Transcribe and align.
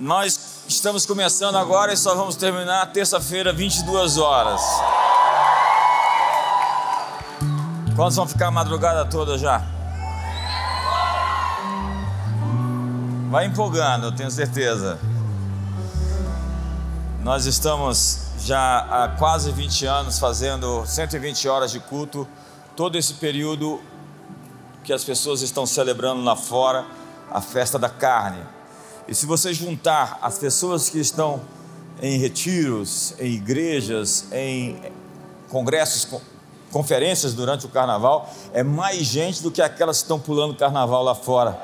Nós 0.00 0.62
estamos 0.68 1.04
começando 1.04 1.56
agora 1.56 1.92
e 1.92 1.96
só 1.96 2.14
vamos 2.14 2.36
terminar 2.36 2.86
terça-feira, 2.92 3.52
22 3.52 4.16
horas. 4.16 4.62
Quantos 7.96 8.14
vão 8.14 8.28
ficar 8.28 8.46
a 8.46 8.50
madrugada 8.52 9.04
toda 9.04 9.36
já? 9.36 9.60
Vai 13.28 13.46
empolgando, 13.46 14.06
eu 14.06 14.12
tenho 14.14 14.30
certeza. 14.30 15.00
Nós 17.24 17.44
estamos 17.46 18.28
já 18.38 18.78
há 18.78 19.08
quase 19.18 19.50
20 19.50 19.84
anos 19.84 20.20
fazendo 20.20 20.86
120 20.86 21.48
horas 21.48 21.72
de 21.72 21.80
culto, 21.80 22.26
todo 22.76 22.96
esse 22.96 23.14
período 23.14 23.80
que 24.84 24.92
as 24.92 25.02
pessoas 25.02 25.42
estão 25.42 25.66
celebrando 25.66 26.22
lá 26.22 26.36
fora 26.36 26.86
a 27.32 27.40
festa 27.40 27.80
da 27.80 27.88
carne. 27.88 28.57
E 29.08 29.14
se 29.14 29.24
você 29.24 29.54
juntar 29.54 30.18
as 30.20 30.38
pessoas 30.38 30.90
que 30.90 31.00
estão 31.00 31.40
em 32.02 32.18
retiros, 32.18 33.14
em 33.18 33.32
igrejas, 33.32 34.26
em 34.30 34.78
congressos, 35.48 36.06
conferências 36.70 37.32
durante 37.32 37.64
o 37.64 37.70
carnaval, 37.70 38.30
é 38.52 38.62
mais 38.62 38.98
gente 38.98 39.42
do 39.42 39.50
que 39.50 39.62
aquelas 39.62 39.96
que 39.96 40.04
estão 40.04 40.20
pulando 40.20 40.54
carnaval 40.54 41.02
lá 41.02 41.14
fora. 41.14 41.58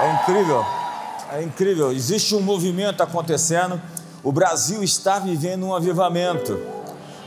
É 0.00 0.12
incrível, 0.14 0.64
é 1.32 1.42
incrível. 1.42 1.90
Existe 1.90 2.36
um 2.36 2.40
movimento 2.40 3.02
acontecendo. 3.02 3.82
O 4.22 4.30
Brasil 4.30 4.80
está 4.84 5.18
vivendo 5.18 5.66
um 5.66 5.74
avivamento. 5.74 6.56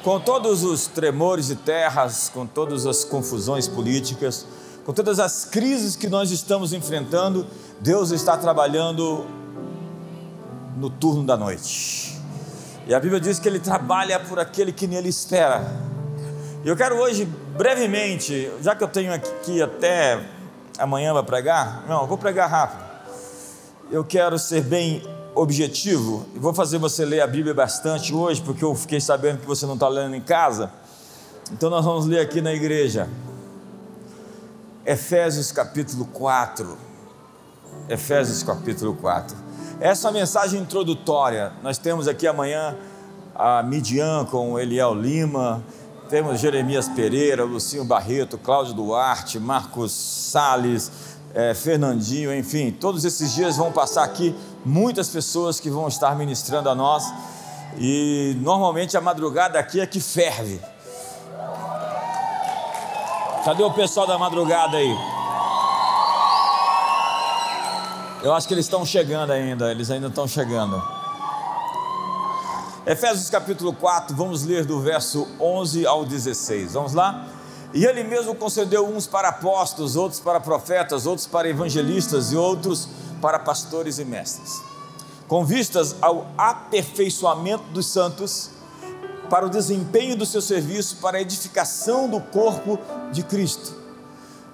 Com 0.06 0.22
todos 0.22 0.64
os 0.64 0.88
tremores 0.88 1.48
de 1.48 1.56
terras, 1.56 2.32
com 2.34 2.46
todas 2.46 2.86
as 2.86 3.04
confusões 3.04 3.68
políticas, 3.68 4.46
com 4.86 4.94
todas 4.94 5.20
as 5.20 5.46
crises 5.46 5.96
que 5.96 6.08
nós 6.08 6.30
estamos 6.32 6.72
enfrentando, 6.72 7.46
Deus 7.82 8.12
está 8.12 8.38
trabalhando 8.38 9.26
no 10.78 10.90
turno 10.90 11.24
da 11.24 11.36
noite. 11.36 12.18
E 12.88 12.94
a 12.94 13.00
Bíblia 13.00 13.20
diz 13.20 13.40
que 13.40 13.50
Ele 13.50 13.60
trabalha 13.60 14.20
por 14.20 14.40
aquele 14.40 14.72
que 14.72 14.86
nele 14.86 15.10
espera. 15.10 15.66
E 16.64 16.68
eu 16.68 16.76
quero 16.76 16.98
hoje, 16.98 17.26
brevemente, 17.58 18.52
já 18.62 18.76
que 18.76 18.84
eu 18.84 18.88
tenho 18.88 19.12
aqui 19.12 19.62
até 19.62 20.24
amanhã 20.78 21.14
para 21.14 21.24
pregar, 21.24 21.84
não, 21.90 22.06
vou 22.06 22.18
pregar 22.18 22.50
rápido. 22.50 22.86
Eu 23.92 24.04
quero 24.04 24.38
ser 24.38 24.62
bem 24.62 25.02
objetivo 25.36 26.26
vou 26.36 26.54
fazer 26.54 26.78
você 26.78 27.04
ler 27.04 27.22
a 27.22 27.28
Bíblia 27.28 27.54
bastante 27.54 28.14
hoje, 28.14 28.42
porque 28.42 28.64
eu 28.64 28.74
fiquei 28.74 29.02
sabendo 29.02 29.40
que 29.40 29.46
você 29.46 29.66
não 29.66 29.74
está 29.74 29.90
lendo 29.90 30.16
em 30.16 30.22
casa. 30.22 30.72
Então 31.52 31.70
nós 31.70 31.84
vamos 31.84 32.06
ler 32.06 32.22
aqui 32.22 32.42
na 32.42 32.54
igreja. 32.54 33.10
Efésios 34.86 35.52
capítulo 35.52 36.06
4. 36.06 36.78
Efésios 37.90 38.44
capítulo 38.44 38.94
4. 38.94 39.36
Essa 39.80 40.08
é 40.08 40.10
a 40.10 40.14
mensagem 40.14 40.62
introdutória. 40.62 41.54
Nós 41.64 41.80
temos 41.80 42.08
aqui 42.08 42.28
amanhã 42.28 42.78
a 43.34 43.64
Midian 43.64 44.26
com 44.26 44.60
Eliel 44.60 44.94
Lima, 44.94 45.64
temos 46.08 46.40
Jeremias 46.40 46.88
Pereira, 46.88 47.44
Lucinho 47.44 47.84
Barreto, 47.84 48.38
Cláudio 48.38 48.76
Duarte, 48.76 49.40
Marcos 49.40 49.92
Sales, 49.92 50.92
é, 51.34 51.56
Fernandinho, 51.56 52.32
enfim, 52.32 52.70
todos 52.70 53.04
esses 53.04 53.34
dias 53.34 53.58
vão 53.58 53.72
passar 53.72 54.04
aqui 54.04 54.36
muitas 54.64 55.10
pessoas 55.10 55.60
que 55.60 55.70
vão 55.70 55.88
estar 55.88 56.16
ministrando 56.16 56.70
a 56.70 56.76
nós 56.76 57.12
e 57.80 58.38
normalmente 58.40 58.96
a 58.96 59.02
madrugada 59.02 59.58
aqui 59.58 59.82
é 59.82 59.88
que 59.88 60.00
ferve. 60.00 60.62
Cadê 63.46 63.62
o 63.62 63.72
pessoal 63.72 64.08
da 64.08 64.18
madrugada 64.18 64.78
aí? 64.78 64.98
Eu 68.24 68.34
acho 68.34 68.48
que 68.48 68.56
eles 68.56 68.66
estão 68.66 68.84
chegando 68.84 69.32
ainda, 69.32 69.70
eles 69.70 69.92
ainda 69.92 70.08
estão 70.08 70.28
chegando. 70.28 70.82
Efésios 72.88 73.30
capítulo 73.30 73.72
4, 73.72 74.16
vamos 74.16 74.44
ler 74.44 74.66
do 74.66 74.80
verso 74.80 75.28
11 75.40 75.86
ao 75.86 76.04
16. 76.04 76.74
Vamos 76.74 76.94
lá? 76.94 77.28
E 77.72 77.86
ele 77.86 78.04
mesmo 78.04 78.34
concedeu 78.34 78.88
uns 78.88 79.06
para 79.06 79.30
apóstolos, 79.30 79.96
outros 79.96 80.20
para 80.20 80.40
profetas, 80.40 81.06
outros 81.06 81.28
para 81.28 81.48
evangelistas 81.48 82.32
e 82.32 82.36
outros 82.36 82.90
para 83.22 83.38
pastores 83.38 84.00
e 84.00 84.06
mestres, 84.06 84.60
com 85.28 85.46
vistas 85.46 85.96
ao 86.02 86.26
aperfeiçoamento 86.36 87.66
dos 87.66 87.86
santos, 87.86 88.50
para 89.30 89.46
o 89.46 89.50
desempenho 89.50 90.16
do 90.16 90.26
seu 90.26 90.42
serviço, 90.42 90.98
para 90.98 91.18
a 91.18 91.22
edificação 91.22 92.10
do 92.10 92.20
corpo 92.20 92.80
de 93.12 93.24
Cristo, 93.24 93.74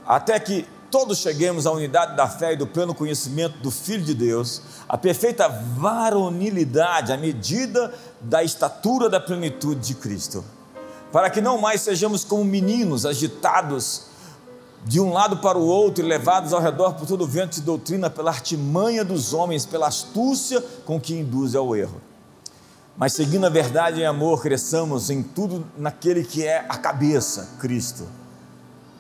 até 0.06 0.40
que 0.40 0.68
todos 0.90 1.20
cheguemos 1.20 1.66
à 1.66 1.72
unidade 1.72 2.18
da 2.18 2.28
fé 2.28 2.54
e 2.54 2.58
do 2.58 2.68
pleno 2.68 2.94
conhecimento 2.94 3.58
do 3.60 3.72
Filho 3.72 4.04
de 4.04 4.14
Deus, 4.14 4.62
a 4.88 4.98
perfeita 4.98 5.48
varonilidade, 5.48 7.14
a 7.14 7.18
medida 7.18 7.94
da 8.20 8.44
estatura 8.44 9.10
da 9.10 9.20
plenitude 9.20 9.88
de 9.88 9.96
Cristo, 9.96 10.44
para 11.12 11.30
que 11.30 11.40
não 11.40 11.58
mais 11.58 11.81
sejamos 11.81 12.26
como 12.26 12.44
meninos 12.44 13.06
agitados 13.06 14.12
de 14.84 15.00
um 15.00 15.14
lado 15.14 15.38
para 15.38 15.58
o 15.58 15.66
outro 15.66 16.04
e 16.04 16.08
levados 16.08 16.54
ao 16.54 16.62
redor 16.62 16.94
por 16.96 17.08
todo 17.08 17.24
o 17.24 17.28
vento 17.28 17.56
de 17.56 17.62
doutrina, 17.62 18.10
pela 18.10 18.31
artimanha 18.31 19.06
dos 19.06 19.34
homens, 19.34 19.66
pela 19.66 19.88
astúcia 19.88 20.62
com 20.86 21.00
que 21.00 21.14
induz 21.14 21.56
ao 21.56 21.76
erro. 21.76 22.02
Mas 23.01 23.13
seguindo 23.13 23.47
a 23.47 23.50
verdade 23.50 24.00
em 24.00 24.06
amor, 24.06 24.44
cresçamos 24.44 25.09
em 25.09 25.23
tudo 25.23 25.66
naquele 25.75 26.23
que 26.23 26.45
é 26.45 26.63
a 26.69 26.78
cabeça, 26.78 27.57
Cristo 27.59 28.07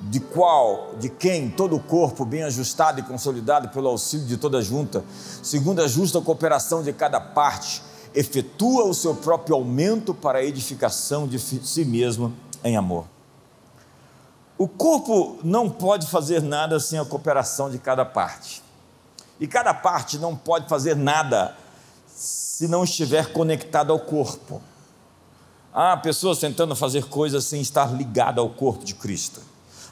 de 0.01 0.19
qual, 0.19 0.95
de 0.99 1.09
quem 1.09 1.47
todo 1.47 1.75
o 1.75 1.79
corpo, 1.79 2.25
bem 2.25 2.41
ajustado 2.41 2.99
e 2.99 3.03
consolidado 3.03 3.69
pelo 3.69 3.87
auxílio 3.87 4.25
de 4.25 4.35
toda 4.35 4.59
junta, 4.59 5.03
segundo 5.43 5.79
a 5.79 5.87
justa 5.87 6.19
cooperação 6.19 6.81
de 6.81 6.91
cada 6.91 7.21
parte, 7.21 7.83
efetua 8.15 8.85
o 8.85 8.95
seu 8.95 9.13
próprio 9.13 9.55
aumento 9.55 10.11
para 10.11 10.39
a 10.39 10.43
edificação 10.43 11.27
de 11.27 11.37
si 11.37 11.85
mesmo 11.85 12.33
em 12.63 12.75
amor. 12.75 13.05
O 14.57 14.67
corpo 14.67 15.37
não 15.43 15.69
pode 15.69 16.07
fazer 16.07 16.41
nada 16.41 16.79
sem 16.79 16.97
a 16.97 17.05
cooperação 17.05 17.69
de 17.69 17.77
cada 17.77 18.03
parte. 18.03 18.63
E 19.39 19.47
cada 19.47 19.71
parte 19.71 20.17
não 20.17 20.35
pode 20.35 20.67
fazer 20.67 20.95
nada 20.95 21.55
se 22.61 22.67
não 22.67 22.83
estiver 22.83 23.33
conectada 23.33 23.91
ao 23.91 23.97
corpo. 23.97 24.61
Há 25.73 25.97
pessoas 25.97 26.37
tentando 26.37 26.75
fazer 26.75 27.05
coisas 27.05 27.43
sem 27.43 27.59
estar 27.59 27.91
ligada 27.91 28.39
ao 28.39 28.51
corpo 28.51 28.85
de 28.85 28.93
Cristo. 28.93 29.41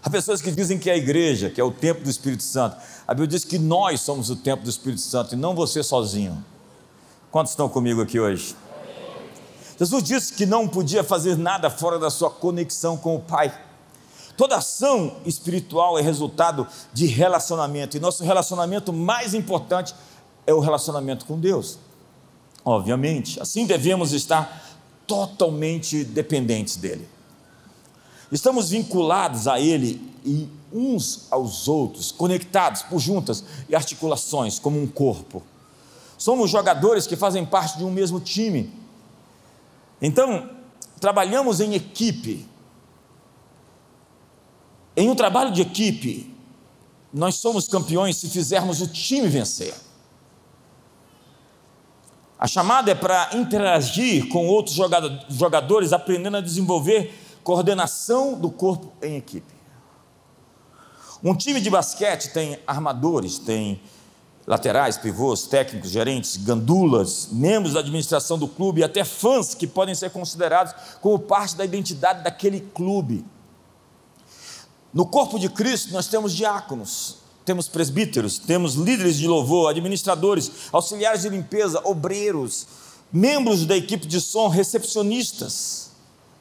Há 0.04 0.08
pessoas 0.12 0.40
que 0.40 0.52
dizem 0.52 0.78
que 0.78 0.88
é 0.88 0.94
a 0.94 0.98
igreja, 0.98 1.50
que 1.50 1.60
é 1.60 1.64
o 1.64 1.72
templo 1.72 2.04
do 2.04 2.12
Espírito 2.12 2.44
Santo. 2.44 2.78
A 3.08 3.12
Bíblia 3.12 3.30
diz 3.30 3.44
que 3.44 3.58
nós 3.58 4.02
somos 4.02 4.30
o 4.30 4.36
templo 4.36 4.66
do 4.66 4.70
Espírito 4.70 5.02
Santo 5.02 5.34
e 5.34 5.36
não 5.36 5.56
você 5.56 5.82
sozinho. 5.82 6.46
Quantos 7.32 7.54
estão 7.54 7.68
comigo 7.68 8.04
aqui 8.04 8.20
hoje? 8.20 8.56
Jesus 9.80 10.04
disse 10.04 10.34
que 10.34 10.46
não 10.46 10.68
podia 10.68 11.04
fazer 11.04 11.40
nada 11.40 11.72
fora 11.72 11.98
da 11.98 12.12
sua 12.12 12.30
conexão 12.30 12.96
com 12.96 13.16
o 13.16 13.20
Pai. 13.20 13.52
Toda 14.38 14.58
ação 14.58 15.18
espiritual 15.26 15.98
é 15.98 16.04
resultado 16.04 16.68
de 16.94 17.08
relacionamento, 17.08 17.98
e 17.98 18.00
nosso 18.00 18.24
relacionamento 18.24 18.94
mais 18.94 19.34
importante 19.34 19.96
é 20.46 20.54
o 20.54 20.60
relacionamento 20.60 21.26
com 21.26 21.40
Deus. 21.40 21.80
Obviamente, 22.70 23.42
assim 23.42 23.66
devemos 23.66 24.14
estar 24.14 24.78
totalmente 25.08 26.04
dependentes 26.04 26.76
dele. 26.76 27.10
Estamos 28.32 28.70
vinculados 28.70 29.48
a 29.48 29.60
Ele 29.60 30.00
e 30.24 30.48
uns 30.72 31.26
aos 31.32 31.68
outros, 31.68 32.12
conectados 32.12 32.84
por 32.84 33.00
juntas 33.00 33.44
e 33.68 33.76
articulações, 33.76 34.60
como 34.60 34.80
um 34.80 34.86
corpo. 34.86 35.42
Somos 36.16 36.52
jogadores 36.52 37.08
que 37.08 37.16
fazem 37.16 37.44
parte 37.44 37.76
de 37.80 37.84
um 37.84 37.90
mesmo 37.90 38.20
time. 38.20 38.72
Então, 40.00 40.48
trabalhamos 41.00 41.60
em 41.60 41.74
equipe. 41.74 42.46
Em 44.96 45.10
um 45.10 45.16
trabalho 45.16 45.52
de 45.52 45.64
equipe, 45.64 46.32
nós 47.12 47.34
somos 47.34 47.68
campeões 47.68 48.18
se 48.18 48.30
fizermos 48.30 48.80
o 48.80 48.88
time 48.88 49.28
vencer. 49.28 49.74
A 52.40 52.48
chamada 52.48 52.90
é 52.90 52.96
para 52.96 53.32
interagir 53.34 54.30
com 54.30 54.48
outros 54.48 54.76
jogadores, 55.30 55.92
aprendendo 55.92 56.38
a 56.38 56.42
desenvolver 56.42 57.14
coordenação 57.44 58.40
do 58.40 58.50
corpo 58.50 58.94
em 59.02 59.18
equipe. 59.18 59.54
Um 61.22 61.36
time 61.36 61.60
de 61.60 61.70
basquete 61.70 62.32
tem 62.32 62.58
armadores, 62.66 63.38
tem 63.38 63.82
laterais, 64.48 64.98
pivôs, 64.98 65.48
técnicos, 65.48 65.92
gerentes, 65.92 66.38
gandulas, 66.38 67.28
membros 67.30 67.74
da 67.74 67.82
administração 67.82 68.40
do 68.40 68.48
clube 68.48 68.80
e 68.80 68.84
até 68.86 69.04
fãs 69.04 69.54
que 69.54 69.68
podem 69.68 69.94
ser 69.94 70.10
considerados 70.10 70.74
como 71.02 71.20
parte 71.20 71.58
da 71.58 71.66
identidade 71.66 72.24
daquele 72.24 72.62
clube. 72.74 73.26
No 74.94 75.06
corpo 75.06 75.38
de 75.38 75.50
Cristo 75.50 75.92
nós 75.92 76.08
temos 76.08 76.34
diáconos, 76.34 77.19
temos 77.50 77.68
presbíteros, 77.68 78.38
temos 78.38 78.76
líderes 78.76 79.18
de 79.18 79.28
louvor, 79.28 79.72
administradores, 79.72 80.52
auxiliares 80.72 81.24
de 81.24 81.30
limpeza, 81.30 81.82
obreiros, 81.84 82.68
membros 83.12 83.66
da 83.66 83.76
equipe 83.76 84.06
de 84.06 84.22
som, 84.22 84.48
recepcionistas. 84.50 85.90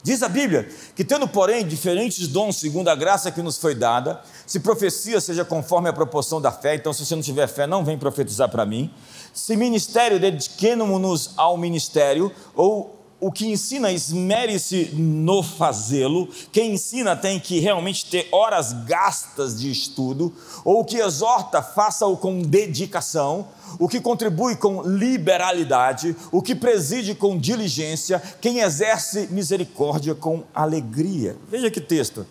Diz 0.03 0.23
a 0.23 0.29
Bíblia 0.29 0.69
que, 0.95 1.03
tendo, 1.03 1.27
porém, 1.27 1.67
diferentes 1.67 2.29
dons 2.29 2.57
segundo 2.57 2.89
a 2.89 2.95
graça 2.95 3.31
que 3.31 3.41
nos 3.41 3.57
foi 3.57 3.75
dada, 3.75 4.21
se 4.47 4.61
profecia 4.61 5.19
seja 5.19 5.47
conforme 5.47 5.89
a 5.89 5.95
proporção 5.95 6.43
da 6.43 6.53
fé, 6.53 6.75
então, 6.75 6.93
se 6.93 7.07
você 7.07 7.15
não 7.15 7.23
tiver 7.23 7.47
fé, 7.47 7.67
não 7.67 7.83
vem 7.83 7.97
profetizar 7.97 8.51
para 8.51 8.67
mim. 8.67 8.91
Se 9.33 9.57
ministério, 9.57 10.21
dediquemo-nos 10.21 11.31
ao 11.39 11.57
ministério, 11.57 12.31
ou 12.55 12.98
o 13.21 13.33
que 13.33 13.47
ensina, 13.49 13.91
esmere-se 13.91 14.91
no 14.95 15.43
fazê-lo. 15.43 16.29
Quem 16.53 16.75
ensina 16.75 17.17
tem 17.17 17.41
que 17.41 17.59
realmente 17.59 18.07
ter 18.07 18.29
horas 18.31 18.73
gastas 18.85 19.59
de 19.59 19.71
estudo, 19.71 20.33
ou 20.65 20.81
o 20.81 20.85
que 20.85 20.99
exorta, 20.99 21.61
faça-o 21.61 22.17
com 22.17 22.43
dedicação. 22.43 23.49
O 23.79 23.87
que 23.87 24.01
contribui 24.01 24.57
com 24.57 24.83
liberalidade, 24.83 26.17
o 26.33 26.41
que 26.41 26.55
preside 26.55 27.15
com 27.15 27.37
diligência, 27.37 28.23
quem 28.41 28.61
exerce 28.61 29.29
misericórdia 29.31 30.15
com 30.15 30.43
alegria. 30.55 31.37
Veja 31.51 31.71
que 31.71 31.81
texto. 31.81 32.27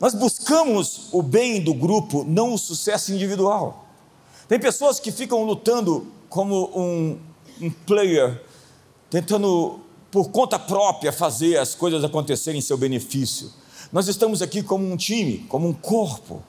Nós 0.00 0.12
buscamos 0.12 1.08
o 1.12 1.22
bem 1.22 1.62
do 1.62 1.72
grupo, 1.72 2.24
não 2.26 2.54
o 2.54 2.58
sucesso 2.58 3.12
individual. 3.12 3.86
Tem 4.48 4.58
pessoas 4.58 4.98
que 4.98 5.12
ficam 5.12 5.44
lutando 5.44 6.06
como 6.28 6.70
um, 6.74 7.18
um 7.60 7.70
player 7.70 8.42
tentando 9.10 9.80
por 10.10 10.30
conta 10.30 10.58
própria 10.58 11.12
fazer 11.12 11.58
as 11.58 11.74
coisas 11.74 12.04
acontecerem 12.04 12.58
em 12.58 12.62
seu 12.62 12.76
benefício. 12.76 13.50
Nós 13.92 14.08
estamos 14.08 14.42
aqui 14.42 14.62
como 14.62 14.90
um 14.90 14.96
time, 14.96 15.38
como 15.48 15.68
um 15.68 15.72
corpo. 15.72 16.42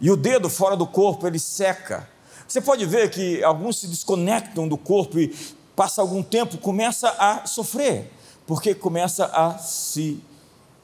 E 0.00 0.10
o 0.10 0.16
dedo 0.16 0.48
fora 0.48 0.76
do 0.76 0.86
corpo 0.86 1.26
ele 1.26 1.38
seca. 1.38 2.08
Você 2.46 2.60
pode 2.60 2.86
ver 2.86 3.10
que 3.10 3.42
alguns 3.42 3.78
se 3.80 3.88
desconectam 3.88 4.68
do 4.68 4.76
corpo 4.76 5.18
e 5.18 5.34
passa 5.74 6.00
algum 6.00 6.22
tempo 6.22 6.58
começa 6.58 7.08
a 7.18 7.46
sofrer, 7.46 8.10
porque 8.46 8.74
começa 8.74 9.26
a 9.26 9.58
se 9.58 10.22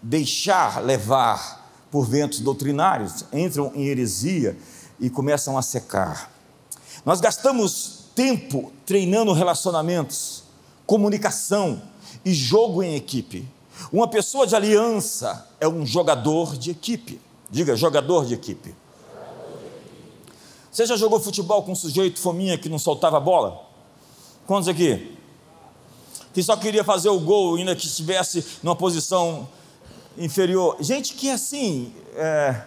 deixar 0.03 0.83
levar 0.83 1.71
por 1.91 2.07
ventos 2.07 2.41
doutrinários, 2.41 3.25
entram 3.33 3.71
em 3.75 3.87
heresia 3.87 4.57
e 4.99 5.09
começam 5.09 5.57
a 5.57 5.63
secar. 5.63 6.33
Nós 7.05 7.21
gastamos 7.21 8.07
tempo 8.15 8.73
treinando 8.85 9.33
relacionamentos 9.33 10.42
comunicação 10.87 11.83
e 12.25 12.33
jogo 12.33 12.83
em 12.83 12.95
equipe. 12.95 13.49
Uma 13.93 14.09
pessoa 14.09 14.47
de 14.47 14.55
aliança 14.55 15.49
é 15.61 15.67
um 15.67 15.85
jogador 15.85 16.57
de 16.57 16.71
equipe. 16.71 17.21
Diga, 17.51 17.77
jogador 17.77 18.25
de 18.25 18.35
equipe. 18.35 18.75
Você 20.71 20.87
já 20.87 20.97
jogou 20.97 21.21
futebol 21.21 21.63
com 21.63 21.73
um 21.73 21.75
sujeito 21.75 22.19
fominha 22.19 22.57
que 22.57 22.69
não 22.69 22.79
soltava 22.79 23.19
a 23.19 23.21
bola? 23.21 23.63
Quantos 24.47 24.69
aqui? 24.69 25.19
Que 26.33 26.43
só 26.43 26.57
queria 26.57 26.83
fazer 26.83 27.11
o 27.11 27.21
gol, 27.21 27.57
ainda 27.57 27.77
que 27.77 27.87
estivesse 27.87 28.45
numa 28.63 28.75
posição 28.75 29.47
inferior. 30.17 30.77
Gente 30.81 31.13
que 31.13 31.31
assim, 31.31 31.93
é, 32.15 32.63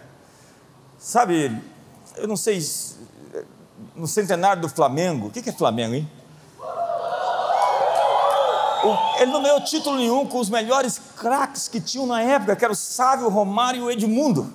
sabe, 0.98 1.60
eu 2.16 2.28
não 2.28 2.36
sei, 2.36 2.64
no 3.94 4.06
centenário 4.06 4.62
do 4.62 4.68
Flamengo, 4.68 5.26
o 5.26 5.30
que 5.30 5.48
é 5.48 5.52
Flamengo, 5.52 5.94
hein? 5.94 6.08
Ele 9.18 9.30
não 9.30 9.42
ganhou 9.42 9.60
título 9.62 9.96
nenhum 9.96 10.26
com 10.26 10.38
os 10.38 10.50
melhores 10.50 11.00
craques 11.16 11.68
que 11.68 11.80
tinham 11.80 12.06
na 12.06 12.20
época, 12.22 12.56
que 12.56 12.64
era 12.64 12.72
o 12.72 12.76
Sávio, 12.76 13.26
o 13.26 13.30
Romário 13.30 13.80
e 13.80 13.82
o 13.82 13.90
Edmundo. 13.90 14.52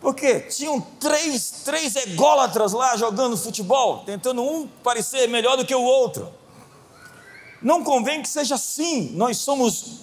Porque 0.00 0.40
tinham 0.40 0.80
três, 1.00 1.62
três 1.64 1.96
ególatras 1.96 2.72
lá 2.72 2.96
jogando 2.96 3.36
futebol, 3.36 4.02
tentando 4.04 4.42
um 4.42 4.66
parecer 4.82 5.26
melhor 5.28 5.56
do 5.56 5.64
que 5.64 5.74
o 5.74 5.82
outro. 5.82 6.28
Não 7.62 7.82
convém 7.82 8.20
que 8.20 8.28
seja 8.28 8.56
assim. 8.56 9.12
Nós 9.12 9.38
somos 9.38 10.00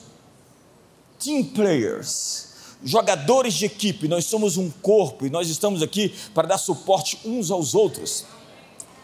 team 1.19 1.44
players, 1.44 2.48
jogadores 2.83 3.53
de 3.53 3.65
equipe, 3.65 4.07
nós 4.07 4.25
somos 4.25 4.57
um 4.57 4.71
corpo 4.71 5.27
e 5.27 5.30
nós 5.30 5.48
estamos 5.50 5.83
aqui 5.83 6.09
para 6.33 6.48
dar 6.48 6.57
suporte 6.57 7.19
uns 7.24 7.51
aos 7.51 7.75
outros. 7.75 8.25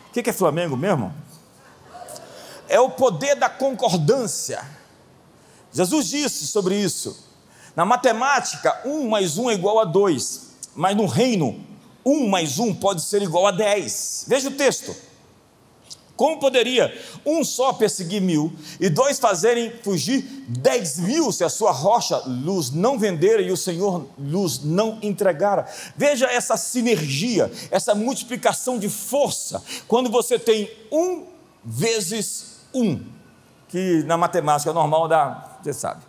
O 0.09 0.13
que 0.13 0.27
é 0.27 0.33
Flamengo 0.33 0.75
mesmo? 0.75 1.13
É 2.69 2.80
o 2.80 2.90
poder 2.90 3.36
da 3.36 3.50
concordância. 3.50 4.64
Jesus 5.74 6.08
disse 6.08 6.48
sobre 6.48 6.75
isso. 6.75 7.25
Na 7.75 7.86
matemática, 7.86 8.81
um 8.86 9.08
mais 9.08 9.38
um 9.38 9.50
é 9.50 9.54
igual 9.54 9.80
a 9.80 9.86
dois, 9.86 10.48
mas 10.75 10.96
no 10.96 11.06
reino, 11.06 11.64
um 12.04 12.28
mais 12.28 12.58
um 12.58 12.74
pode 12.74 13.02
ser 13.02 13.22
igual 13.22 13.46
a 13.46 13.52
dez. 13.52 14.25
Veja 14.28 14.50
o 14.50 14.54
texto. 14.54 14.96
Como 16.16 16.40
poderia 16.40 16.92
um 17.24 17.44
só 17.44 17.72
perseguir 17.74 18.19
mil 18.19 18.52
e 18.80 18.90
dois 18.90 19.19
fazerem 19.19 19.72
fugir 19.84 20.24
dez 20.48 20.98
mil 20.98 21.31
se 21.31 21.44
a 21.44 21.50
sua 21.50 21.72
rocha 21.72 22.18
luz 22.25 22.72
não 22.72 22.98
vendera 22.98 23.40
e 23.40 23.52
o 23.52 23.58
Senhor 23.58 24.08
luz 24.18 24.62
não 24.64 24.98
entregara? 25.04 25.72
Veja 25.96 26.25
essa 26.25 26.58
sinergia, 26.58 27.52
essa 27.69 27.94
multiplicação 27.94 28.80
de 28.80 28.90
força. 28.90 29.64
Quando 29.88 30.10
você 30.10 30.40
tem 30.40 30.72
um 30.92 31.28
vezes 31.64 32.56
um, 32.81 33.01
que 33.68 34.03
na 34.03 34.18
matemática 34.18 34.71
normal 34.71 35.07
dá, 35.07 35.57
você 35.62 35.74
sabe, 35.74 36.03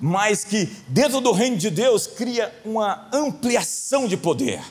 mas 0.00 0.44
que 0.44 0.66
dentro 0.88 1.20
do 1.20 1.32
reino 1.32 1.56
de 1.56 1.70
Deus 1.70 2.06
cria 2.06 2.52
uma 2.64 3.08
ampliação 3.12 4.06
de 4.06 4.16
poder. 4.16 4.62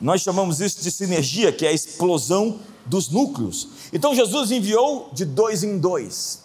Nós 0.00 0.22
chamamos 0.22 0.60
isso 0.60 0.82
de 0.82 0.90
sinergia, 0.90 1.52
que 1.52 1.64
é 1.64 1.68
a 1.68 1.72
explosão 1.72 2.58
dos 2.84 3.08
núcleos. 3.08 3.68
Então 3.92 4.14
Jesus 4.14 4.50
enviou 4.50 5.10
de 5.12 5.24
dois 5.24 5.62
em 5.62 5.78
dois. 5.78 6.44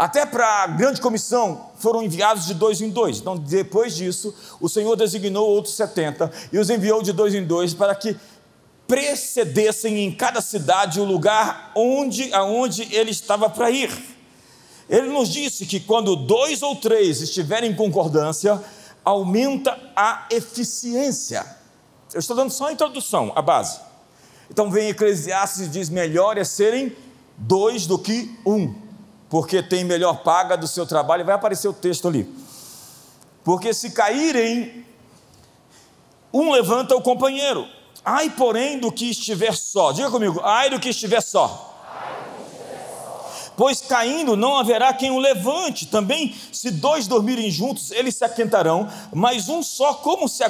Até 0.00 0.24
para 0.24 0.64
a 0.64 0.66
grande 0.66 0.98
comissão 0.98 1.66
foram 1.76 2.02
enviados 2.02 2.46
de 2.46 2.54
dois 2.54 2.80
em 2.80 2.88
dois. 2.88 3.18
Então, 3.18 3.36
depois 3.36 3.94
disso, 3.94 4.34
o 4.58 4.66
Senhor 4.66 4.96
designou 4.96 5.46
outros 5.46 5.74
70 5.74 6.32
e 6.50 6.58
os 6.58 6.70
enviou 6.70 7.02
de 7.02 7.12
dois 7.12 7.34
em 7.34 7.44
dois 7.44 7.74
para 7.74 7.94
que 7.94 8.16
precedessem 8.90 10.04
em 10.04 10.10
cada 10.10 10.40
cidade 10.40 11.00
o 11.00 11.04
lugar 11.04 11.70
onde 11.76 12.34
aonde 12.34 12.92
ele 12.92 13.12
estava 13.12 13.48
para 13.48 13.70
ir. 13.70 13.88
Ele 14.88 15.06
nos 15.06 15.28
disse 15.28 15.64
que 15.64 15.78
quando 15.78 16.16
dois 16.16 16.60
ou 16.60 16.74
três 16.74 17.22
estiverem 17.22 17.70
em 17.70 17.76
concordância, 17.76 18.60
aumenta 19.04 19.78
a 19.94 20.26
eficiência. 20.28 21.46
Eu 22.12 22.18
estou 22.18 22.34
dando 22.34 22.50
só 22.50 22.66
a 22.66 22.72
introdução, 22.72 23.32
a 23.36 23.40
base. 23.40 23.78
Então 24.50 24.68
vem 24.68 24.88
Eclesiastes 24.88 25.66
e 25.66 25.68
diz: 25.68 25.88
melhor 25.88 26.36
é 26.36 26.42
serem 26.42 26.92
dois 27.36 27.86
do 27.86 27.96
que 27.96 28.36
um, 28.44 28.74
porque 29.28 29.62
tem 29.62 29.84
melhor 29.84 30.24
paga 30.24 30.56
do 30.56 30.66
seu 30.66 30.84
trabalho. 30.84 31.24
Vai 31.24 31.36
aparecer 31.36 31.68
o 31.68 31.72
texto 31.72 32.08
ali. 32.08 32.28
Porque 33.44 33.72
se 33.72 33.92
caírem, 33.92 34.84
um 36.32 36.50
levanta 36.50 36.96
o 36.96 37.00
companheiro 37.00 37.78
Ai, 38.12 38.28
porém, 38.28 38.76
do 38.76 38.90
que 38.90 39.08
estiver 39.08 39.54
só. 39.54 39.92
Diga 39.92 40.10
comigo, 40.10 40.40
ai 40.42 40.68
do 40.68 40.80
que 40.80 40.88
estiver 40.88 41.20
só. 41.20 41.68
Pois 43.56 43.80
caindo 43.80 44.36
não 44.36 44.56
haverá 44.56 44.92
quem 44.92 45.12
o 45.12 45.18
levante. 45.20 45.86
Também, 45.86 46.34
se 46.50 46.72
dois 46.72 47.06
dormirem 47.06 47.48
juntos, 47.52 47.92
eles 47.92 48.16
se 48.16 48.24
aquentarão, 48.24 48.88
mas 49.12 49.48
um 49.48 49.62
só, 49.62 49.94
como 49.94 50.28
se 50.28 50.42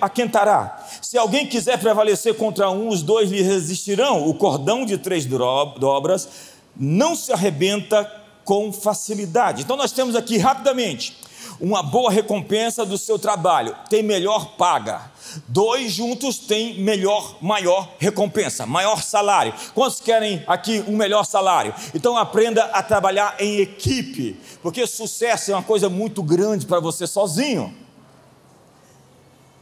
aquentará? 0.00 0.86
Se 1.02 1.18
alguém 1.18 1.48
quiser 1.48 1.76
prevalecer 1.80 2.36
contra 2.36 2.70
um, 2.70 2.86
os 2.86 3.02
dois 3.02 3.32
lhe 3.32 3.42
resistirão. 3.42 4.28
O 4.28 4.34
cordão 4.34 4.86
de 4.86 4.96
três 4.96 5.26
dobras 5.26 6.28
não 6.76 7.16
se 7.16 7.32
arrebenta 7.32 8.08
com 8.44 8.72
facilidade. 8.72 9.62
Então, 9.62 9.76
nós 9.76 9.90
temos 9.90 10.14
aqui 10.14 10.38
rapidamente 10.38 11.25
uma 11.60 11.82
boa 11.82 12.10
recompensa 12.10 12.84
do 12.84 12.98
seu 12.98 13.18
trabalho, 13.18 13.74
tem 13.88 14.02
melhor 14.02 14.56
paga 14.56 15.16
Dois 15.48 15.92
juntos 15.92 16.38
têm 16.38 16.80
melhor, 16.80 17.36
maior 17.40 17.94
recompensa, 17.98 18.66
maior 18.66 19.02
salário. 19.02 19.52
Quantos 19.74 20.00
querem 20.00 20.42
aqui 20.46 20.82
um 20.86 20.96
melhor 20.96 21.24
salário? 21.24 21.74
Então 21.94 22.16
aprenda 22.16 22.64
a 22.64 22.82
trabalhar 22.82 23.36
em 23.38 23.58
equipe, 23.58 24.38
porque 24.62 24.86
sucesso 24.86 25.50
é 25.50 25.54
uma 25.54 25.62
coisa 25.62 25.88
muito 25.88 26.22
grande 26.22 26.66
para 26.66 26.80
você 26.80 27.06
sozinho. 27.06 27.74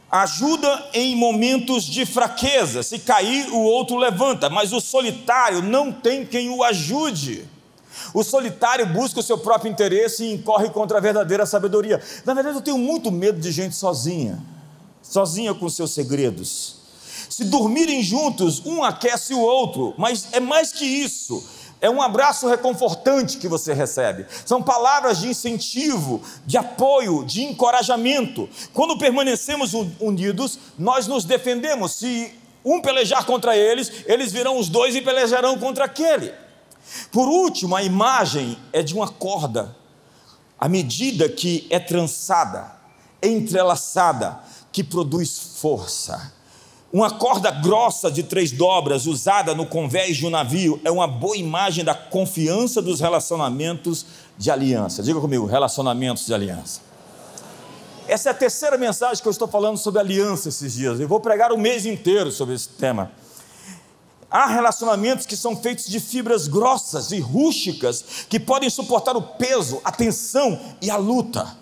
Ajuda 0.09 0.89
em 0.93 1.15
momentos 1.15 1.83
de 1.83 2.05
fraqueza. 2.05 2.83
Se 2.83 2.99
cair, 2.99 3.49
o 3.51 3.59
outro 3.59 3.97
levanta, 3.97 4.49
mas 4.49 4.71
o 4.71 4.79
solitário 4.79 5.61
não 5.61 5.91
tem 5.91 6.25
quem 6.25 6.49
o 6.49 6.63
ajude. 6.63 7.49
O 8.15 8.23
solitário 8.23 8.87
busca 8.87 9.19
o 9.19 9.23
seu 9.23 9.37
próprio 9.37 9.71
interesse 9.71 10.23
e 10.23 10.33
incorre 10.33 10.71
contra 10.71 10.97
a 10.97 11.01
verdadeira 11.01 11.45
sabedoria. 11.45 12.01
Na 12.25 12.33
verdade, 12.33 12.57
eu 12.57 12.63
tenho 12.63 12.79
muito 12.79 13.11
medo 13.11 13.39
de 13.39 13.51
gente 13.51 13.75
sozinha 13.75 14.41
sozinha 15.09 15.53
com 15.53 15.69
seus 15.69 15.91
segredos. 15.91 16.75
Se 17.29 17.45
dormirem 17.45 18.01
juntos, 18.01 18.61
um 18.65 18.83
aquece 18.83 19.33
o 19.33 19.39
outro, 19.39 19.93
mas 19.97 20.27
é 20.31 20.39
mais 20.39 20.71
que 20.71 20.85
isso. 20.85 21.43
É 21.81 21.89
um 21.89 22.01
abraço 22.01 22.47
reconfortante 22.47 23.37
que 23.37 23.47
você 23.47 23.73
recebe. 23.73 24.25
São 24.45 24.63
palavras 24.63 25.19
de 25.19 25.27
incentivo, 25.27 26.21
de 26.45 26.57
apoio, 26.57 27.23
de 27.23 27.43
encorajamento. 27.43 28.49
Quando 28.73 28.97
permanecemos 28.97 29.73
unidos, 29.99 30.57
nós 30.79 31.05
nos 31.05 31.25
defendemos. 31.25 31.93
Se 31.93 32.33
um 32.63 32.81
pelejar 32.81 33.25
contra 33.25 33.55
eles, 33.55 33.91
eles 34.05 34.31
virão 34.31 34.57
os 34.57 34.69
dois 34.69 34.95
e 34.95 35.01
pelejarão 35.01 35.57
contra 35.59 35.85
aquele. 35.85 36.31
Por 37.11 37.27
último, 37.27 37.75
a 37.75 37.83
imagem 37.83 38.57
é 38.71 38.81
de 38.81 38.93
uma 38.93 39.07
corda. 39.07 39.75
À 40.59 40.69
medida 40.69 41.27
que 41.27 41.67
é 41.69 41.79
trançada, 41.79 42.71
entrelaçada, 43.21 44.39
que 44.71 44.83
produz 44.83 45.37
força. 45.59 46.33
Uma 46.91 47.11
corda 47.11 47.51
grossa 47.51 48.09
de 48.09 48.23
três 48.23 48.51
dobras 48.51 49.05
usada 49.05 49.53
no 49.53 49.65
convés 49.65 50.15
de 50.15 50.25
um 50.25 50.29
navio 50.29 50.79
é 50.83 50.91
uma 50.91 51.07
boa 51.07 51.35
imagem 51.35 51.83
da 51.83 51.93
confiança 51.93 52.81
dos 52.81 53.01
relacionamentos 53.01 54.05
de 54.37 54.49
aliança. 54.49 55.03
Diga 55.03 55.19
comigo, 55.19 55.45
relacionamentos 55.45 56.25
de 56.25 56.33
aliança. 56.33 56.79
Essa 58.07 58.29
é 58.29 58.31
a 58.31 58.35
terceira 58.35 58.77
mensagem 58.77 59.21
que 59.21 59.27
eu 59.27 59.31
estou 59.31 59.47
falando 59.47 59.77
sobre 59.77 59.99
aliança 59.99 60.47
esses 60.47 60.73
dias. 60.73 60.99
Eu 60.99 61.07
vou 61.07 61.19
pregar 61.19 61.51
o 61.51 61.57
mês 61.57 61.85
inteiro 61.85 62.31
sobre 62.31 62.53
esse 62.55 62.69
tema. 62.69 63.11
Há 64.35 64.47
relacionamentos 64.47 65.25
que 65.25 65.37
são 65.37 65.55
feitos 65.55 65.85
de 65.85 65.97
fibras 65.97 66.45
grossas 66.45 67.13
e 67.13 67.21
rústicas 67.21 68.03
que 68.27 68.37
podem 68.37 68.69
suportar 68.69 69.15
o 69.15 69.21
peso, 69.21 69.79
a 69.81 69.93
tensão 69.93 70.59
e 70.81 70.91
a 70.91 70.97
luta. 70.97 71.57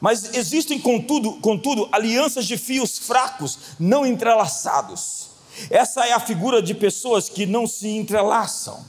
Mas 0.00 0.34
existem, 0.34 0.80
contudo, 0.80 1.34
contudo, 1.34 1.88
alianças 1.92 2.44
de 2.44 2.58
fios 2.58 2.98
fracos, 2.98 3.60
não 3.78 4.04
entrelaçados. 4.04 5.28
Essa 5.70 6.06
é 6.06 6.12
a 6.12 6.18
figura 6.18 6.60
de 6.60 6.74
pessoas 6.74 7.28
que 7.28 7.46
não 7.46 7.68
se 7.68 7.86
entrelaçam, 7.86 8.84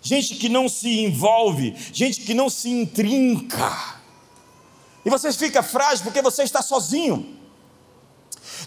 gente 0.00 0.36
que 0.36 0.48
não 0.48 0.66
se 0.66 1.00
envolve, 1.00 1.76
gente 1.92 2.22
que 2.22 2.32
não 2.32 2.48
se 2.48 2.70
intrinca. 2.70 4.00
E 5.04 5.10
você 5.10 5.30
fica 5.34 5.62
frágil 5.62 6.04
porque 6.04 6.22
você 6.22 6.44
está 6.44 6.62
sozinho. 6.62 7.36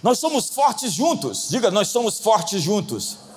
Nós 0.04 0.20
somos 0.20 0.52
fortes 0.52 0.94
juntos, 0.94 1.48
diga, 1.50 1.72
nós 1.72 1.88
somos 1.88 2.20
fortes 2.20 2.62
juntos. 2.62 3.33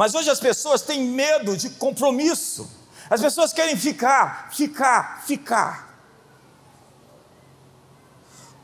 Mas 0.00 0.14
hoje 0.14 0.30
as 0.30 0.40
pessoas 0.40 0.80
têm 0.80 1.04
medo 1.04 1.54
de 1.54 1.68
compromisso, 1.68 2.66
as 3.10 3.20
pessoas 3.20 3.52
querem 3.52 3.76
ficar, 3.76 4.48
ficar, 4.50 5.22
ficar. 5.26 6.02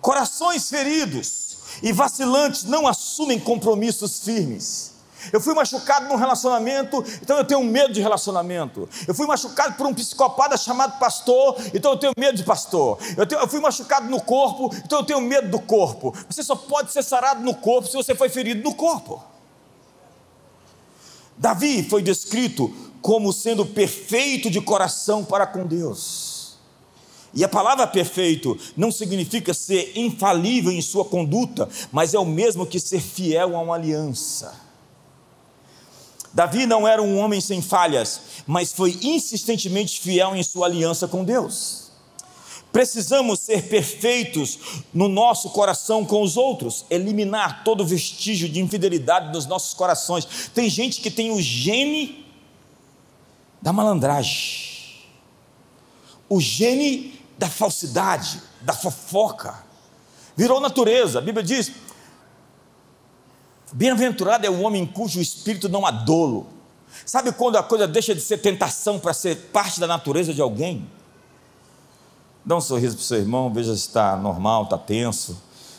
Corações 0.01 0.71
feridos 0.71 1.59
e 1.83 1.93
vacilantes 1.93 2.65
não 2.65 2.87
assumem 2.87 3.39
compromissos 3.39 4.21
firmes. 4.21 4.93
Eu 5.31 5.39
fui 5.39 5.53
machucado 5.53 6.09
num 6.09 6.17
relacionamento, 6.17 7.05
então 7.21 7.37
eu 7.37 7.45
tenho 7.45 7.63
medo 7.63 7.93
de 7.93 8.01
relacionamento. 8.01 8.89
Eu 9.07 9.15
fui 9.15 9.27
machucado 9.27 9.75
por 9.75 9.87
um 9.87 9.93
psicopata 9.93 10.57
chamado 10.57 10.99
pastor, 10.99 11.55
então 11.75 11.93
eu 11.93 11.99
tenho 11.99 12.15
medo 12.17 12.39
de 12.39 12.45
pastor. 12.45 12.99
Eu, 13.15 13.27
tenho, 13.27 13.43
eu, 13.43 13.47
fui 13.47 13.61
machucado 13.61 14.09
no 14.09 14.23
corpo, 14.23 14.75
então 14.83 15.01
eu 15.01 15.05
tenho 15.05 15.21
medo 15.21 15.51
do 15.51 15.61
corpo. 15.61 16.17
Você 16.31 16.43
só 16.43 16.57
pode 16.57 16.93
ser 16.93 17.03
sarado 17.03 17.43
no 17.43 17.55
corpo 17.55 17.89
se 17.89 17.95
você 17.95 18.15
foi 18.15 18.31
ferido 18.31 18.63
no 18.67 18.75
corpo. 18.75 19.36
Davi 21.39 21.83
foi 21.83 22.03
descrito 22.03 22.75
como 23.01 23.33
sendo 23.33 23.65
perfeito 23.65 24.51
de 24.51 24.61
coração 24.61 25.25
para 25.25 25.47
com 25.47 25.67
Deus. 25.67 26.57
E 27.35 27.45
a 27.45 27.49
palavra 27.49 27.87
perfeito 27.87 28.59
não 28.77 28.91
significa 28.91 29.53
ser 29.53 29.93
infalível 29.95 30.73
em 30.73 30.81
sua 30.81 31.05
conduta, 31.05 31.69
mas 31.93 32.15
é 32.15 32.19
o 32.19 32.25
mesmo 32.25 32.67
que 32.67 32.81
ser 32.81 33.01
fiel 33.01 33.55
a 33.55 33.61
uma 33.61 33.75
aliança. 33.75 34.55
Davi 36.33 36.67
não 36.67 36.89
era 36.89 37.03
um 37.03 37.19
homem 37.19 37.41
sem 37.41 37.63
falhas, 37.63 38.21
mas 38.47 38.73
foi 38.73 38.99
insistentemente 39.03 40.01
fiel 40.01 40.35
em 40.35 40.43
sua 40.43 40.67
aliança 40.67 41.07
com 41.07 41.25
Deus. 41.25 41.86
Precisamos 42.77 43.41
ser 43.41 43.71
perfeitos 43.71 44.59
no 44.93 45.09
nosso 45.09 45.49
coração 45.49 46.05
com 46.05 46.21
os 46.21 46.37
outros, 46.37 46.85
eliminar 46.91 47.65
todo 47.65 47.87
vestígio 47.87 48.51
de 48.51 48.61
infidelidade 48.61 49.33
nos 49.33 49.47
nossos 49.47 49.73
corações. 49.73 50.51
Tem 50.53 50.69
gente 50.69 51.01
que 51.01 51.11
tem 51.11 51.31
o 51.31 51.41
gene 51.41 52.27
da 53.63 53.73
malandragem, 53.73 55.07
o 56.29 56.39
gene 56.39 57.19
da 57.39 57.49
falsidade, 57.49 58.43
da 58.61 58.75
fofoca. 58.75 59.65
Virou 60.37 60.61
natureza. 60.61 61.19
A 61.19 61.23
Bíblia 61.23 61.43
diz: 61.43 61.73
Bem-aventurado 63.73 64.45
é 64.45 64.51
o 64.51 64.61
homem 64.61 64.85
cujo 64.85 65.19
espírito 65.19 65.67
não 65.67 65.87
há 65.87 65.91
dolo. 65.91 66.47
Sabe 67.07 67.33
quando 67.33 67.57
a 67.57 67.63
coisa 67.63 67.89
deixa 67.89 68.15
de 68.15 68.21
ser 68.21 68.37
tentação 68.37 68.99
para 68.99 69.15
ser 69.15 69.35
parte 69.51 69.81
da 69.81 69.87
natureza 69.87 70.35
de 70.35 70.43
alguém? 70.43 70.87
Dá 72.47 72.57
um 72.57 72.61
sorriso 72.61 72.97
para 72.97 73.03
o 73.03 73.05
seu 73.05 73.19
irmão, 73.19 73.53
veja 73.53 73.75
se 73.75 73.81
está 73.81 74.17
normal, 74.17 74.63
está 74.63 74.79
tenso, 74.79 75.37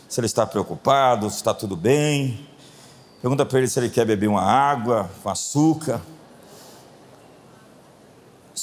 se 0.08 0.20
ele 0.20 0.28
está 0.28 0.46
preocupado, 0.46 1.30
se 1.30 1.38
está 1.38 1.54
tudo 1.54 1.76
bem. 1.76 2.46
Pergunta 3.22 3.46
para 3.46 3.58
ele 3.58 3.68
se 3.68 3.80
ele 3.80 3.90
quer 3.90 4.06
beber 4.06 4.28
uma 4.28 4.44
água 4.44 5.10
com 5.24 5.30
açúcar 5.30 6.02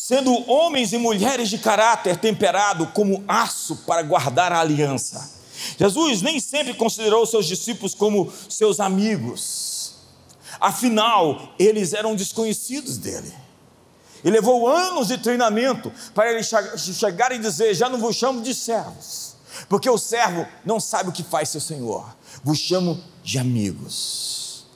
sendo 0.05 0.51
homens 0.51 0.93
e 0.93 0.99
mulheres 0.99 1.49
de 1.49 1.57
caráter 1.57 2.19
temperado 2.19 2.89
como 2.89 3.25
aço 3.27 3.77
para 3.87 4.03
guardar 4.03 4.53
a 4.53 4.61
aliança. 4.61 5.33
Jesus 5.79 6.21
nem 6.21 6.39
sempre 6.41 6.75
considerou 6.75 7.25
seus 7.25 7.47
discípulos 7.47 7.95
como 7.95 8.31
seus 8.49 8.81
amigos, 8.81 9.95
afinal, 10.61 11.55
eles 11.59 11.95
eram 11.95 12.15
desconhecidos 12.15 12.99
dele. 12.99 13.33
E 14.25 14.31
levou 14.31 14.67
anos 14.67 15.09
de 15.09 15.19
treinamento 15.19 15.93
para 16.15 16.33
ele 16.33 16.43
chegar 16.43 17.31
e 17.33 17.39
dizer: 17.39 17.75
Já 17.75 17.89
não 17.89 17.99
vos 17.99 18.17
chamo 18.17 18.41
de 18.41 18.55
servos, 18.55 19.37
porque 19.69 19.89
o 19.89 19.99
servo 19.99 20.47
não 20.65 20.81
sabe 20.81 21.11
o 21.11 21.13
que 21.13 21.23
faz 21.23 21.51
seu 21.51 21.61
senhor, 21.61 22.17
vos 22.43 22.59
chamo 22.59 22.99
de 23.23 23.39
amigos. 23.39 24.67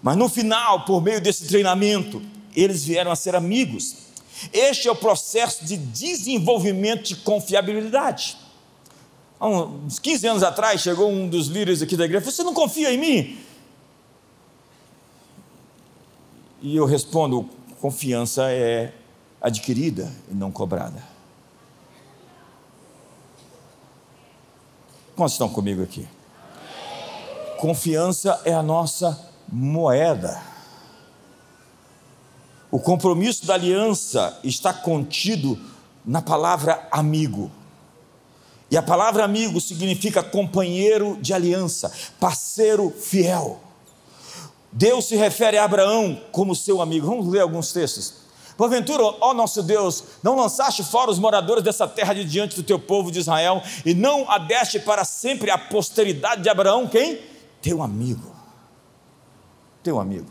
Mas 0.00 0.16
no 0.16 0.28
final, 0.28 0.84
por 0.84 1.02
meio 1.02 1.20
desse 1.20 1.46
treinamento, 1.46 2.22
eles 2.54 2.84
vieram 2.84 3.10
a 3.10 3.16
ser 3.16 3.34
amigos 3.34 4.04
este 4.52 4.88
é 4.88 4.92
o 4.92 4.96
processo 4.96 5.64
de 5.64 5.76
desenvolvimento 5.76 7.04
de 7.04 7.16
confiabilidade. 7.16 8.36
Há 9.38 9.48
uns 9.48 9.98
15 9.98 10.26
anos 10.26 10.42
atrás, 10.42 10.80
chegou 10.80 11.10
um 11.10 11.28
dos 11.28 11.48
líderes 11.48 11.82
aqui 11.82 11.96
da 11.96 12.04
igreja 12.04 12.24
Você 12.24 12.42
não 12.42 12.54
confia 12.54 12.92
em 12.92 12.98
mim? 12.98 13.38
E 16.62 16.76
eu 16.76 16.84
respondo: 16.84 17.48
confiança 17.84 18.50
é 18.50 18.94
adquirida 19.38 20.10
e 20.30 20.34
não 20.34 20.50
cobrada. 20.50 21.04
Quantos 25.14 25.34
estão 25.34 25.50
comigo 25.50 25.82
aqui? 25.82 26.08
Confiança 27.58 28.40
é 28.46 28.54
a 28.54 28.62
nossa 28.62 29.30
moeda. 29.52 30.42
O 32.70 32.80
compromisso 32.80 33.44
da 33.44 33.52
aliança 33.52 34.40
está 34.42 34.72
contido 34.72 35.60
na 36.06 36.22
palavra 36.22 36.88
amigo. 36.90 37.50
E 38.70 38.78
a 38.78 38.82
palavra 38.82 39.24
amigo 39.24 39.60
significa 39.60 40.22
companheiro 40.22 41.18
de 41.20 41.34
aliança, 41.34 41.92
parceiro 42.18 42.88
fiel. 42.88 43.60
Deus 44.76 45.04
se 45.04 45.14
refere 45.14 45.56
a 45.56 45.64
Abraão 45.64 46.20
como 46.32 46.54
seu 46.54 46.82
amigo. 46.82 47.06
Vamos 47.06 47.28
ler 47.28 47.40
alguns 47.40 47.72
textos. 47.72 48.24
Porventura, 48.56 49.04
ó 49.20 49.32
nosso 49.32 49.62
Deus, 49.62 50.02
não 50.20 50.34
lançaste 50.34 50.82
fora 50.82 51.12
os 51.12 51.18
moradores 51.18 51.62
dessa 51.62 51.86
terra 51.86 52.12
de 52.12 52.24
diante 52.24 52.56
do 52.56 52.62
teu 52.62 52.78
povo 52.78 53.10
de 53.10 53.20
Israel, 53.20 53.62
e 53.84 53.94
não 53.94 54.28
adeste 54.30 54.78
para 54.80 55.04
sempre 55.04 55.50
a 55.50 55.58
posteridade 55.58 56.42
de 56.42 56.48
Abraão, 56.48 56.88
quem? 56.88 57.20
Teu 57.62 57.82
amigo. 57.82 58.34
Teu 59.82 60.00
amigo. 60.00 60.30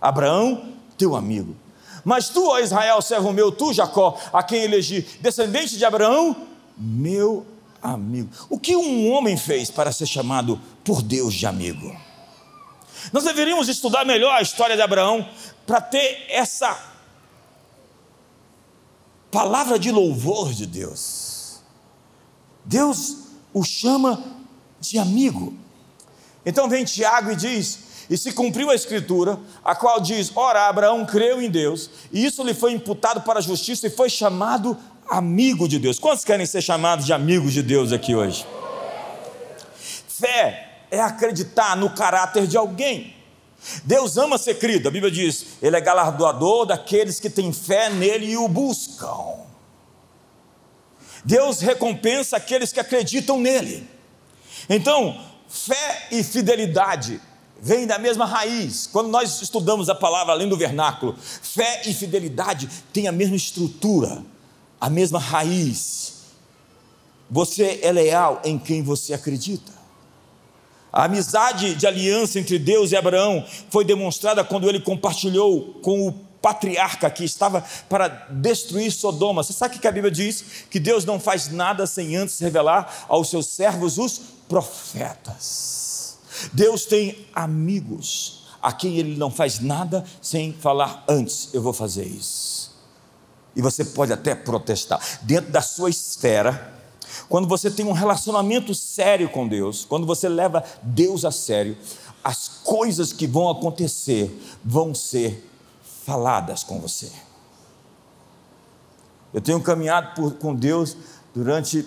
Abraão 0.00 0.74
teu 0.96 1.14
amigo. 1.14 1.54
Mas 2.02 2.30
tu, 2.30 2.46
ó 2.46 2.58
Israel, 2.58 3.02
servo 3.02 3.32
meu, 3.32 3.52
tu, 3.52 3.74
Jacó, 3.74 4.18
a 4.32 4.42
quem 4.42 4.62
elegi, 4.62 5.02
descendente 5.20 5.76
de 5.76 5.84
Abraão, 5.84 6.34
meu 6.78 7.46
amigo. 7.82 8.30
O 8.48 8.58
que 8.58 8.74
um 8.74 9.10
homem 9.12 9.36
fez 9.36 9.70
para 9.70 9.92
ser 9.92 10.06
chamado 10.06 10.58
por 10.82 11.02
Deus 11.02 11.34
de 11.34 11.46
amigo? 11.46 11.94
Nós 13.12 13.24
deveríamos 13.24 13.68
estudar 13.68 14.04
melhor 14.04 14.34
a 14.34 14.42
história 14.42 14.76
de 14.76 14.82
Abraão 14.82 15.28
para 15.66 15.80
ter 15.80 16.26
essa 16.28 16.78
palavra 19.30 19.78
de 19.78 19.90
louvor 19.90 20.52
de 20.52 20.66
Deus. 20.66 21.60
Deus 22.64 23.16
o 23.52 23.62
chama 23.64 24.22
de 24.80 24.98
amigo. 24.98 25.54
Então 26.44 26.68
vem 26.68 26.84
Tiago 26.84 27.30
e 27.30 27.36
diz: 27.36 27.90
e 28.10 28.18
se 28.18 28.32
cumpriu 28.32 28.70
a 28.70 28.74
escritura, 28.74 29.38
a 29.64 29.74
qual 29.74 30.00
diz: 30.00 30.32
Ora, 30.34 30.68
Abraão 30.68 31.06
creu 31.06 31.40
em 31.40 31.48
Deus, 31.48 31.88
e 32.12 32.24
isso 32.24 32.42
lhe 32.42 32.52
foi 32.52 32.72
imputado 32.72 33.20
para 33.20 33.38
a 33.38 33.42
justiça 33.42 33.86
e 33.86 33.90
foi 33.90 34.10
chamado 34.10 34.76
amigo 35.08 35.68
de 35.68 35.78
Deus. 35.78 35.98
Quantos 35.98 36.24
querem 36.24 36.44
ser 36.44 36.60
chamados 36.60 37.06
de 37.06 37.12
amigos 37.12 37.52
de 37.52 37.62
Deus 37.62 37.92
aqui 37.92 38.14
hoje? 38.14 38.44
Fé 40.08 40.69
é 40.90 41.00
acreditar 41.00 41.76
no 41.76 41.90
caráter 41.90 42.46
de 42.46 42.56
alguém. 42.56 43.14
Deus 43.84 44.16
ama 44.16 44.38
ser 44.38 44.54
crido, 44.54 44.88
a 44.88 44.90
Bíblia 44.90 45.12
diz: 45.12 45.58
Ele 45.60 45.76
é 45.76 45.80
galardoador 45.80 46.66
daqueles 46.66 47.20
que 47.20 47.28
têm 47.28 47.52
fé 47.52 47.90
nele 47.90 48.32
e 48.32 48.36
o 48.36 48.48
buscam. 48.48 49.40
Deus 51.24 51.60
recompensa 51.60 52.36
aqueles 52.36 52.72
que 52.72 52.80
acreditam 52.80 53.38
nele. 53.38 53.88
Então, 54.68 55.20
fé 55.48 56.08
e 56.10 56.22
fidelidade 56.22 57.20
vem 57.60 57.86
da 57.86 57.98
mesma 57.98 58.24
raiz. 58.24 58.86
Quando 58.86 59.08
nós 59.08 59.42
estudamos 59.42 59.90
a 59.90 59.94
palavra 59.94 60.32
além 60.32 60.48
do 60.48 60.56
vernáculo, 60.56 61.14
fé 61.18 61.82
e 61.86 61.92
fidelidade 61.92 62.68
têm 62.92 63.06
a 63.06 63.12
mesma 63.12 63.36
estrutura, 63.36 64.24
a 64.80 64.88
mesma 64.88 65.18
raiz. 65.18 66.20
Você 67.30 67.80
é 67.82 67.92
leal 67.92 68.40
em 68.44 68.58
quem 68.58 68.82
você 68.82 69.12
acredita. 69.12 69.79
A 70.92 71.04
amizade 71.04 71.74
de 71.74 71.86
aliança 71.86 72.38
entre 72.38 72.58
Deus 72.58 72.92
e 72.92 72.96
Abraão 72.96 73.44
foi 73.70 73.84
demonstrada 73.84 74.42
quando 74.42 74.68
ele 74.68 74.80
compartilhou 74.80 75.74
com 75.82 76.08
o 76.08 76.12
patriarca 76.42 77.08
que 77.10 77.24
estava 77.24 77.64
para 77.88 78.08
destruir 78.30 78.90
Sodoma. 78.90 79.42
Você 79.42 79.52
sabe 79.52 79.76
o 79.76 79.78
que 79.78 79.86
a 79.86 79.92
Bíblia 79.92 80.10
diz? 80.10 80.44
Que 80.70 80.80
Deus 80.80 81.04
não 81.04 81.20
faz 81.20 81.48
nada 81.50 81.86
sem 81.86 82.16
antes 82.16 82.38
revelar 82.40 83.06
aos 83.08 83.30
seus 83.30 83.46
servos 83.46 83.98
os 83.98 84.20
profetas. 84.48 86.18
Deus 86.52 86.84
tem 86.86 87.26
amigos 87.34 88.40
a 88.62 88.72
quem 88.72 88.98
ele 88.98 89.16
não 89.16 89.30
faz 89.30 89.60
nada 89.60 90.04
sem 90.20 90.52
falar 90.52 91.04
antes, 91.08 91.48
eu 91.52 91.62
vou 91.62 91.72
fazer 91.72 92.04
isso. 92.04 92.70
E 93.54 93.62
você 93.62 93.84
pode 93.84 94.12
até 94.12 94.34
protestar. 94.34 95.00
Dentro 95.22 95.50
da 95.50 95.62
sua 95.62 95.90
esfera, 95.90 96.79
quando 97.28 97.48
você 97.48 97.70
tem 97.70 97.86
um 97.86 97.92
relacionamento 97.92 98.74
sério 98.74 99.28
com 99.28 99.46
Deus, 99.46 99.84
quando 99.84 100.06
você 100.06 100.28
leva 100.28 100.64
Deus 100.82 101.24
a 101.24 101.30
sério, 101.30 101.76
as 102.22 102.48
coisas 102.48 103.12
que 103.12 103.26
vão 103.26 103.48
acontecer 103.48 104.30
vão 104.64 104.94
ser 104.94 105.48
faladas 106.04 106.62
com 106.62 106.80
você. 106.80 107.10
Eu 109.32 109.40
tenho 109.40 109.60
caminhado 109.62 110.14
por, 110.14 110.34
com 110.34 110.54
Deus 110.54 110.96
durante 111.34 111.86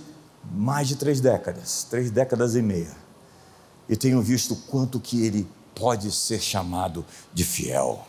mais 0.51 0.87
de 0.87 0.95
três 0.95 1.19
décadas, 1.19 1.85
três 1.89 2.09
décadas 2.09 2.55
e 2.55 2.61
meia, 2.61 2.95
e 3.87 3.95
tenho 3.95 4.21
visto 4.21 4.55
quanto 4.55 4.99
que 4.99 5.25
Ele 5.25 5.47
pode 5.75 6.11
ser 6.11 6.41
chamado 6.41 7.05
de 7.33 7.43
fiel. 7.43 8.05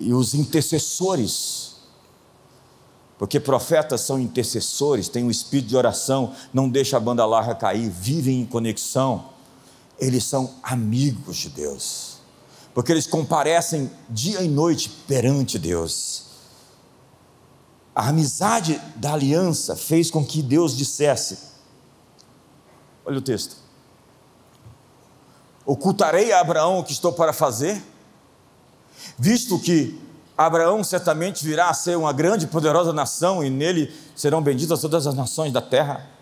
E 0.00 0.12
os 0.12 0.34
intercessores, 0.34 1.73
porque 3.18 3.38
profetas 3.38 4.00
são 4.00 4.18
intercessores, 4.18 5.08
têm 5.08 5.24
um 5.24 5.30
espírito 5.30 5.68
de 5.68 5.76
oração, 5.76 6.34
não 6.52 6.68
deixa 6.68 6.96
a 6.96 7.00
banda 7.00 7.24
larga 7.24 7.54
cair, 7.54 7.88
vivem 7.88 8.40
em 8.40 8.46
conexão, 8.46 9.30
eles 9.98 10.24
são 10.24 10.54
amigos 10.62 11.36
de 11.36 11.48
Deus. 11.48 12.14
Porque 12.74 12.90
eles 12.90 13.06
comparecem 13.06 13.90
dia 14.10 14.42
e 14.42 14.48
noite 14.48 14.90
perante 15.06 15.58
Deus. 15.58 16.24
A 17.94 18.08
amizade 18.08 18.80
da 18.96 19.12
aliança 19.12 19.76
fez 19.76 20.10
com 20.10 20.24
que 20.24 20.42
Deus 20.42 20.76
dissesse: 20.76 21.38
olha 23.06 23.18
o 23.18 23.22
texto, 23.22 23.54
ocultarei 25.64 26.32
a 26.32 26.40
Abraão 26.40 26.80
o 26.80 26.84
que 26.84 26.92
estou 26.92 27.12
para 27.12 27.32
fazer, 27.32 27.80
visto 29.16 29.56
que 29.60 30.03
Abraão 30.36 30.82
certamente 30.82 31.44
virá 31.44 31.68
a 31.68 31.74
ser 31.74 31.96
uma 31.96 32.12
grande 32.12 32.46
e 32.46 32.48
poderosa 32.48 32.92
nação, 32.92 33.44
e 33.44 33.50
nele 33.50 33.94
serão 34.16 34.42
benditas 34.42 34.80
todas 34.80 35.06
as 35.06 35.14
nações 35.14 35.52
da 35.52 35.60
terra 35.60 36.14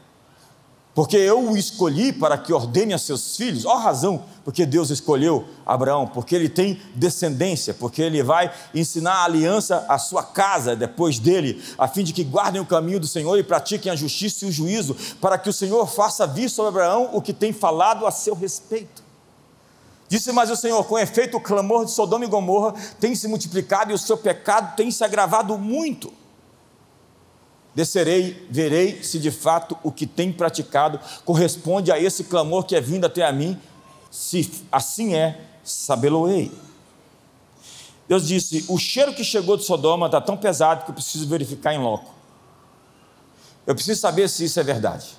porque 0.95 1.17
eu 1.17 1.51
o 1.51 1.57
escolhi 1.57 2.13
para 2.13 2.37
que 2.37 2.53
ordene 2.53 2.93
a 2.93 2.99
seus 2.99 3.37
filhos. 3.37 3.65
Ó 3.65 3.77
razão, 3.77 4.25
porque 4.45 4.67
Deus 4.67 4.91
escolheu 4.91 5.47
Abraão, 5.65 6.07
porque 6.07 6.35
ele 6.35 6.49
tem 6.49 6.81
descendência, 6.95 7.73
porque 7.73 8.03
ele 8.03 8.23
vai 8.23 8.53
ensinar 8.75 9.15
a 9.15 9.25
aliança 9.25 9.87
à 9.89 9.99
sua 9.99 10.23
casa 10.23 10.77
depois 10.77 11.19
dele, 11.19 11.63
a 11.79 11.89
fim 11.89 12.05
de 12.05 12.13
que 12.13 12.23
guardem 12.23 12.61
o 12.61 12.67
caminho 12.67 13.01
do 13.01 13.07
Senhor 13.07 13.39
e 13.39 13.43
pratiquem 13.43 13.91
a 13.91 13.97
justiça 13.97 14.45
e 14.45 14.49
o 14.49 14.53
juízo, 14.53 14.95
para 15.21 15.39
que 15.39 15.49
o 15.49 15.53
Senhor 15.53 15.87
faça 15.87 16.27
vir 16.27 16.51
sobre 16.51 16.69
Abraão 16.69 17.11
o 17.13 17.23
que 17.23 17.33
tem 17.33 17.53
falado 17.53 18.07
a 18.07 18.11
seu 18.11 18.35
respeito. 18.35 19.02
Disse 20.13 20.31
mais 20.31 20.51
o 20.51 20.57
Senhor: 20.57 20.85
com 20.85 20.99
efeito, 20.99 21.39
o 21.39 21.41
clamor 21.41 21.87
de 21.87 21.91
Sodoma 21.91 22.27
e 22.27 22.29
Gomorra 22.29 22.75
tem 23.01 23.15
se 23.15 23.27
multiplicado 23.27 23.93
e 23.93 23.95
o 23.95 23.99
seu 23.99 24.15
pecado 24.15 24.77
tem 24.77 24.91
se 24.91 25.03
agravado 25.03 25.57
muito. 25.57 26.13
Descerei, 27.75 28.47
verei 28.51 29.03
se 29.03 29.19
de 29.19 29.31
fato 29.31 29.75
o 29.83 29.91
que 29.91 30.07
tem 30.07 30.31
praticado 30.31 31.01
corresponde 31.25 31.91
a 31.91 31.99
esse 31.99 32.25
clamor 32.25 32.65
que 32.65 32.77
é 32.77 32.81
vindo 32.81 33.07
até 33.07 33.25
a 33.25 33.33
mim. 33.33 33.59
Se 34.11 34.67
assim 34.71 35.15
é, 35.15 35.41
sabê-lo-ei. 35.65 36.53
Deus 38.07 38.29
disse: 38.29 38.67
O 38.69 38.77
cheiro 38.77 39.15
que 39.15 39.25
chegou 39.25 39.57
de 39.57 39.65
Sodoma 39.65 40.05
está 40.05 40.21
tão 40.21 40.37
pesado 40.37 40.85
que 40.85 40.91
eu 40.91 40.95
preciso 40.95 41.27
verificar 41.27 41.73
em 41.73 41.79
loco. 41.79 42.13
Eu 43.67 43.75
preciso 43.75 43.99
saber 43.99 44.29
se 44.29 44.45
isso 44.45 44.61
é 44.61 44.63
verdade. 44.63 45.17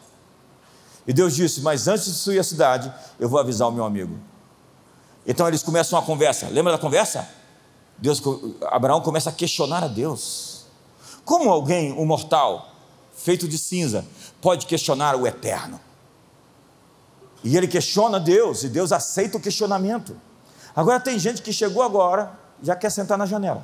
E 1.08 1.12
Deus 1.14 1.36
disse: 1.36 1.62
Mas 1.62 1.88
antes 1.88 2.06
de 2.06 2.12
destruir 2.12 2.40
a 2.40 2.44
cidade, 2.44 2.94
eu 3.20 3.28
vou 3.28 3.40
avisar 3.40 3.68
o 3.68 3.72
meu 3.72 3.86
amigo. 3.86 4.32
Então 5.26 5.48
eles 5.48 5.64
começam 5.64 5.98
uma 5.98 6.06
conversa. 6.06 6.48
Lembra 6.48 6.74
da 6.74 6.78
conversa? 6.78 7.28
Deus, 7.98 8.22
Abraão 8.64 9.02
começa 9.02 9.30
a 9.30 9.34
questionar 9.34 9.84
a 9.84 9.88
Deus. 9.88 10.66
Como 11.24 11.50
alguém, 11.50 11.94
um 11.94 12.06
mortal, 12.06 12.70
feito 13.16 13.48
de 13.48 13.58
cinza, 13.58 14.06
pode 14.42 14.66
questionar 14.66 15.16
o 15.16 15.26
eterno? 15.26 15.80
E 17.44 17.56
ele 17.56 17.68
questiona 17.68 18.20
Deus, 18.20 18.64
e 18.64 18.70
Deus 18.70 18.92
aceita 18.92 19.38
o 19.38 19.40
questionamento. 19.40 20.20
Agora 20.76 21.00
tem 21.00 21.20
gente 21.20 21.42
que 21.42 21.54
chegou 21.54 21.84
agora, 21.84 22.32
já 22.62 22.76
quer 22.76 22.90
sentar 22.90 23.18
na 23.18 23.26
janela. 23.26 23.64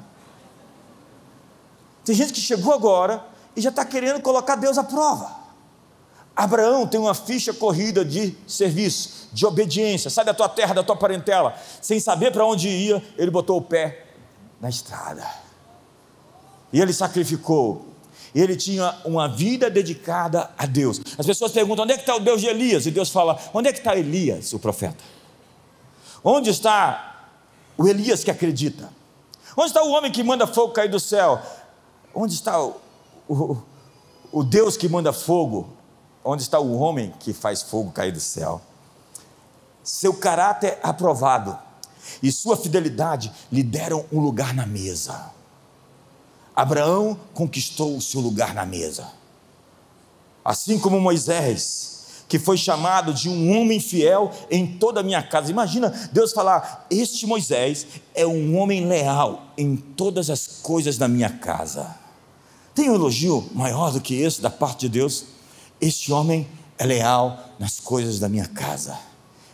Tem 2.04 2.16
gente 2.16 2.34
que 2.34 2.42
chegou 2.42 2.74
agora 2.74 3.26
e 3.56 3.62
já 3.62 3.70
está 3.70 3.86
querendo 3.86 4.22
colocar 4.22 4.56
Deus 4.56 4.78
à 4.78 4.84
prova. 4.84 5.39
Abraão 6.40 6.88
tem 6.88 6.98
uma 6.98 7.14
ficha 7.14 7.54
corrida 7.54 8.06
de 8.06 8.34
serviço, 8.48 9.28
de 9.34 9.46
obediência, 9.46 10.10
sai 10.10 10.24
da 10.24 10.34
tua 10.34 10.48
terra, 10.48 10.74
da 10.74 10.82
tua 10.82 10.96
parentela, 10.96 11.54
sem 11.82 12.00
saber 12.00 12.32
para 12.32 12.46
onde 12.46 12.70
ia, 12.70 13.04
ele 13.18 13.30
botou 13.30 13.58
o 13.58 13.62
pé 13.62 14.06
na 14.62 14.70
estrada. 14.70 15.30
E 16.72 16.80
ele 16.80 16.94
sacrificou. 16.94 17.88
Ele 18.34 18.56
tinha 18.56 18.96
uma 19.04 19.28
vida 19.28 19.70
dedicada 19.70 20.50
a 20.58 20.66
Deus. 20.66 21.02
As 21.18 21.26
pessoas 21.26 21.52
perguntam: 21.52 21.84
onde 21.84 21.92
é 21.92 21.96
que 21.98 22.04
está 22.04 22.16
o 22.16 22.22
Deus 22.22 22.40
de 22.40 22.48
Elias? 22.48 22.86
E 22.86 22.92
Deus 22.92 23.10
fala: 23.10 23.38
onde 23.54 23.68
é 23.68 23.74
que 23.74 23.80
está 23.80 23.98
Elias, 23.98 24.54
o 24.54 24.60
profeta? 24.60 25.04
Onde 26.24 26.50
está 26.52 27.34
o 27.78 27.86
Elias 27.86 28.24
que 28.24 28.32
acredita? 28.32 28.90
Onde 29.58 29.68
está 29.68 29.84
o 29.84 29.90
homem 29.90 30.10
que 30.10 30.24
manda 30.24 30.48
fogo 30.48 30.72
cair 30.72 30.90
do 30.90 31.02
céu? 31.02 31.42
Onde 32.16 32.34
está 32.34 32.64
o, 32.64 32.80
o, 33.28 33.58
o 34.32 34.42
Deus 34.42 34.78
que 34.78 34.88
manda 34.88 35.12
fogo? 35.12 35.79
Onde 36.24 36.44
está 36.44 36.60
o 36.60 36.78
homem 36.78 37.14
que 37.20 37.34
faz 37.34 37.62
fogo 37.62 37.92
cair 37.92 38.12
do 38.12 38.20
céu? 38.20 38.62
Seu 39.84 40.14
caráter 40.14 40.78
aprovado 40.84 41.58
e 42.22 42.32
sua 42.32 42.58
fidelidade 42.58 43.32
lhe 43.52 43.64
deram 43.64 44.06
um 44.12 44.20
lugar 44.20 44.54
na 44.54 44.66
mesa. 44.66 45.32
Abraão 46.56 47.18
conquistou 47.34 47.96
o 47.96 48.02
seu 48.02 48.20
lugar 48.20 48.54
na 48.54 48.66
mesa. 48.66 49.08
Assim 50.44 50.78
como 50.78 51.00
Moisés, 51.00 52.00
que 52.28 52.38
foi 52.38 52.58
chamado 52.58 53.14
de 53.14 53.28
um 53.28 53.58
homem 53.58 53.80
fiel 53.80 54.32
em 54.52 54.68
toda 54.78 55.00
a 55.00 55.04
minha 55.04 55.24
casa. 55.24 55.50
Imagina 55.50 55.90
Deus 56.12 56.32
falar: 56.32 56.86
Este 56.90 57.26
Moisés 57.26 57.88
é 58.14 58.26
um 58.26 58.58
homem 58.58 58.86
leal 58.86 59.48
em 59.58 59.76
todas 59.76 60.30
as 60.30 60.46
coisas 60.46 60.98
da 60.98 61.08
minha 61.08 61.30
casa. 61.30 61.96
Tem 62.76 62.90
um 62.90 62.96
elogio 62.96 63.50
maior 63.54 63.92
do 63.92 64.00
que 64.00 64.14
esse 64.16 64.42
da 64.42 64.50
parte 64.50 64.82
de 64.82 64.90
Deus? 64.90 65.26
Este 65.82 66.12
homem 66.12 66.48
é 66.78 66.86
leal 66.86 67.54
nas 67.58 67.80
coisas 67.80 68.20
da 68.20 68.28
minha 68.28 68.48
casa. 68.48 69.00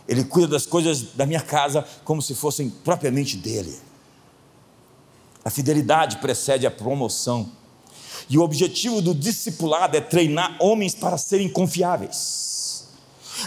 Ele 0.08 0.24
cuida 0.24 0.48
das 0.48 0.66
coisas 0.66 1.02
da 1.14 1.26
minha 1.26 1.40
casa 1.40 1.84
como 2.04 2.22
se 2.22 2.34
fossem 2.34 2.70
propriamente 2.70 3.36
dele. 3.36 3.76
A 5.44 5.50
fidelidade 5.50 6.18
precede 6.18 6.66
a 6.66 6.70
promoção. 6.70 7.50
E 8.28 8.38
o 8.38 8.42
objetivo 8.42 9.00
do 9.00 9.14
discipulado 9.14 9.96
é 9.96 10.00
treinar 10.00 10.56
homens 10.60 10.94
para 10.94 11.16
serem 11.16 11.48
confiáveis. 11.48 12.86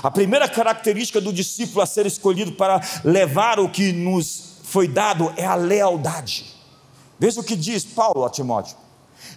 A 0.04 0.12
primeira 0.12 0.48
característica 0.48 1.20
do 1.20 1.34
discípulo 1.34 1.82
a 1.82 1.86
ser 1.86 2.06
escolhido 2.06 2.54
para 2.54 2.82
levar 3.04 3.60
o 3.60 3.70
que 3.70 3.92
nos 3.92 4.44
foi 4.64 4.88
dado 4.88 5.34
é 5.36 5.46
a 5.46 5.56
lealdade. 5.56 6.46
Veja 7.18 7.42
o 7.42 7.44
que 7.44 7.56
diz 7.56 7.84
Paulo 7.84 8.24
a 8.24 8.30
Timóteo. 8.30 8.78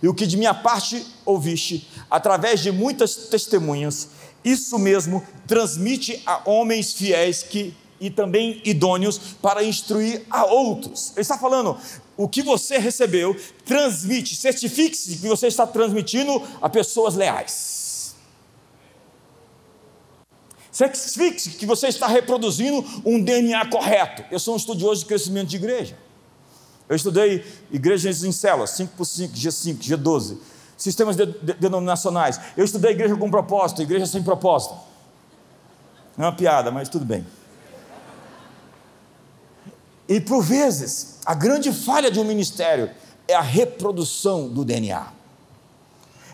E 0.03 0.09
o 0.09 0.15
que 0.15 0.27
de 0.27 0.37
minha 0.37 0.55
parte 0.55 1.05
ouviste, 1.25 1.89
através 2.13 2.61
de 2.61 2.71
muitas 2.71 3.17
testemunhas, 3.17 4.09
isso 4.45 4.79
mesmo 4.79 5.27
transmite 5.47 6.23
a 6.27 6.49
homens 6.49 6.93
fiéis 6.93 7.43
que 7.43 7.75
e 7.99 8.11
também 8.11 8.61
idôneos 8.65 9.17
para 9.41 9.63
instruir 9.63 10.23
a 10.29 10.45
outros. 10.45 11.13
Ele 11.13 11.21
está 11.21 11.39
falando, 11.39 11.79
o 12.17 12.29
que 12.29 12.43
você 12.43 12.77
recebeu, 12.77 13.35
transmite, 13.65 14.35
certifique-se 14.35 15.19
que 15.19 15.29
você 15.29 15.47
está 15.47 15.65
transmitindo 15.67 16.43
a 16.61 16.69
pessoas 16.69 17.15
leais. 17.15 18.17
Certifique-se 20.73 21.51
que 21.51 21.65
você 21.65 21.87
está 21.87 22.09
reproduzindo 22.09 22.85
um 23.07 23.23
DNA 23.23 23.71
correto. 23.71 24.25
Eu 24.33 24.41
sou 24.41 24.55
um 24.55 24.57
estudioso 24.57 25.03
de 25.03 25.07
crescimento 25.07 25.49
de 25.49 25.57
igreja. 25.57 25.97
Eu 26.89 26.97
estudei 26.97 27.45
igrejas 27.71 28.25
em 28.25 28.33
células, 28.33 28.71
5 28.71 28.97
por 28.97 29.05
5, 29.05 29.33
G5, 29.33 29.79
G12, 29.79 30.39
sistemas 30.83 31.17
de, 31.17 31.27
de, 31.27 31.55
denominacionais. 31.55 32.41
Eu 32.57 32.65
estudei 32.65 32.93
igreja 32.93 33.17
com 33.17 33.31
propósito, 33.31 33.83
igreja 33.83 34.07
sem 34.07 34.23
propósito. 34.23 34.75
Não 36.17 36.27
é 36.27 36.29
uma 36.29 36.37
piada, 36.37 36.71
mas 36.71 36.89
tudo 36.89 37.05
bem. 37.05 37.27
E 40.09 40.21
por 40.21 40.43
vezes, 40.43 41.19
a 41.25 41.35
grande 41.35 41.73
falha 41.73 42.11
de 42.11 42.21
um 42.21 42.25
ministério 42.25 42.91
é 43.27 43.35
a 43.35 43.41
reprodução 43.41 44.49
do 44.49 44.65
DNA. 44.65 45.07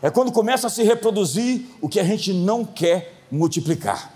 É 0.00 0.10
quando 0.10 0.32
começa 0.32 0.66
a 0.66 0.70
se 0.70 0.82
reproduzir 0.82 1.66
o 1.80 1.88
que 1.88 2.00
a 2.00 2.04
gente 2.04 2.32
não 2.32 2.64
quer 2.64 3.24
multiplicar. 3.30 4.12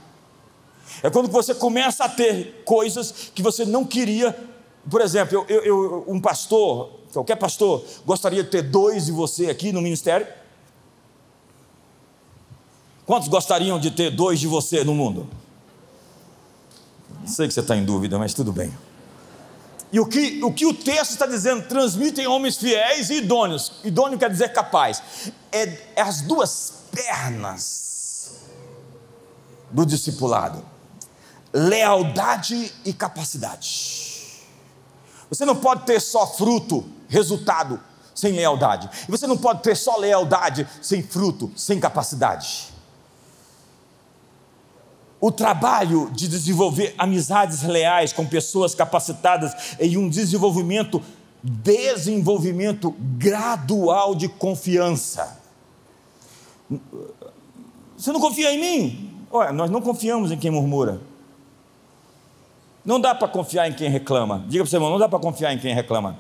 É 1.03 1.11
quando 1.11 1.29
você 1.29 1.55
começa 1.55 2.05
a 2.05 2.09
ter 2.09 2.63
coisas 2.65 3.31
que 3.35 3.43
você 3.43 3.65
não 3.65 3.85
queria. 3.85 4.37
Por 4.91 5.01
exemplo, 5.01 5.45
eu, 5.49 5.63
eu, 5.63 6.05
um 6.09 6.21
pastor, 6.21 6.91
qualquer 7.13 7.37
pastor, 7.37 7.85
gostaria 8.05 8.43
de 8.43 8.51
ter 8.51 8.63
dois 8.63 9.07
de 9.07 9.13
você 9.13 9.49
aqui 9.49 9.73
no 9.73 9.81
ministério? 9.81 10.27
Quantos 13.07 13.29
gostariam 13.29 13.79
de 13.79 13.91
ter 13.91 14.11
dois 14.11 14.41
de 14.41 14.47
você 14.47 14.85
no 14.85 14.95
mundo? 14.95 15.29
Sei 17.27 17.47
que 17.47 17.55
você 17.55 17.61
está 17.61 17.77
em 17.77 17.85
dúvida, 17.85 18.19
mas 18.19 18.35
tudo 18.35 18.53
bem. 18.53 18.73
E 19.93 20.01
o 20.01 20.07
que, 20.07 20.43
o 20.43 20.53
que 20.53 20.65
o 20.65 20.73
texto 20.73 21.11
está 21.11 21.27
dizendo? 21.27 21.69
Transmitem 21.69 22.27
homens 22.27 22.57
fiéis 22.57 23.11
e 23.11 23.19
idôneos. 23.19 23.73
Idôneo 23.85 24.19
quer 24.19 24.31
dizer 24.31 24.53
capaz. 24.53 25.03
É, 25.53 25.79
é 25.97 26.01
as 26.01 26.23
duas 26.23 26.85
pernas 26.91 28.41
do 29.71 29.85
discipulado: 29.85 30.65
lealdade 31.53 32.73
e 32.85 32.93
capacidade. 32.93 34.12
Você 35.33 35.45
não 35.45 35.57
pode 35.57 35.85
ter 35.87 36.01
só 36.01 36.27
fruto, 36.27 36.85
resultado, 37.09 37.81
sem 38.15 38.33
lealdade. 38.33 38.91
E 39.09 39.11
você 39.11 39.27
não 39.27 39.39
pode 39.39 39.63
ter 39.63 39.77
só 39.77 39.97
lealdade 39.97 40.69
sem 40.83 41.03
fruto, 41.03 41.51
sem 41.57 41.81
capacidade 41.81 42.73
o 45.23 45.31
trabalho 45.31 46.11
de 46.11 46.27
desenvolver 46.27 46.97
amizades 46.99 47.63
leais 47.63 48.13
com 48.13 48.27
pessoas 48.27 48.75
capacitadas 48.75 49.77
em 49.79 49.97
um 49.97 50.09
desenvolvimento, 50.09 51.01
desenvolvimento 51.41 52.91
gradual 52.99 54.17
de 54.17 54.29
confiança. 54.29 55.41
Você 57.97 58.11
não 58.11 58.19
confia 58.19 58.53
em 58.53 58.61
mim? 58.61 59.15
Olha, 59.31 59.53
nós 59.53 59.71
não 59.71 59.81
confiamos 59.81 60.33
em 60.33 60.37
quem 60.37 60.51
murmura. 60.51 61.01
Não 62.85 63.01
dá 63.01 63.15
para 63.15 63.29
confiar 63.29 63.69
em 63.69 63.73
quem 63.73 63.89
reclama. 63.89 64.45
Diga 64.49 64.65
para 64.65 64.69
o 64.69 64.71
seu 64.71 64.79
irmão, 64.79 64.91
não 64.91 64.99
dá 64.99 65.09
para 65.09 65.19
confiar 65.19 65.53
em 65.53 65.59
quem 65.59 65.75
reclama. 65.75 66.17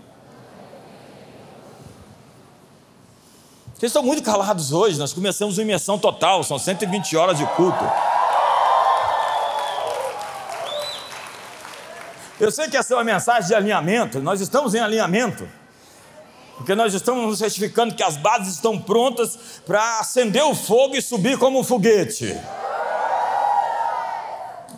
Vocês 3.75 3.90
estão 3.90 4.03
muito 4.05 4.22
calados 4.22 4.72
hoje, 4.72 4.96
nós 4.96 5.12
começamos 5.12 5.59
uma 5.59 5.64
imersão 5.64 5.98
total, 5.98 6.44
são 6.44 6.57
120 6.57 7.16
horas 7.16 7.37
de 7.37 7.44
culto. 7.46 7.85
Eu 12.38 12.53
sei 12.53 12.68
que 12.68 12.77
essa 12.77 12.94
é 12.94 12.96
uma 12.96 13.03
mensagem 13.03 13.48
de 13.48 13.55
alinhamento, 13.57 14.20
nós 14.20 14.40
estamos 14.40 14.72
em 14.75 14.79
alinhamento, 14.79 15.48
porque 16.57 16.77
nós 16.77 16.94
estamos 16.94 17.27
nos 17.27 17.38
certificando 17.40 17.92
que 17.94 18.05
as 18.05 18.16
bases 18.16 18.55
estão 18.55 18.79
prontas 18.79 19.37
para 19.66 19.98
acender 19.98 20.44
o 20.44 20.55
fogo 20.55 20.94
e 20.94 21.03
subir 21.03 21.37
como 21.37 21.59
um 21.59 21.64
foguete. 21.64 22.38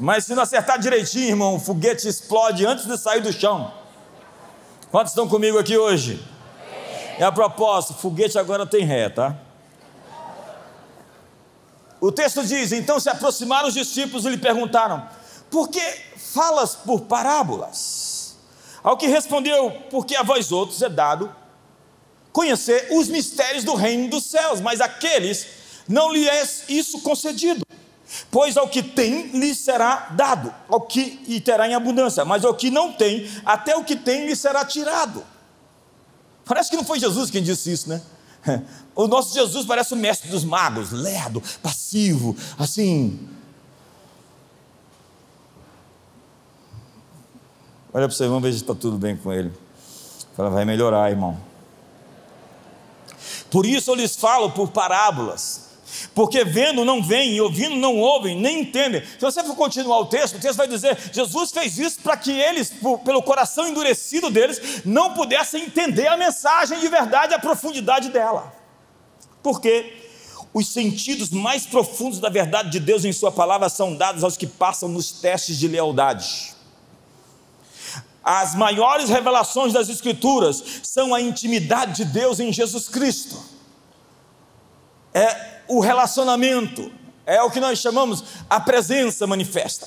Mas 0.01 0.25
se 0.25 0.35
não 0.35 0.43
acertar 0.43 0.79
direitinho, 0.79 1.29
irmão, 1.29 1.55
o 1.57 1.61
foguete 1.61 2.09
explode 2.09 2.67
antes 2.67 2.87
de 2.87 2.99
sair 2.99 3.21
do 3.21 3.33
chão. 3.33 3.73
Quantos 4.91 5.13
estão 5.13 5.29
comigo 5.29 5.59
aqui 5.59 5.77
hoje? 5.77 6.25
É 7.19 7.25
a 7.25 7.33
propósito, 7.33 7.95
foguete 7.95 8.39
agora 8.39 8.67
tem 8.67 8.85
ré, 8.85 9.09
tá? 9.09 9.37
O 12.01 12.11
texto 12.11 12.45
diz: 12.45 12.73
Então 12.73 12.99
se 12.99 13.09
aproximaram 13.09 13.69
os 13.69 13.75
discípulos 13.75 14.25
e 14.25 14.31
lhe 14.31 14.39
perguntaram: 14.39 15.09
Por 15.51 15.69
que 15.69 15.81
falas 16.35 16.75
por 16.75 17.03
parábolas. 17.03 18.35
Ao 18.83 18.97
que 18.97 19.07
respondeu: 19.07 19.71
Porque 19.89 20.17
a 20.17 20.23
vós 20.25 20.51
outros 20.51 20.83
é 20.83 20.89
dado 20.89 21.35
conhecer 22.33 22.89
os 22.91 23.07
mistérios 23.07 23.63
do 23.63 23.77
reino 23.77 24.11
dos 24.11 24.25
céus, 24.25 24.61
mas 24.61 24.81
aqueles 24.81 25.47
não 25.89 26.13
lhe 26.13 26.29
é 26.29 26.43
isso 26.69 27.01
concedido. 27.01 27.65
Pois 28.31 28.57
ao 28.57 28.69
que 28.69 28.83
tem 28.83 29.29
lhe 29.29 29.55
será 29.55 30.09
dado, 30.11 30.55
ao 30.69 30.81
que 30.81 31.23
e 31.27 31.41
terá 31.41 31.69
em 31.69 31.75
abundância, 31.75 32.25
mas 32.25 32.45
ao 32.45 32.55
que 32.55 32.71
não 32.71 32.93
tem, 32.93 33.29
até 33.45 33.77
o 33.77 33.85
que 33.85 33.97
tem 33.97 34.27
lhe 34.27 34.37
será 34.37 34.65
tirado. 34.65 35.25
Parece 36.45 36.71
que 36.71 36.77
não 36.77 36.85
foi 36.85 37.01
Jesus 37.01 37.31
quem 37.31 37.43
disse 37.43 37.73
isso, 37.73 37.89
né? 37.89 38.03
O 38.97 39.09
nosso 39.09 39.35
Jesus 39.35 39.67
parece 39.67 39.93
o 39.93 39.97
mestre 39.97 40.31
dos 40.31 40.45
magos, 40.45 40.93
lerdo, 40.93 41.43
passivo, 41.61 42.37
assim, 42.57 43.29
Olha 47.95 48.09
para 48.09 48.17
você, 48.17 48.27
vamos 48.27 48.43
ver 48.43 48.51
se 48.51 48.59
está 48.59 48.75
tudo 48.75 48.99
bem 48.99 49.17
com 49.17 49.33
ele. 49.33 49.53
Fala, 50.37 50.51
vai 50.51 50.65
melhorar, 50.65 51.09
irmão. 51.13 51.39
Por 53.49 53.65
isso 53.65 53.93
eu 53.93 53.95
lhes 53.95 54.17
falo 54.17 54.51
por 54.51 54.71
parábolas. 54.73 55.64
Porque 56.15 56.45
vendo 56.45 56.85
não 56.85 57.03
veem, 57.03 57.35
e 57.35 57.41
ouvindo 57.41 57.75
não 57.75 57.99
ouvem, 57.99 58.41
nem 58.41 58.61
entendem. 58.61 59.03
Se 59.05 59.21
você 59.21 59.43
for 59.43 59.57
continuar 59.57 59.99
o 59.99 60.07
texto, 60.07 60.37
o 60.37 60.41
texto 60.41 60.57
vai 60.57 60.69
dizer: 60.69 60.97
Jesus 61.13 61.51
fez 61.51 61.77
isso 61.77 62.01
para 62.01 62.17
que 62.17 62.31
eles, 62.31 62.73
pelo 63.05 63.23
coração 63.23 63.67
endurecido 63.67 64.31
deles, 64.31 64.83
não 64.85 65.13
pudessem 65.13 65.65
entender 65.65 66.07
a 66.07 66.17
mensagem 66.17 66.79
de 66.79 66.87
verdade, 66.87 67.35
a 67.35 67.39
profundidade 67.39 68.11
dela. 68.11 68.55
Porque 69.43 70.05
os 70.55 70.69
sentidos 70.69 71.31
mais 71.31 71.67
profundos 71.67 72.21
da 72.21 72.29
verdade 72.29 72.71
de 72.71 72.79
Deus 72.79 73.05
em 73.05 73.13
Sua 73.13 73.33
palavra 73.33 73.69
são 73.69 73.97
dados 73.97 74.23
aos 74.23 74.37
que 74.37 74.47
passam 74.47 74.89
nos 74.89 75.11
testes 75.11 75.59
de 75.59 75.67
lealdade. 75.67 76.55
As 78.23 78.55
maiores 78.55 79.11
revelações 79.11 79.73
das 79.73 79.89
Escrituras 79.89 80.63
são 80.85 81.13
a 81.13 81.21
intimidade 81.21 81.97
de 81.97 82.05
Deus 82.05 82.39
em 82.39 82.53
Jesus 82.53 82.89
Cristo. 82.89 83.37
É 85.13 85.54
o 85.69 85.81
relacionamento, 85.81 86.91
é 87.27 87.43
o 87.43 87.51
que 87.51 87.61
nós 87.61 87.79
chamamos 87.79 88.25
a 88.49 88.61
presença 88.61 89.27
manifesta. 89.27 89.87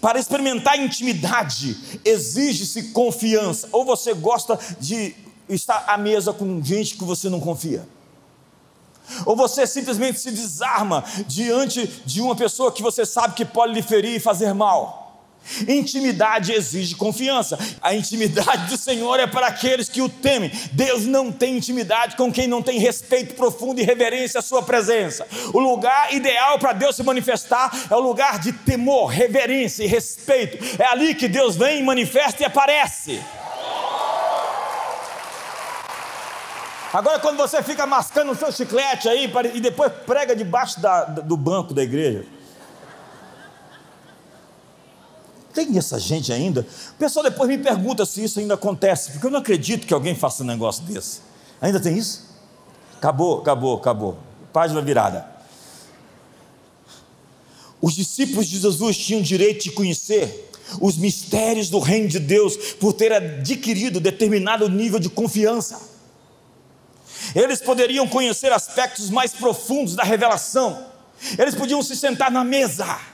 Para 0.00 0.18
experimentar 0.18 0.78
intimidade, 0.78 1.76
exige-se 2.04 2.90
confiança. 2.90 3.68
Ou 3.72 3.84
você 3.84 4.14
gosta 4.14 4.58
de 4.78 5.14
estar 5.48 5.84
à 5.88 5.98
mesa 5.98 6.32
com 6.32 6.62
gente 6.62 6.96
que 6.96 7.04
você 7.04 7.28
não 7.28 7.40
confia. 7.40 7.86
Ou 9.26 9.36
você 9.36 9.66
simplesmente 9.66 10.20
se 10.20 10.30
desarma 10.30 11.04
diante 11.26 11.86
de 12.06 12.20
uma 12.20 12.36
pessoa 12.36 12.70
que 12.70 12.82
você 12.82 13.04
sabe 13.04 13.34
que 13.34 13.44
pode 13.44 13.72
lhe 13.72 13.82
ferir 13.82 14.16
e 14.16 14.20
fazer 14.20 14.54
mal. 14.54 15.01
Intimidade 15.68 16.52
exige 16.52 16.94
confiança. 16.94 17.58
A 17.80 17.94
intimidade 17.94 18.70
do 18.70 18.76
Senhor 18.76 19.18
é 19.18 19.26
para 19.26 19.46
aqueles 19.46 19.88
que 19.88 20.00
o 20.00 20.08
temem. 20.08 20.50
Deus 20.72 21.04
não 21.04 21.30
tem 21.30 21.56
intimidade 21.56 22.16
com 22.16 22.32
quem 22.32 22.46
não 22.46 22.62
tem 22.62 22.78
respeito 22.78 23.34
profundo 23.34 23.80
e 23.80 23.84
reverência 23.84 24.40
à 24.40 24.42
sua 24.42 24.62
presença. 24.62 25.26
O 25.52 25.58
lugar 25.58 26.12
ideal 26.12 26.58
para 26.58 26.72
Deus 26.72 26.96
se 26.96 27.02
manifestar 27.02 27.86
é 27.90 27.94
o 27.94 28.00
lugar 28.00 28.38
de 28.38 28.52
temor, 28.52 29.06
reverência 29.06 29.84
e 29.84 29.86
respeito. 29.86 30.58
É 30.80 30.86
ali 30.86 31.14
que 31.14 31.28
Deus 31.28 31.56
vem, 31.56 31.82
manifesta 31.82 32.42
e 32.42 32.46
aparece. 32.46 33.20
Agora, 36.92 37.18
quando 37.20 37.38
você 37.38 37.62
fica 37.62 37.86
mascando 37.86 38.32
o 38.32 38.34
seu 38.34 38.52
chiclete 38.52 39.08
aí 39.08 39.32
e 39.54 39.60
depois 39.60 39.90
prega 40.06 40.36
debaixo 40.36 40.78
da, 40.78 41.04
do 41.04 41.38
banco 41.38 41.72
da 41.72 41.82
igreja. 41.82 42.26
Tem 45.52 45.76
essa 45.76 45.98
gente 45.98 46.32
ainda? 46.32 46.66
O 46.92 46.94
pessoal 46.98 47.24
depois 47.24 47.48
me 47.48 47.58
pergunta 47.58 48.06
se 48.06 48.24
isso 48.24 48.40
ainda 48.40 48.54
acontece, 48.54 49.12
porque 49.12 49.26
eu 49.26 49.30
não 49.30 49.40
acredito 49.40 49.86
que 49.86 49.92
alguém 49.92 50.14
faça 50.14 50.42
um 50.42 50.46
negócio 50.46 50.82
desse. 50.84 51.20
Ainda 51.60 51.78
tem 51.78 51.96
isso? 51.96 52.26
Acabou, 52.96 53.40
acabou, 53.40 53.76
acabou. 53.76 54.18
Página 54.52 54.80
virada. 54.80 55.26
Os 57.80 57.94
discípulos 57.94 58.46
de 58.46 58.58
Jesus 58.58 58.96
tinham 58.96 59.20
direito 59.20 59.64
de 59.64 59.72
conhecer 59.72 60.50
os 60.80 60.96
mistérios 60.96 61.68
do 61.68 61.78
reino 61.78 62.08
de 62.08 62.18
Deus 62.18 62.56
por 62.74 62.92
ter 62.94 63.12
adquirido 63.12 64.00
determinado 64.00 64.68
nível 64.68 64.98
de 64.98 65.10
confiança. 65.10 65.80
Eles 67.34 67.60
poderiam 67.60 68.08
conhecer 68.08 68.52
aspectos 68.52 69.10
mais 69.10 69.32
profundos 69.32 69.94
da 69.94 70.02
revelação. 70.02 70.86
Eles 71.38 71.54
podiam 71.54 71.82
se 71.82 71.94
sentar 71.94 72.30
na 72.30 72.42
mesa 72.42 73.11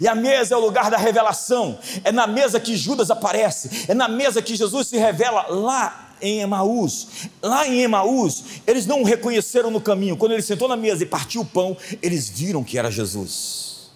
e 0.00 0.06
a 0.06 0.14
mesa 0.14 0.54
é 0.54 0.56
o 0.56 0.60
lugar 0.60 0.90
da 0.90 0.96
revelação. 0.96 1.78
É 2.04 2.12
na 2.12 2.26
mesa 2.26 2.60
que 2.60 2.76
Judas 2.76 3.10
aparece. 3.10 3.86
É 3.88 3.94
na 3.94 4.08
mesa 4.08 4.42
que 4.42 4.54
Jesus 4.54 4.88
se 4.88 4.96
revela 4.96 5.46
lá 5.48 6.14
em 6.20 6.40
Emaús. 6.40 7.08
Lá 7.42 7.66
em 7.66 7.80
Emaús, 7.80 8.44
eles 8.66 8.86
não 8.86 9.02
o 9.02 9.04
reconheceram 9.04 9.70
no 9.70 9.80
caminho. 9.80 10.16
Quando 10.16 10.32
ele 10.32 10.42
sentou 10.42 10.68
na 10.68 10.76
mesa 10.76 11.02
e 11.02 11.06
partiu 11.06 11.42
o 11.42 11.46
pão, 11.46 11.76
eles 12.02 12.28
viram 12.28 12.62
que 12.62 12.78
era 12.78 12.90
Jesus. 12.90 13.90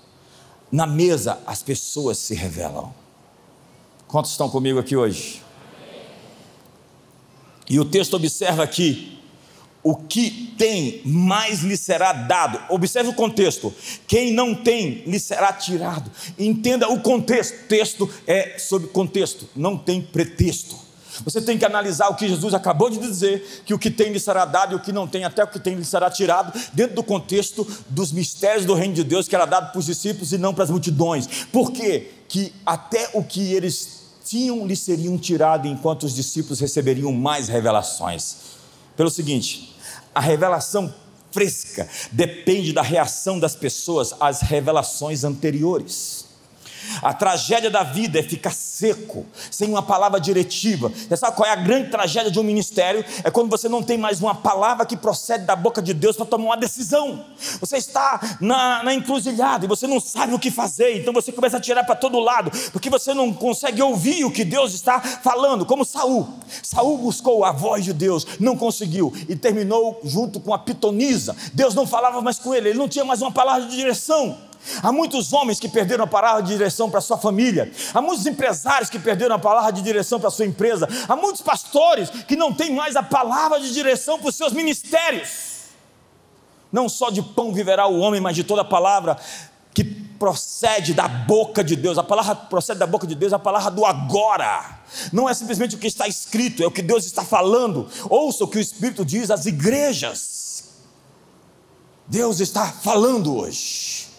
Na 0.73 0.87
mesa, 0.87 1.39
as 1.47 1.63
pessoas 1.63 2.19
se 2.19 2.35
revelam. 2.35 2.93
Quantos 4.09 4.33
estão 4.33 4.49
comigo 4.49 4.79
aqui 4.79 4.97
hoje? 4.97 5.43
E 7.69 7.79
o 7.79 7.85
texto 7.85 8.15
observa 8.15 8.63
aqui 8.63 9.14
o 9.85 9.95
que 9.95 10.55
tem, 10.57 11.03
mais 11.05 11.61
lhe 11.61 11.77
será 11.77 12.13
dado. 12.15 12.59
Observe 12.71 13.11
o 13.11 13.15
contexto. 13.15 13.73
Quem 14.09 14.33
não 14.33 14.55
tem, 14.55 15.03
lhe 15.07 15.21
será 15.21 15.53
tirado. 15.53 16.11
Entenda 16.39 16.89
o 16.89 17.01
contexto. 17.01 17.69
Texto 17.69 18.11
é 18.27 18.59
sobre 18.59 18.89
contexto, 18.89 19.47
não 19.55 19.77
tem 19.77 20.01
pretexto. 20.01 20.83
Você 21.23 21.41
tem 21.41 21.59
que 21.59 21.65
analisar 21.65 22.09
o 22.09 22.17
que 22.17 22.27
Jesus 22.27 22.55
acabou 22.55 22.91
de 22.91 22.99
dizer, 22.99 23.63
que 23.65 23.75
o 23.75 23.79
que 23.79 23.91
tem 23.91 24.11
lhe 24.11 24.19
será 24.19 24.45
dado 24.45 24.73
e 24.73 24.77
o 24.77 24.81
que 24.81 24.91
não 24.91 25.07
tem, 25.07 25.23
até 25.25 25.45
o 25.45 25.47
que 25.47 25.61
tem 25.61 25.75
lhe 25.75 25.85
será 25.85 26.11
tirado, 26.11 26.59
dentro 26.73 26.97
do 26.97 27.03
contexto 27.05 27.65
dos 27.89 28.11
mistérios 28.11 28.65
do 28.65 28.75
reino 28.75 28.95
de 28.95 29.05
Deus 29.05 29.29
que 29.29 29.35
era 29.37 29.45
dado 29.45 29.71
para 29.71 29.79
os 29.79 29.87
discípulos 29.87 30.33
e 30.33 30.39
não 30.39 30.55
para 30.55 30.65
as 30.65 30.71
multidões. 30.71 31.29
Por 31.53 31.71
quê? 31.71 32.11
Que 32.27 32.53
até 32.67 33.11
o 33.13 33.23
que 33.23 33.53
eles 33.53 34.03
tinham 34.25 34.67
lhe 34.67 34.75
seriam 34.75 35.17
tirado, 35.19 35.69
enquanto 35.69 36.05
os 36.05 36.15
discípulos 36.15 36.59
receberiam 36.59 37.13
mais 37.13 37.49
revelações. 37.49 38.37
Pelo 38.97 39.11
seguinte, 39.11 39.74
a 40.15 40.21
revelação 40.21 40.93
fresca 41.31 41.89
depende 42.13 42.73
da 42.73 42.83
reação 42.83 43.41
das 43.41 43.57
pessoas 43.57 44.15
às 44.21 44.41
revelações 44.41 45.25
anteriores. 45.25 46.27
A 47.03 47.13
tragédia 47.13 47.71
da 47.71 47.83
vida 47.83 48.19
é 48.19 48.23
ficar 48.23 48.53
seco, 48.53 49.27
sem 49.51 49.69
uma 49.69 49.83
palavra 49.83 50.21
diretiva. 50.21 50.89
Você 50.89 51.17
sabe 51.17 51.37
qual 51.37 51.49
é 51.49 51.53
a 51.53 51.57
grande 51.57 51.91
tragédia 51.91 52.31
de 52.31 52.39
um 52.39 52.43
ministério? 52.43 53.05
É 53.23 53.31
quando 53.31 53.51
você 53.51 53.69
não 53.69 53.83
tem 53.83 53.99
mais 53.99 54.21
uma 54.21 54.35
palavra 54.35 54.87
que 54.87 54.97
procede 54.97 55.45
da 55.45 55.57
boca 55.57 55.81
de 55.81 55.95
Deus 55.95 56.17
para 56.17 56.27
tomar 56.27 56.45
uma 56.45 56.57
decisão. 56.57 57.25
Você 57.61 57.77
está 57.77 58.37
na, 58.41 58.83
na 58.83 58.95
encruzilhada 58.95 59.65
e 59.65 59.69
você 59.69 59.87
não 59.87 60.01
sabe 60.01 60.35
o 60.35 60.39
que 60.39 60.51
fazer, 60.51 60.99
então 60.99 61.13
você 61.13 61.33
começa 61.33 61.57
a 61.57 61.61
tirar 61.61 61.85
para 61.85 61.95
todo 61.95 62.19
lado, 62.19 62.51
porque 62.73 62.91
você 62.91 63.15
não 63.15 63.33
consegue 63.33 63.83
ouvir 63.83 64.25
o 64.25 64.31
que 64.31 64.45
Deus 64.45 64.75
está 64.75 65.01
falando, 65.01 65.67
como 65.67 65.85
Saul. 65.85 66.29
Saul 66.63 66.99
buscou 66.99 67.45
a 67.45 67.53
voz 67.53 67.85
de 67.85 67.93
Deus, 67.93 68.27
não 68.41 68.57
conseguiu 68.57 69.13
e 69.29 69.37
terminou 69.37 70.01
junto 70.05 70.41
com 70.41 70.53
a 70.53 70.59
pitonisa. 70.59 71.37
Deus 71.53 71.75
não 71.75 71.87
falava 71.87 72.21
mais 72.21 72.39
com 72.39 72.55
ele, 72.55 72.71
ele 72.71 72.79
não 72.79 72.89
tinha 72.89 73.05
mais 73.05 73.23
uma 73.23 73.33
palavra 73.33 73.67
de 73.67 73.77
direção. 73.77 74.37
Há 74.83 74.91
muitos 74.93 75.33
homens 75.33 75.61
que 75.61 75.69
perderam 75.69 76.05
a 76.05 76.07
palavra 76.07 76.43
de 76.43 76.53
direção 76.53 76.91
para 76.91 77.01
sua 77.01 77.19
família, 77.19 77.71
há 77.93 78.01
muitos 78.01 78.27
empresários 78.27 78.91
que 78.91 78.99
perderam 78.99 79.37
a 79.37 79.39
palavra 79.39 79.73
de 79.73 79.83
direção 79.83 80.19
para 80.19 80.31
sua 80.31 80.47
empresa, 80.47 80.89
há 81.09 81.17
muitos 81.17 81.43
pastores 81.43 82.11
que 82.11 82.37
não 82.37 82.53
têm 82.53 82.75
mais 82.75 82.97
a 82.97 83.03
palavra 83.03 83.61
de 83.61 83.73
direção 83.73 84.19
para 84.19 84.29
os 84.29 84.35
seus 84.35 84.53
ministérios. 84.53 85.55
Não 86.73 86.89
só 86.89 87.11
de 87.11 87.23
pão 87.23 87.53
viverá 87.53 87.87
o 87.87 87.99
homem, 87.99 88.21
mas 88.21 88.35
de 88.35 88.43
toda 88.43 88.63
a 88.63 88.65
palavra 88.65 89.17
que 89.73 89.85
procede 89.85 90.95
da 90.95 91.09
boca 91.09 91.63
de 91.63 91.77
Deus. 91.77 91.99
A 91.99 92.03
palavra 92.03 92.35
procede 92.35 92.79
da 92.79 92.87
boca 92.87 93.07
de 93.07 93.15
Deus, 93.15 93.33
a 93.33 93.39
palavra 93.39 93.71
do 93.71 93.85
agora. 93.85 94.81
Não 95.13 95.29
é 95.29 95.35
simplesmente 95.35 95.75
o 95.75 95.79
que 95.79 95.87
está 95.87 96.09
escrito, 96.09 96.63
é 96.63 96.67
o 96.67 96.71
que 96.71 96.83
Deus 96.83 97.05
está 97.05 97.25
falando. 97.25 97.89
Ouça 98.09 98.45
o 98.45 98.49
que 98.49 98.59
o 98.59 98.61
Espírito 98.61 99.05
diz 99.05 99.31
às 99.31 99.47
igrejas. 99.47 100.65
Deus 102.07 102.41
está 102.41 102.67
falando 102.67 103.37
hoje. 103.37 104.14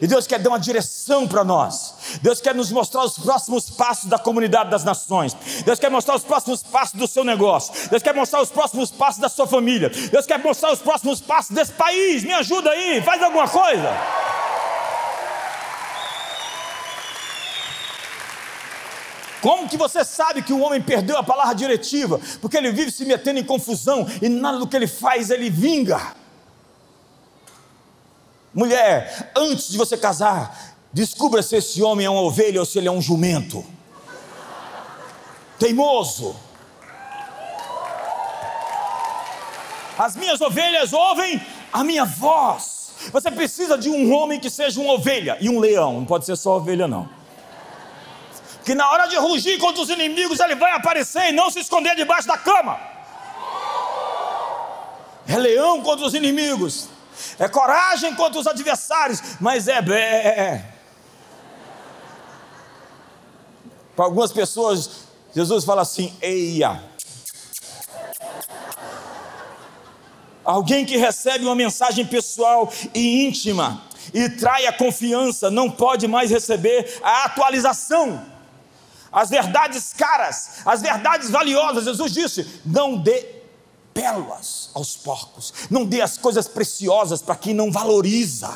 E 0.00 0.06
Deus 0.06 0.26
quer 0.26 0.38
dar 0.38 0.50
uma 0.50 0.58
direção 0.58 1.26
para 1.26 1.44
nós. 1.44 1.94
Deus 2.20 2.40
quer 2.40 2.54
nos 2.54 2.70
mostrar 2.72 3.04
os 3.04 3.18
próximos 3.18 3.70
passos 3.70 4.06
da 4.06 4.18
comunidade 4.18 4.70
das 4.70 4.84
nações. 4.84 5.36
Deus 5.64 5.78
quer 5.78 5.90
mostrar 5.90 6.16
os 6.16 6.24
próximos 6.24 6.62
passos 6.62 6.98
do 6.98 7.06
seu 7.06 7.24
negócio. 7.24 7.72
Deus 7.88 8.02
quer 8.02 8.14
mostrar 8.14 8.42
os 8.42 8.50
próximos 8.50 8.90
passos 8.90 9.20
da 9.20 9.28
sua 9.28 9.46
família. 9.46 9.90
Deus 10.10 10.26
quer 10.26 10.38
mostrar 10.38 10.72
os 10.72 10.80
próximos 10.80 11.20
passos 11.20 11.54
desse 11.54 11.72
país. 11.72 12.24
Me 12.24 12.32
ajuda 12.32 12.70
aí, 12.70 13.00
faz 13.02 13.22
alguma 13.22 13.48
coisa. 13.48 13.92
Como 19.44 19.68
que 19.68 19.76
você 19.76 20.02
sabe 20.06 20.40
que 20.40 20.54
o 20.54 20.60
homem 20.60 20.80
perdeu 20.80 21.18
a 21.18 21.22
palavra 21.22 21.54
diretiva? 21.54 22.18
Porque 22.40 22.56
ele 22.56 22.72
vive 22.72 22.90
se 22.90 23.04
metendo 23.04 23.38
em 23.38 23.44
confusão 23.44 24.06
e 24.22 24.26
nada 24.26 24.58
do 24.58 24.66
que 24.66 24.74
ele 24.74 24.86
faz 24.86 25.28
ele 25.28 25.50
vinga. 25.50 26.00
Mulher, 28.54 29.32
antes 29.36 29.68
de 29.68 29.76
você 29.76 29.96
casar, 29.96 30.76
descubra 30.92 31.42
se 31.42 31.56
esse 31.56 31.82
homem 31.82 32.06
é 32.06 32.10
uma 32.10 32.20
ovelha 32.20 32.60
ou 32.60 32.66
se 32.66 32.78
ele 32.78 32.86
é 32.86 32.90
um 32.90 33.02
jumento. 33.02 33.66
Teimoso. 35.58 36.36
As 39.98 40.14
minhas 40.14 40.40
ovelhas 40.40 40.92
ouvem 40.92 41.44
a 41.72 41.82
minha 41.82 42.04
voz. 42.04 42.92
Você 43.12 43.30
precisa 43.30 43.76
de 43.76 43.90
um 43.90 44.12
homem 44.14 44.38
que 44.38 44.48
seja 44.48 44.80
uma 44.80 44.92
ovelha 44.92 45.36
e 45.40 45.48
um 45.48 45.58
leão, 45.58 45.94
não 45.94 46.04
pode 46.04 46.24
ser 46.24 46.36
só 46.36 46.56
ovelha, 46.56 46.86
não. 46.86 47.08
Que 48.64 48.74
na 48.74 48.88
hora 48.88 49.06
de 49.08 49.16
rugir 49.16 49.58
contra 49.58 49.82
os 49.82 49.90
inimigos, 49.90 50.38
ele 50.38 50.54
vai 50.54 50.72
aparecer 50.72 51.30
e 51.30 51.32
não 51.32 51.50
se 51.50 51.58
esconder 51.58 51.96
debaixo 51.96 52.28
da 52.28 52.38
cama. 52.38 52.78
É 55.26 55.36
leão 55.36 55.82
contra 55.82 56.06
os 56.06 56.14
inimigos 56.14 56.93
é 57.38 57.48
coragem 57.48 58.14
contra 58.14 58.40
os 58.40 58.46
adversários, 58.46 59.20
mas 59.40 59.68
é 59.68 59.80
bé. 59.80 60.74
Para 63.94 64.06
algumas 64.06 64.32
pessoas, 64.32 64.90
Jesus 65.34 65.64
fala 65.64 65.82
assim: 65.82 66.16
eia. 66.20 66.82
Alguém 70.44 70.84
que 70.84 70.96
recebe 70.96 71.44
uma 71.44 71.54
mensagem 71.54 72.04
pessoal 72.04 72.70
e 72.94 73.26
íntima 73.26 73.82
e 74.12 74.28
trai 74.28 74.66
a 74.66 74.72
confiança, 74.72 75.50
não 75.50 75.70
pode 75.70 76.06
mais 76.06 76.30
receber 76.30 77.00
a 77.02 77.24
atualização. 77.24 78.24
As 79.10 79.30
verdades 79.30 79.92
caras, 79.92 80.60
as 80.66 80.82
verdades 80.82 81.30
valiosas, 81.30 81.84
Jesus 81.84 82.12
disse: 82.12 82.60
não 82.66 82.96
dê 82.96 83.33
pérolas 83.94 84.68
aos 84.74 84.96
porcos, 84.96 85.54
não 85.70 85.86
dê 85.86 86.02
as 86.02 86.18
coisas 86.18 86.48
preciosas 86.48 87.22
para 87.22 87.36
quem 87.36 87.54
não 87.54 87.70
valoriza. 87.70 88.52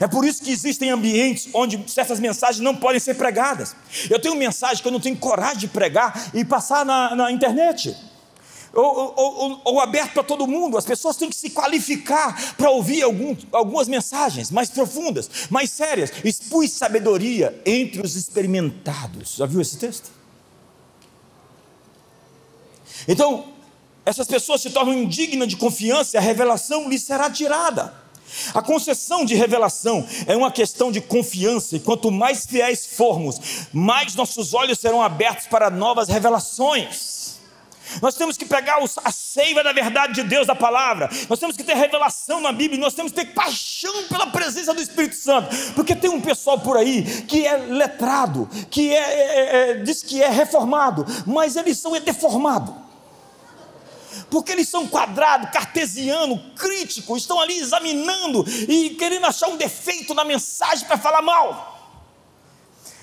É 0.00 0.06
por 0.06 0.24
isso 0.24 0.42
que 0.42 0.50
existem 0.50 0.90
ambientes 0.90 1.48
onde 1.52 1.82
certas 1.90 2.20
mensagens 2.20 2.60
não 2.60 2.76
podem 2.76 3.00
ser 3.00 3.14
pregadas. 3.14 3.74
Eu 4.08 4.20
tenho 4.20 4.36
mensagem 4.36 4.82
que 4.82 4.86
eu 4.86 4.92
não 4.92 5.00
tenho 5.00 5.16
coragem 5.16 5.58
de 5.58 5.68
pregar 5.68 6.30
e 6.34 6.44
passar 6.44 6.84
na, 6.84 7.16
na 7.16 7.32
internet. 7.32 7.96
Ou, 8.74 8.84
ou, 8.84 9.14
ou, 9.16 9.60
ou, 9.64 9.80
aberto 9.80 10.12
para 10.12 10.22
todo 10.22 10.46
mundo. 10.46 10.76
As 10.76 10.84
pessoas 10.84 11.16
têm 11.16 11.30
que 11.30 11.36
se 11.36 11.50
qualificar 11.50 12.54
para 12.54 12.70
ouvir 12.70 13.02
algum, 13.02 13.34
algumas 13.50 13.88
mensagens 13.88 14.50
mais 14.50 14.68
profundas, 14.68 15.30
mais 15.48 15.70
sérias. 15.70 16.12
Expus 16.22 16.72
sabedoria 16.72 17.60
entre 17.64 18.02
os 18.02 18.14
experimentados. 18.14 19.36
Já 19.36 19.46
viu 19.46 19.60
esse 19.60 19.78
texto? 19.78 20.10
Então, 23.06 23.57
essas 24.08 24.26
pessoas 24.26 24.62
se 24.62 24.70
tornam 24.70 24.94
indignas 24.94 25.46
de 25.46 25.56
confiança 25.56 26.16
e 26.16 26.18
a 26.18 26.22
revelação 26.22 26.88
lhes 26.88 27.02
será 27.02 27.30
tirada. 27.30 27.92
A 28.54 28.62
concessão 28.62 29.22
de 29.22 29.34
revelação 29.34 30.06
é 30.26 30.34
uma 30.34 30.50
questão 30.50 30.90
de 30.90 30.98
confiança, 30.98 31.76
e 31.76 31.80
quanto 31.80 32.10
mais 32.10 32.46
fiéis 32.46 32.86
formos, 32.86 33.38
mais 33.70 34.14
nossos 34.14 34.54
olhos 34.54 34.78
serão 34.78 35.02
abertos 35.02 35.46
para 35.46 35.68
novas 35.68 36.08
revelações. 36.08 37.36
Nós 38.00 38.14
temos 38.14 38.38
que 38.38 38.46
pegar 38.46 38.78
a 39.04 39.12
seiva 39.12 39.62
da 39.62 39.74
verdade 39.74 40.14
de 40.14 40.22
Deus, 40.22 40.46
da 40.46 40.54
palavra. 40.54 41.10
Nós 41.28 41.38
temos 41.38 41.56
que 41.56 41.64
ter 41.64 41.74
revelação 41.74 42.40
na 42.40 42.52
Bíblia. 42.52 42.78
Nós 42.80 42.92
temos 42.92 43.12
que 43.12 43.24
ter 43.24 43.32
paixão 43.32 44.04
pela 44.08 44.26
presença 44.26 44.74
do 44.74 44.80
Espírito 44.82 45.16
Santo. 45.16 45.48
Porque 45.74 45.96
tem 45.96 46.10
um 46.10 46.20
pessoal 46.20 46.58
por 46.60 46.76
aí 46.76 47.02
que 47.22 47.46
é 47.46 47.56
letrado, 47.56 48.46
que 48.70 48.94
é, 48.94 48.98
é, 48.98 49.70
é 49.70 49.74
diz 49.76 50.02
que 50.02 50.22
é 50.22 50.28
reformado, 50.28 51.06
mas 51.26 51.56
eles 51.56 51.78
são 51.78 51.92
deformados 51.98 52.87
porque 54.30 54.52
eles 54.52 54.68
são 54.68 54.86
quadrados, 54.86 55.50
cartesiano, 55.50 56.38
crítico, 56.56 57.16
estão 57.16 57.40
ali 57.40 57.58
examinando 57.58 58.44
e 58.68 58.90
querendo 58.90 59.26
achar 59.26 59.48
um 59.48 59.56
defeito 59.56 60.14
na 60.14 60.24
mensagem 60.24 60.86
para 60.86 60.98
falar 60.98 61.22
mal. 61.22 61.76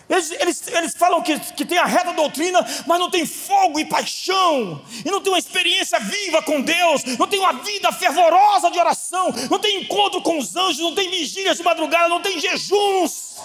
Eles, 0.07 0.31
eles, 0.31 0.67
eles 0.67 0.93
falam 0.95 1.21
que, 1.21 1.39
que 1.39 1.65
tem 1.65 1.79
a 1.79 1.85
reta 1.85 2.13
doutrina, 2.13 2.63
mas 2.85 2.99
não 2.99 3.09
tem 3.09 3.25
fogo 3.25 3.79
e 3.79 3.85
paixão, 3.85 4.81
e 5.03 5.09
não 5.09 5.19
tem 5.19 5.33
uma 5.33 5.39
experiência 5.39 5.99
viva 5.99 6.43
com 6.43 6.61
Deus, 6.61 7.03
não 7.17 7.27
tem 7.27 7.39
uma 7.39 7.53
vida 7.53 7.91
fervorosa 7.91 8.69
de 8.69 8.77
oração, 8.77 9.33
não 9.49 9.57
tem 9.57 9.81
encontro 9.81 10.21
com 10.21 10.37
os 10.37 10.55
anjos, 10.55 10.79
não 10.79 10.93
tem 10.93 11.09
vigílias 11.09 11.57
de 11.57 11.63
madrugada, 11.63 12.07
não 12.07 12.21
tem 12.21 12.39
jejuns. 12.39 13.35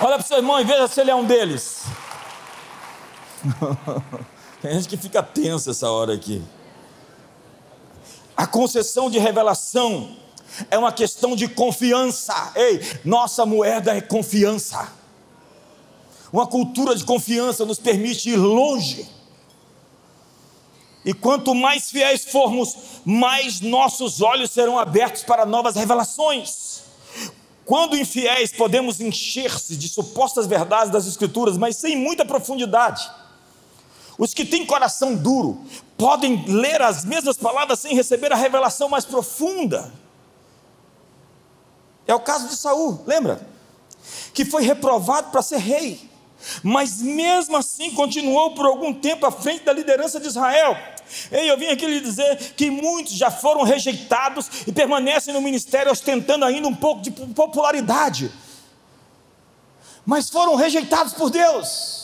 Olha 0.00 0.14
para 0.14 0.24
o 0.24 0.26
seu 0.26 0.36
irmão 0.36 0.60
e 0.60 0.64
veja 0.64 0.86
se 0.86 1.00
ele 1.00 1.10
é 1.10 1.14
um 1.14 1.24
deles. 1.24 1.82
Tem 4.62 4.72
gente 4.74 4.88
que 4.88 4.96
fica 4.96 5.22
tensa 5.22 5.72
essa 5.72 5.90
hora 5.90 6.14
aqui. 6.14 6.42
A 8.36 8.46
concessão 8.46 9.10
de 9.10 9.18
revelação 9.18 10.16
é 10.70 10.78
uma 10.78 10.92
questão 10.92 11.34
de 11.34 11.48
confiança. 11.48 12.52
Ei, 12.54 12.80
nossa 13.04 13.44
moeda 13.44 13.96
é 13.96 14.00
confiança. 14.00 14.92
Uma 16.32 16.46
cultura 16.46 16.94
de 16.94 17.04
confiança 17.04 17.64
nos 17.64 17.78
permite 17.78 18.30
ir 18.30 18.36
longe. 18.36 19.08
E 21.04 21.12
quanto 21.12 21.54
mais 21.54 21.90
fiéis 21.90 22.24
formos, 22.24 22.76
mais 23.04 23.60
nossos 23.60 24.20
olhos 24.20 24.50
serão 24.50 24.78
abertos 24.78 25.24
para 25.24 25.44
novas 25.44 25.74
revelações. 25.74 26.82
Quando 27.68 27.98
infiéis, 27.98 28.50
podemos 28.50 28.98
encher-se 28.98 29.76
de 29.76 29.88
supostas 29.88 30.46
verdades 30.46 30.90
das 30.90 31.06
Escrituras, 31.06 31.58
mas 31.58 31.76
sem 31.76 31.94
muita 31.94 32.24
profundidade. 32.24 33.06
Os 34.16 34.32
que 34.32 34.42
têm 34.44 34.64
coração 34.64 35.14
duro 35.14 35.62
podem 35.96 36.46
ler 36.46 36.80
as 36.80 37.04
mesmas 37.04 37.36
palavras 37.36 37.78
sem 37.80 37.94
receber 37.94 38.32
a 38.32 38.36
revelação 38.36 38.88
mais 38.88 39.04
profunda. 39.04 39.92
É 42.06 42.14
o 42.14 42.20
caso 42.20 42.48
de 42.48 42.56
Saul, 42.56 43.04
lembra? 43.06 43.46
que 44.32 44.44
foi 44.44 44.62
reprovado 44.62 45.30
para 45.30 45.42
ser 45.42 45.58
rei, 45.58 46.07
mas 46.62 47.00
mesmo 47.02 47.56
assim 47.56 47.90
continuou 47.92 48.54
por 48.54 48.66
algum 48.66 48.92
tempo 48.92 49.26
à 49.26 49.30
frente 49.30 49.64
da 49.64 49.72
liderança 49.72 50.20
de 50.20 50.26
Israel. 50.26 50.76
Ei, 51.32 51.50
eu 51.50 51.58
vim 51.58 51.66
aqui 51.66 51.86
lhe 51.86 52.00
dizer 52.00 52.36
que 52.54 52.70
muitos 52.70 53.14
já 53.14 53.30
foram 53.30 53.62
rejeitados 53.62 54.48
e 54.66 54.72
permanecem 54.72 55.32
no 55.32 55.40
ministério 55.40 55.90
ostentando 55.90 56.44
ainda 56.44 56.68
um 56.68 56.74
pouco 56.74 57.02
de 57.02 57.10
popularidade, 57.10 58.30
mas 60.04 60.28
foram 60.28 60.54
rejeitados 60.54 61.12
por 61.12 61.30
Deus. 61.30 61.98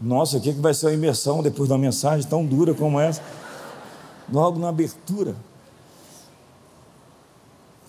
Nossa, 0.00 0.36
o 0.36 0.40
que 0.40 0.52
vai 0.52 0.74
ser 0.74 0.88
a 0.88 0.92
imersão 0.92 1.42
depois 1.42 1.68
de 1.68 1.72
uma 1.72 1.78
mensagem 1.78 2.28
tão 2.28 2.44
dura 2.44 2.74
como 2.74 3.00
essa? 3.00 3.22
Logo 4.30 4.58
na 4.58 4.68
abertura. 4.68 5.34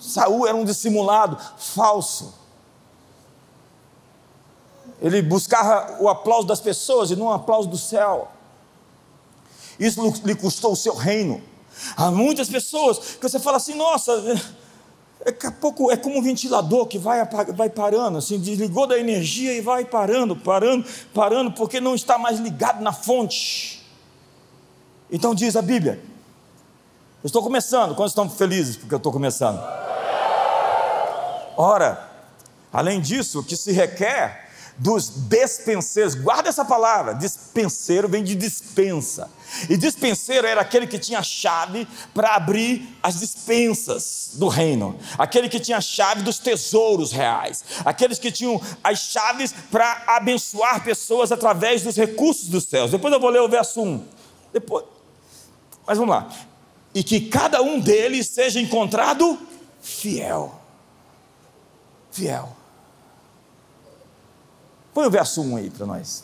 Saul 0.08 0.48
era 0.48 0.56
um 0.56 0.65
dissimulado, 0.65 1.38
falso. 1.58 2.34
Ele 5.02 5.22
buscava 5.22 5.98
o 6.02 6.10
aplauso 6.10 6.48
das 6.48 6.60
pessoas 6.60 7.12
e 7.12 7.15
não 7.15 7.28
o 7.28 7.34
aplauso 7.34 7.67
do 7.67 7.78
céu. 7.78 8.32
Isso 9.80 10.02
lhe 10.26 10.36
custou 10.36 10.72
o 10.72 10.76
seu 10.76 10.96
reino. 10.96 11.41
Há 11.96 12.10
muitas 12.10 12.50
pessoas 12.50 12.98
que 12.98 13.30
você 13.30 13.39
fala 13.39 13.58
assim, 13.58 13.76
nossa, 13.76 14.41
daqui 15.24 15.46
a 15.46 15.52
pouco 15.52 15.91
é 15.91 15.98
como 15.98 16.17
um 16.17 16.22
ventilador 16.22 16.88
que 16.88 16.98
vai, 16.98 17.24
vai 17.54 17.70
parando, 17.70 18.17
assim, 18.17 18.39
desligou 18.39 18.88
da 18.88 18.98
energia 18.98 19.54
e 19.54 19.62
vai 19.62 19.86
parando, 19.86 20.36
parando, 20.36 20.86
parando, 21.13 21.52
porque 21.52 21.80
não 21.80 21.93
está 21.93 22.17
mais 22.17 22.39
ligado 22.39 22.82
na 22.82 22.91
fonte. 22.91 23.86
Então 25.12 25.36
diz 25.36 25.56
a 25.56 25.62
Bíblia. 25.62 26.02
Eu 27.24 27.28
estou 27.28 27.43
começando, 27.43 27.96
quantos 27.96 28.12
estão 28.12 28.30
felizes 28.30 28.78
porque 28.78 28.93
eu 28.93 28.98
estou 28.98 29.12
começando? 29.12 29.62
Ora, 31.58 32.08
além 32.72 33.02
disso, 33.02 33.39
o 33.39 33.43
que 33.43 33.58
se 33.58 33.72
requer 33.72 34.48
dos 34.78 35.10
despenseiros, 35.10 36.13
guarda 36.13 36.50
essa 36.50 36.63
palavra, 36.63 37.15
dispenseiro 37.15 38.08
vem 38.08 38.24
de 38.24 38.36
dispensa, 38.36 39.28
e 39.67 39.76
dispenseiro 39.76 40.46
era 40.46 40.62
aquele 40.62 40.86
que 40.86 41.00
tinha 41.00 41.24
chave 41.24 41.88
para 42.13 42.36
abrir 42.36 42.96
as 43.02 43.20
dispensas 43.20 44.32
do 44.34 44.48
reino, 44.48 45.00
aquele 45.17 45.50
que 45.50 45.60
tinha 45.60 45.78
a 45.78 45.82
chave 45.82 46.22
dos 46.22 46.38
tesouros 46.38 47.12
reais, 47.12 47.63
aqueles 47.84 48.20
que 48.20 48.32
tinham 48.32 48.62
as 48.84 49.00
chaves 49.00 49.52
para 49.72 50.04
abençoar 50.06 50.84
pessoas 50.84 51.32
através 51.32 51.82
dos 51.82 51.96
recursos 51.96 52.48
dos 52.48 52.65
céus. 52.65 52.91
Depois 52.91 53.12
eu 53.12 53.20
vou 53.20 53.32
ler 53.32 53.41
o 53.41 53.50
verso 53.50 53.82
1. 53.82 54.06
Depois, 54.54 54.86
mas 55.88 55.98
vamos 55.98 56.13
lá. 56.13 56.30
E 56.93 57.04
que 57.04 57.22
cada 57.22 57.63
um 57.63 57.80
deles 57.80 58.28
seja 58.28 58.60
encontrado 58.60 59.39
fiel 59.82 60.57
fiel. 62.17 62.56
Põe 64.93 65.06
o 65.06 65.12
verso 65.12 65.41
1 65.41 65.58
aí 65.58 65.69
para 65.69 65.86
nós. 65.86 66.23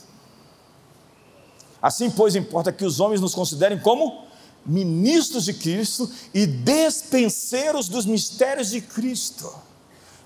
Assim, 1.82 2.10
pois, 2.10 2.36
importa 2.36 2.72
que 2.72 2.86
os 2.86 3.00
homens 3.00 3.22
nos 3.22 3.36
considerem 3.36 3.80
como 3.80 4.26
ministros 4.66 5.46
de 5.46 5.54
Cristo 5.54 6.10
e 6.34 6.46
despenseiros 6.46 7.88
dos 7.88 8.06
mistérios 8.06 8.70
de 8.70 8.82
Cristo. 8.82 9.54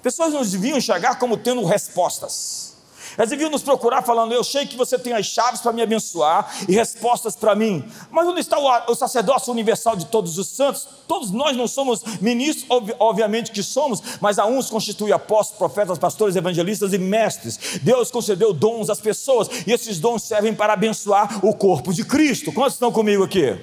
Pessoas 0.01 0.33
nos 0.33 0.51
deviam 0.51 0.77
enxergar 0.77 1.19
como 1.19 1.35
tendo 1.35 1.65
respostas. 1.65 2.76
Eles 3.17 3.31
deviam 3.31 3.49
nos 3.49 3.63
procurar 3.63 4.03
falando: 4.03 4.31
Eu 4.31 4.43
sei 4.43 4.65
que 4.65 4.77
você 4.77 4.99
tem 4.99 5.13
as 5.13 5.25
chaves 5.25 5.59
para 5.59 5.73
me 5.73 5.81
abençoar 5.81 6.53
e 6.67 6.73
respostas 6.73 7.35
para 7.35 7.55
mim. 7.55 7.83
Mas 8.11 8.27
onde 8.27 8.41
está 8.41 8.59
o, 8.59 8.91
o 8.91 8.95
sacerdócio 8.95 9.51
universal 9.51 9.95
de 9.95 10.05
todos 10.05 10.37
os 10.37 10.47
santos? 10.47 10.87
Todos 11.07 11.31
nós 11.31 11.57
não 11.57 11.67
somos 11.67 12.03
ministros, 12.21 12.65
ob, 12.69 12.93
obviamente 12.99 13.51
que 13.51 13.63
somos, 13.63 14.01
mas 14.21 14.37
a 14.37 14.45
uns 14.45 14.69
constitui 14.69 15.11
apóstolos, 15.11 15.57
profetas, 15.57 15.97
pastores, 15.97 16.35
evangelistas 16.35 16.93
e 16.93 16.97
mestres. 16.97 17.79
Deus 17.81 18.11
concedeu 18.11 18.53
dons 18.53 18.89
às 18.89 18.99
pessoas 18.99 19.49
e 19.65 19.71
esses 19.71 19.99
dons 19.99 20.23
servem 20.23 20.53
para 20.53 20.73
abençoar 20.73 21.43
o 21.43 21.55
corpo 21.55 21.93
de 21.93 22.05
Cristo. 22.05 22.51
Quantos 22.51 22.73
estão 22.73 22.91
comigo 22.91 23.23
aqui? 23.23 23.57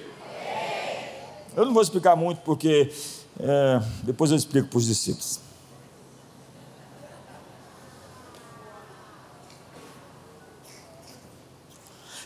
Eu 1.57 1.65
não 1.65 1.73
vou 1.73 1.83
explicar 1.83 2.17
muito 2.17 2.41
porque 2.41 2.91
é, 3.39 3.81
depois 4.03 4.31
eu 4.31 4.37
explico 4.37 4.69
para 4.69 4.79
os 4.79 4.87
discípulos. 4.87 5.44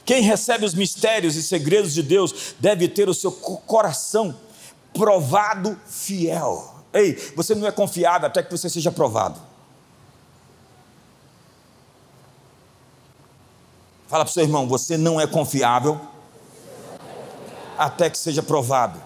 Quem 0.08 0.22
recebe 0.22 0.64
os 0.64 0.72
mistérios 0.72 1.36
e 1.36 1.42
segredos 1.42 1.92
de 1.92 2.02
Deus 2.02 2.54
deve 2.58 2.88
ter 2.88 3.10
o 3.10 3.14
seu 3.14 3.30
coração 3.30 4.34
provado 4.94 5.78
fiel. 5.86 6.82
Ei, 6.94 7.12
você 7.36 7.54
não 7.54 7.66
é 7.66 7.70
confiado 7.70 8.24
até 8.24 8.42
que 8.42 8.50
você 8.50 8.70
seja 8.70 8.90
provado. 8.90 9.38
Fala 14.06 14.24
para 14.24 14.30
o 14.30 14.32
seu 14.32 14.44
irmão, 14.44 14.66
você 14.66 14.96
não 14.96 15.20
é 15.20 15.26
confiável 15.26 16.00
até 17.76 18.08
que 18.08 18.16
seja 18.16 18.42
provado. 18.42 18.98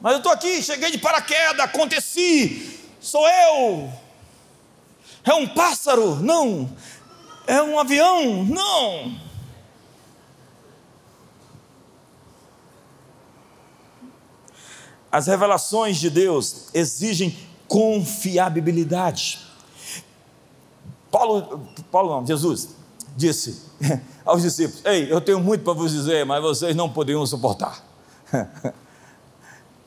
Mas 0.00 0.14
eu 0.14 0.18
estou 0.18 0.32
aqui, 0.32 0.60
cheguei 0.60 0.90
de 0.90 0.98
paraquedas, 0.98 1.60
aconteci, 1.60 2.80
sou 3.00 3.24
eu. 3.24 3.92
É 5.24 5.32
um 5.32 5.46
pássaro? 5.46 6.16
Não, 6.16 6.68
é 7.46 7.62
um 7.62 7.78
avião? 7.78 8.44
Não. 8.44 9.16
As 15.10 15.26
revelações 15.26 15.98
de 15.98 16.08
Deus 16.08 16.68
exigem 16.72 17.36
confiabilidade. 17.68 19.40
Paulo, 21.10 21.68
Paulo 21.90 22.20
não, 22.20 22.26
Jesus 22.26 22.70
disse 23.14 23.62
aos 24.24 24.40
discípulos: 24.40 24.82
Ei, 24.86 25.12
eu 25.12 25.20
tenho 25.20 25.38
muito 25.38 25.62
para 25.62 25.74
vos 25.74 25.92
dizer, 25.92 26.24
mas 26.24 26.40
vocês 26.40 26.74
não 26.74 26.88
poderiam 26.88 27.26
suportar. 27.26 27.84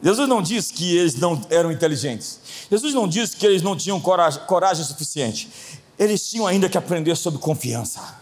Jesus 0.03 0.29
não 0.29 0.41
disse 0.41 0.71
que 0.71 0.95
eles 0.95 1.15
não 1.15 1.41
eram 1.49 1.71
inteligentes. 1.71 2.39
Jesus 2.69 2.93
não 2.93 3.07
disse 3.07 3.35
que 3.35 3.45
eles 3.45 3.63
não 3.63 3.75
tinham 3.75 3.99
coragem, 3.99 4.39
coragem 4.45 4.85
suficiente 4.85 5.49
eles 5.97 6.29
tinham 6.29 6.45
ainda 6.45 6.69
que 6.69 6.77
aprender 6.77 7.15
sobre 7.15 7.39
confiança, 7.39 8.19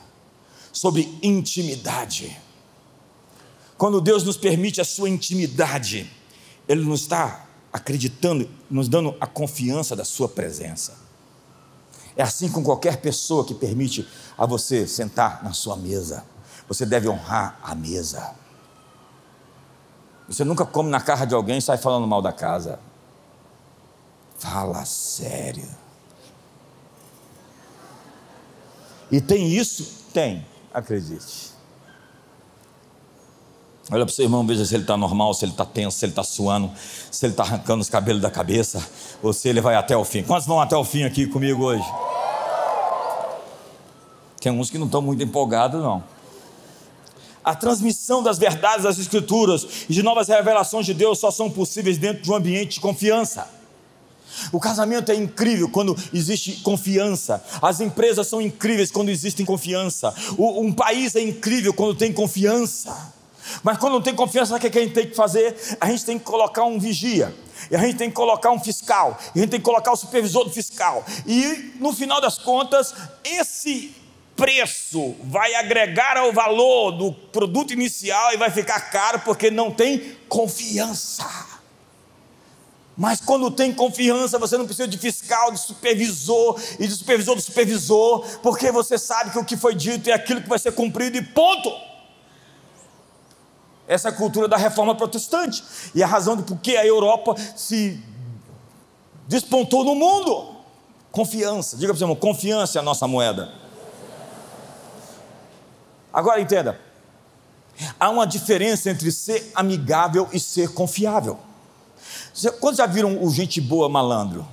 sobre 0.72 1.18
intimidade. 1.22 2.40
Quando 3.78 4.00
Deus 4.00 4.24
nos 4.24 4.38
permite 4.38 4.80
a 4.80 4.86
sua 4.86 5.10
intimidade, 5.10 6.10
Ele 6.68 6.86
nos 6.86 7.02
está 7.02 7.48
acreditando, 7.72 8.50
nos 8.70 8.88
dando 8.88 9.16
a 9.20 9.26
confiança 9.26 9.96
da 9.96 10.06
sua 10.06 10.30
presença. 10.30 11.02
É 12.16 12.22
assim 12.22 12.50
com 12.50 12.64
qualquer 12.64 12.98
pessoa 12.98 13.44
que 13.44 13.56
permite 13.56 14.08
a 14.38 14.46
você 14.46 14.88
sentar 14.88 15.44
na 15.44 15.52
sua 15.52 15.76
mesa. 15.76 16.24
Você 16.68 16.86
deve 16.86 17.10
honrar 17.10 17.60
a 17.64 17.74
mesa. 17.74 18.36
Você 20.28 20.44
nunca 20.44 20.66
come 20.66 20.90
na 20.90 21.02
casa 21.02 21.26
de 21.26 21.34
alguém 21.34 21.58
e 21.58 21.62
sai 21.62 21.78
falando 21.78 22.08
mal 22.08 22.22
da 22.22 22.32
casa. 22.32 22.80
Fala 24.38 24.86
sério. 24.86 25.83
E 29.14 29.22
tem 29.22 29.48
isso? 29.48 30.08
Tem, 30.12 30.44
acredite. 30.74 31.54
Olha 33.92 34.06
para 34.06 34.12
o 34.12 34.16
seu 34.16 34.26
irmão, 34.26 34.44
veja 34.44 34.66
se 34.66 34.74
ele 34.74 34.82
está 34.82 34.98
normal, 34.98 35.36
se 35.36 35.46
ele 35.46 35.52
está 35.52 35.64
tenso, 35.64 36.00
se 36.00 36.06
ele 36.06 36.14
está 36.14 36.24
suando, 36.24 36.72
se 37.12 37.24
ele 37.24 37.34
está 37.34 37.44
arrancando 37.44 37.84
os 37.84 37.90
cabelos 37.90 38.24
da 38.24 38.32
cabeça, 38.32 38.84
ou 39.22 39.32
se 39.32 39.48
ele 39.48 39.62
vai 39.62 39.76
até 39.76 39.96
o 39.96 40.04
fim. 40.04 40.24
Quantos 40.24 40.48
vão 40.48 40.60
até 40.60 40.76
o 40.76 40.84
fim 40.84 41.04
aqui 41.04 41.28
comigo 41.28 41.64
hoje? 41.64 41.86
Tem 44.42 44.52
uns 44.52 44.72
que 44.72 44.80
não 44.80 44.88
estão 44.88 45.04
muito 45.04 45.22
empolgados, 45.22 45.80
não. 45.80 46.04
A 47.44 47.54
transmissão 47.54 48.24
das 48.24 48.40
verdades 48.40 48.84
das 48.84 48.98
Escrituras 48.98 49.86
e 49.88 49.94
de 49.94 50.02
novas 50.02 50.28
revelações 50.28 50.88
de 50.88 50.94
Deus 50.96 51.20
só 51.20 51.30
são 51.30 51.52
possíveis 51.52 52.00
dentro 52.00 52.24
de 52.24 52.32
um 52.32 52.36
ambiente 52.36 52.76
de 52.76 52.80
confiança. 52.80 53.48
O 54.54 54.60
casamento 54.60 55.12
é 55.12 55.16
incrível 55.16 55.68
quando 55.68 55.98
existe 56.14 56.62
confiança. 56.62 57.44
As 57.60 57.82
empresas 57.82 58.28
são 58.28 58.40
incríveis 58.40 58.92
quando 58.92 59.10
existe 59.10 59.44
confiança. 59.44 60.14
O, 60.38 60.62
um 60.62 60.72
país 60.72 61.16
é 61.16 61.22
incrível 61.22 61.74
quando 61.74 61.96
tem 61.96 62.14
confiança. 62.14 63.12
Mas 63.64 63.80
quando 63.80 63.94
não 63.94 64.02
tem 64.02 64.14
confiança, 64.14 64.56
o 64.56 64.60
que 64.60 64.68
a 64.68 64.82
gente 64.82 64.94
tem 64.94 65.08
que 65.08 65.16
fazer? 65.16 65.56
A 65.82 65.90
gente 65.90 66.06
tem 66.06 66.20
que 66.20 66.24
colocar 66.24 66.66
um 66.66 66.78
vigia. 66.78 67.34
E 67.72 67.76
a 67.76 67.80
gente 67.80 67.98
tem 67.98 68.10
que 68.10 68.16
colocar 68.16 68.52
um 68.52 68.60
fiscal. 68.60 69.18
E 69.34 69.40
a 69.40 69.42
gente 69.42 69.50
tem 69.50 69.60
que 69.60 69.66
colocar 69.66 69.92
o 69.92 69.96
supervisor 69.96 70.44
do 70.44 70.52
fiscal. 70.52 71.04
E 71.26 71.74
no 71.80 71.92
final 71.92 72.22
das 72.22 72.38
contas, 72.38 72.94
esse 73.24 73.96
preço 74.36 75.16
vai 75.24 75.56
agregar 75.56 76.16
ao 76.16 76.32
valor 76.32 76.92
do 76.92 77.12
produto 77.12 77.74
inicial 77.74 78.32
e 78.34 78.38
vai 78.38 78.52
ficar 78.52 78.80
caro 78.92 79.20
porque 79.22 79.50
não 79.50 79.72
tem 79.72 80.16
confiança. 80.30 81.53
Mas 82.96 83.20
quando 83.20 83.50
tem 83.50 83.74
confiança, 83.74 84.38
você 84.38 84.58
não 84.58 84.66
precisa 84.66 84.88
de 84.88 84.98
fiscal, 84.98 85.52
de 85.52 85.60
supervisor 85.60 86.60
e 86.80 86.88
de 86.88 86.96
supervisor 86.96 87.36
do 87.36 87.42
supervisor, 87.42 88.24
porque 88.44 88.72
você 88.72 88.98
sabe 88.98 89.32
que 89.32 89.40
o 89.40 89.46
que 89.46 89.58
foi 89.58 89.74
dito 89.74 90.10
é 90.10 90.14
aquilo 90.14 90.42
que 90.42 90.50
vai 90.50 90.60
ser 90.60 90.74
cumprido 90.74 91.18
e 91.18 91.22
ponto. 91.22 91.72
Essa 93.88 94.10
é 94.10 94.12
a 94.12 94.16
cultura 94.16 94.48
da 94.48 94.58
reforma 94.58 94.96
protestante. 94.96 95.64
E 95.94 96.02
a 96.04 96.08
razão 96.08 96.38
de 96.38 96.44
por 96.44 96.58
que 96.58 96.78
a 96.78 96.86
Europa 96.86 97.36
se 97.56 98.00
despontou 99.28 99.84
no 99.84 99.96
mundo. 99.96 100.56
Confiança. 101.12 101.76
Diga 101.76 101.94
para 101.94 102.00
o 102.00 102.04
irmão, 102.04 102.16
confiança 102.16 102.78
é 102.78 102.80
a 102.80 102.84
nossa 102.84 103.08
moeda. 103.08 103.52
Agora 106.14 106.40
entenda. 106.40 106.80
Há 108.00 108.10
uma 108.10 108.26
diferença 108.26 108.90
entre 108.90 109.12
ser 109.12 109.52
amigável 109.56 110.30
e 110.32 110.40
ser 110.40 110.70
confiável. 110.74 111.40
Quando 112.60 112.78
já 112.78 112.86
viram 112.86 113.24
o 113.24 113.30
gente 113.32 113.62
boa 113.62 113.88
malandro? 113.88 114.48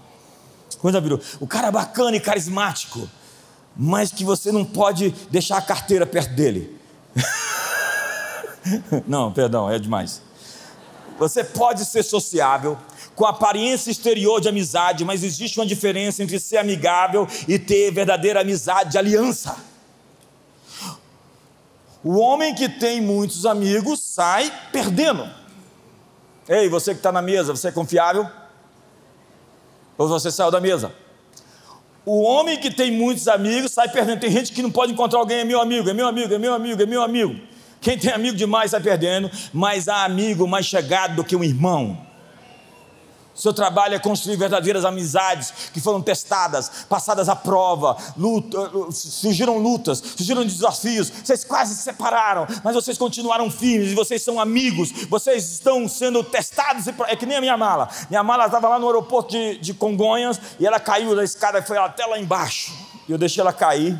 Quando 0.81 0.95
já 0.95 1.01
viram? 1.01 1.20
O 1.41 1.47
cara 1.47 1.70
bacana 1.70 2.16
e 2.16 2.20
carismático, 2.20 3.09
mas 3.76 4.11
que 4.12 4.24
você 4.24 4.53
não 4.53 4.64
pode 4.64 5.11
deixar 5.31 5.57
a 5.57 5.62
carteira 5.62 6.07
perto 6.07 6.35
dele. 6.35 6.78
não, 9.07 9.33
perdão, 9.33 9.70
é 9.70 9.78
demais. 9.78 10.22
Você 11.18 11.45
pode 11.45 11.85
ser 11.85 12.03
sociável, 12.03 12.78
com 13.14 13.26
aparência 13.26 13.91
exterior 13.91 14.41
de 14.41 14.49
amizade, 14.49 15.05
mas 15.05 15.22
existe 15.22 15.59
uma 15.59 15.66
diferença 15.66 16.22
entre 16.22 16.41
ser 16.41 16.57
amigável 16.57 17.28
e 17.47 17.59
ter 17.59 17.91
verdadeira 17.93 18.41
amizade 18.41 18.93
de 18.93 18.99
aliança. 18.99 19.57
O 22.03 22.16
homem 22.18 22.55
que 22.55 22.68
tem 22.68 23.01
muitos 23.01 23.45
amigos 23.45 24.01
sai 24.01 24.51
perdendo. 24.72 25.39
Ei, 26.49 26.68
você 26.68 26.93
que 26.93 26.99
está 26.99 27.12
na 27.12 27.22
mesa, 27.22 27.55
você 27.55 27.68
é 27.68 27.72
confiável? 27.72 28.26
Ou 29.97 30.09
você 30.09 30.30
saiu 30.30 30.51
da 30.51 30.61
mesa? 30.61 30.93
O 32.05 32.22
homem 32.22 32.59
que 32.59 32.70
tem 32.70 32.91
muitos 32.91 33.28
amigos 33.28 33.72
sai 33.72 33.88
perdendo. 33.88 34.20
Tem 34.20 34.30
gente 34.30 34.53
que 34.53 34.62
não 34.62 34.70
pode 34.70 34.93
encontrar 34.93 35.18
alguém, 35.18 35.41
é 35.41 35.45
meu 35.45 35.61
amigo, 35.61 35.88
é 35.88 35.93
meu 35.93 36.09
amigo, 36.09 36.34
é 36.34 36.38
meu 36.38 36.55
amigo, 36.55 36.82
é 36.82 36.86
meu 36.86 37.03
amigo. 37.03 37.36
Quem 37.80 37.99
tem 37.99 38.12
amigo 38.12 38.36
demais 38.36 38.70
sai 38.72 38.80
perdendo, 38.80 39.30
mas 39.53 39.88
há 39.88 40.05
amigo 40.05 40.47
mais 40.47 40.66
chegado 40.66 41.16
do 41.16 41.24
que 41.24 41.36
um 41.36 41.45
irmão. 41.45 42.10
Seu 43.35 43.55
trabalho 43.55 43.95
é 43.95 43.99
construir 43.99 44.37
verdadeiras 44.37 44.85
amizades 44.85 45.70
que 45.72 45.81
foram 45.81 46.03
testadas, 46.03 46.85
passadas 46.89 47.28
à 47.28 47.37
prova, 47.37 47.97
luta, 48.16 48.59
surgiram 48.93 49.57
lutas, 49.57 49.99
surgiram 49.99 50.45
desafios. 50.45 51.11
Vocês 51.11 51.45
quase 51.45 51.74
se 51.74 51.83
separaram, 51.83 52.47
mas 52.62 52.74
vocês 52.74 52.99
continuaram 52.99 53.51
firmes 53.51 53.93
e 53.93 53.95
vocês 53.95 54.22
são 54.22 54.41
amigos. 54.41 54.91
Vocês 55.09 55.51
estão 55.51 55.89
sendo 55.89 56.22
testados. 56.24 56.87
É 57.09 57.16
que 57.16 57.24
nem 57.24 57.39
a 57.39 57.41
minha 57.41 57.57
mala. 57.57 57.89
Minha 58.11 58.22
mala 58.22 58.47
estava 58.47 58.68
lá 58.68 58.78
no 58.78 58.87
aeroporto 58.87 59.31
de, 59.31 59.59
de 59.59 59.72
Congonhas 59.72 60.41
e 60.59 60.66
ela 60.66 60.81
caiu 60.81 61.14
da 61.14 61.24
escada 61.24 61.61
e 61.61 61.62
foi 61.62 61.78
até 61.78 62.05
lá 62.05 62.18
embaixo. 62.18 62.72
E 63.09 63.12
eu 63.12 63.18
deixei 63.18 63.41
ela 63.41 63.53
cair. 63.53 63.97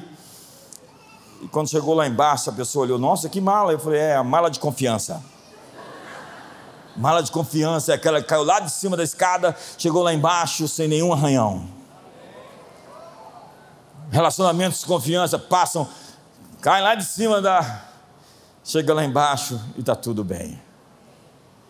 E 1.41 1.49
quando 1.49 1.71
chegou 1.71 1.95
lá 1.95 2.07
embaixo, 2.07 2.51
a 2.51 2.53
pessoa 2.53 2.85
olhou: 2.85 2.99
Nossa, 2.99 3.29
que 3.29 3.41
mala. 3.41 3.73
Eu 3.73 3.79
falei: 3.79 4.01
É 4.01 4.17
a 4.17 4.25
mala 4.25 4.51
de 4.51 4.59
confiança. 4.59 5.23
Mala 7.01 7.23
de 7.23 7.33
confiança 7.33 7.93
é 7.93 7.95
aquela 7.95 8.21
que 8.21 8.29
caiu 8.29 8.45
lá 8.45 8.61
de 8.61 8.71
cima 8.71 8.95
da 8.95 9.03
escada, 9.03 9.57
chegou 9.79 10.03
lá 10.03 10.13
embaixo 10.13 10.69
sem 10.69 10.87
nenhum 10.87 11.11
arranhão. 11.15 11.67
Relacionamentos 14.11 14.81
de 14.81 14.87
confiança 14.87 15.39
passam, 15.39 15.89
caem 16.61 16.85
lá 16.85 16.95
de 16.95 17.07
cima 17.07 17.41
da. 17.41 17.87
Chega 18.63 18.93
lá 18.93 19.03
embaixo 19.03 19.59
e 19.79 19.81
está 19.81 19.97
tudo 19.97 20.23
bem. 20.23 20.61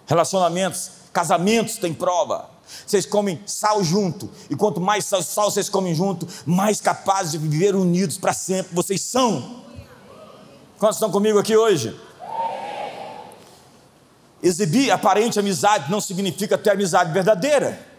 Relacionamentos, 0.05 0.91
casamentos 1.13 1.77
tem 1.77 1.95
prova. 1.95 2.51
Vocês 2.85 3.07
comem 3.07 3.41
sal 3.47 3.85
junto, 3.85 4.29
e 4.51 4.57
quanto 4.57 4.81
mais 4.81 5.05
sal, 5.05 5.23
sal 5.23 5.49
vocês 5.49 5.69
comem 5.69 5.95
junto, 5.95 6.27
mais 6.45 6.81
capazes 6.81 7.31
de 7.31 7.39
viver 7.39 7.77
unidos 7.77 8.19
para 8.19 8.33
sempre 8.33 8.75
vocês 8.75 9.01
são. 9.03 9.63
Quantos 10.77 10.97
estão 10.97 11.11
comigo 11.11 11.39
aqui 11.39 11.57
hoje? 11.57 11.97
Exibir 14.43 14.91
aparente 14.91 15.39
amizade 15.39 15.91
não 15.91 16.01
significa 16.01 16.57
ter 16.57 16.71
amizade 16.71 17.13
verdadeira. 17.13 17.91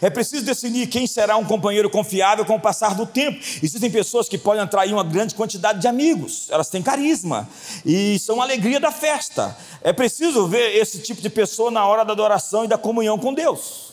É 0.00 0.10
preciso 0.10 0.44
definir 0.44 0.88
quem 0.88 1.06
será 1.06 1.36
um 1.36 1.44
companheiro 1.44 1.88
confiável 1.88 2.44
com 2.44 2.56
o 2.56 2.60
passar 2.60 2.94
do 2.94 3.06
tempo. 3.06 3.38
Existem 3.62 3.90
pessoas 3.90 4.28
que 4.28 4.36
podem 4.36 4.62
atrair 4.62 4.92
uma 4.92 5.04
grande 5.04 5.34
quantidade 5.34 5.80
de 5.80 5.86
amigos, 5.86 6.48
elas 6.50 6.68
têm 6.68 6.82
carisma 6.82 7.48
e 7.86 8.18
são 8.18 8.40
a 8.40 8.44
alegria 8.44 8.80
da 8.80 8.90
festa. 8.90 9.56
É 9.82 9.92
preciso 9.92 10.46
ver 10.48 10.76
esse 10.76 10.98
tipo 10.98 11.20
de 11.20 11.30
pessoa 11.30 11.70
na 11.70 11.86
hora 11.86 12.04
da 12.04 12.12
adoração 12.12 12.64
e 12.64 12.68
da 12.68 12.76
comunhão 12.76 13.18
com 13.18 13.32
Deus. 13.32 13.88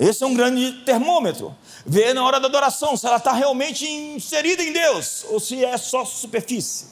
Esse 0.00 0.24
é 0.24 0.26
um 0.26 0.34
grande 0.34 0.72
termômetro. 0.84 1.54
Ver 1.84 2.14
na 2.14 2.24
hora 2.24 2.40
da 2.40 2.48
adoração 2.48 2.96
se 2.96 3.06
ela 3.06 3.16
está 3.16 3.32
realmente 3.32 3.86
inserida 3.86 4.62
em 4.62 4.72
Deus 4.72 5.24
ou 5.28 5.38
se 5.38 5.62
é 5.64 5.76
só 5.76 6.04
superfície. 6.04 6.86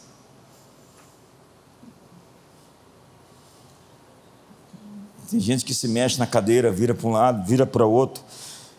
Tem 5.31 5.39
gente 5.39 5.65
que 5.65 5.73
se 5.73 5.87
mexe 5.87 6.19
na 6.19 6.27
cadeira, 6.27 6.73
vira 6.73 6.93
para 6.93 7.07
um 7.07 7.13
lado, 7.13 7.47
vira 7.47 7.65
para 7.65 7.87
o 7.87 7.93
outro. 7.93 8.21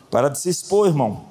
Para 0.10 0.28
de 0.28 0.38
se 0.38 0.50
expor, 0.50 0.86
irmão. 0.88 1.24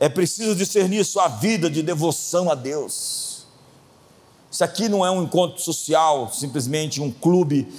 É 0.00 0.08
preciso 0.08 0.56
discernir 0.56 1.04
sua 1.04 1.28
vida 1.28 1.70
de 1.70 1.80
devoção 1.80 2.50
a 2.50 2.56
Deus. 2.56 3.46
Isso 4.50 4.64
aqui 4.64 4.88
não 4.88 5.06
é 5.06 5.10
um 5.12 5.22
encontro 5.22 5.60
social, 5.62 6.32
simplesmente 6.32 7.00
um 7.00 7.12
clube 7.12 7.72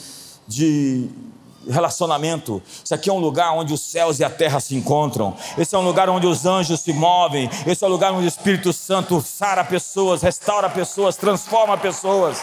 de 0.47 1.09
relacionamento. 1.67 2.61
Isso 2.81 2.95
aqui 2.95 3.09
é 3.09 3.13
um 3.13 3.19
lugar 3.19 3.51
onde 3.51 3.73
os 3.73 3.81
céus 3.81 4.19
e 4.19 4.23
a 4.23 4.29
terra 4.29 4.61
se 4.61 4.73
encontram. 4.73 5.35
Esse 5.57 5.75
é 5.75 5.77
um 5.77 5.83
lugar 5.83 6.09
onde 6.09 6.27
os 6.27 6.45
anjos 6.45 6.79
se 6.79 6.93
movem. 6.93 7.49
Esse 7.67 7.83
é 7.83 7.87
um 7.87 7.91
lugar 7.91 8.13
onde 8.13 8.25
o 8.25 8.27
Espírito 8.27 8.71
Santo 8.71 9.21
sara 9.21 9.65
pessoas, 9.65 10.21
restaura 10.21 10.69
pessoas, 10.69 11.17
transforma 11.17 11.77
pessoas. 11.77 12.41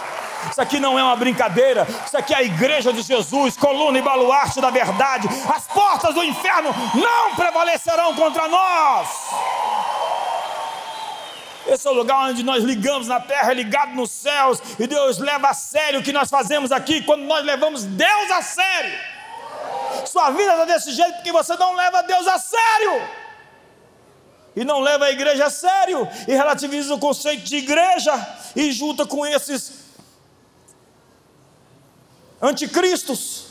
Isso 0.50 0.60
aqui 0.60 0.78
não 0.78 0.98
é 0.98 1.02
uma 1.02 1.16
brincadeira. 1.16 1.86
Isso 2.06 2.16
aqui 2.16 2.32
é 2.32 2.38
a 2.38 2.42
igreja 2.42 2.92
de 2.92 3.02
Jesus, 3.02 3.56
coluna 3.56 3.98
e 3.98 4.02
baluarte 4.02 4.60
da 4.60 4.70
verdade. 4.70 5.28
As 5.54 5.66
portas 5.66 6.14
do 6.14 6.22
inferno 6.22 6.70
não 6.94 7.34
prevalecerão 7.34 8.14
contra 8.14 8.48
nós. 8.48 9.08
Esse 11.66 11.86
é 11.86 11.90
o 11.90 11.94
lugar 11.94 12.30
onde 12.30 12.44
nós 12.44 12.62
ligamos 12.62 13.08
na 13.08 13.18
terra, 13.18 13.52
ligado 13.52 13.92
nos 13.92 14.12
céus, 14.12 14.62
e 14.78 14.86
Deus 14.86 15.18
leva 15.18 15.48
a 15.48 15.54
sério 15.54 15.98
o 15.98 16.02
que 16.02 16.12
nós 16.12 16.30
fazemos 16.30 16.70
aqui 16.70 17.02
quando 17.02 17.22
nós 17.22 17.44
levamos 17.44 17.82
Deus 17.84 18.30
a 18.30 18.40
sério. 18.40 18.96
Sua 20.06 20.30
vida 20.30 20.52
está 20.52 20.64
desse 20.64 20.92
jeito 20.92 21.14
porque 21.14 21.32
você 21.32 21.56
não 21.56 21.74
leva 21.74 22.02
Deus 22.02 22.26
a 22.28 22.38
sério. 22.38 23.08
E 24.54 24.64
não 24.64 24.80
leva 24.80 25.06
a 25.06 25.10
igreja 25.10 25.46
a 25.46 25.50
sério, 25.50 26.08
e 26.26 26.32
relativiza 26.32 26.94
o 26.94 26.98
conceito 26.98 27.42
de 27.42 27.56
igreja, 27.56 28.14
e 28.54 28.72
junta 28.72 29.04
com 29.04 29.26
esses 29.26 29.85
anticristos. 32.40 33.46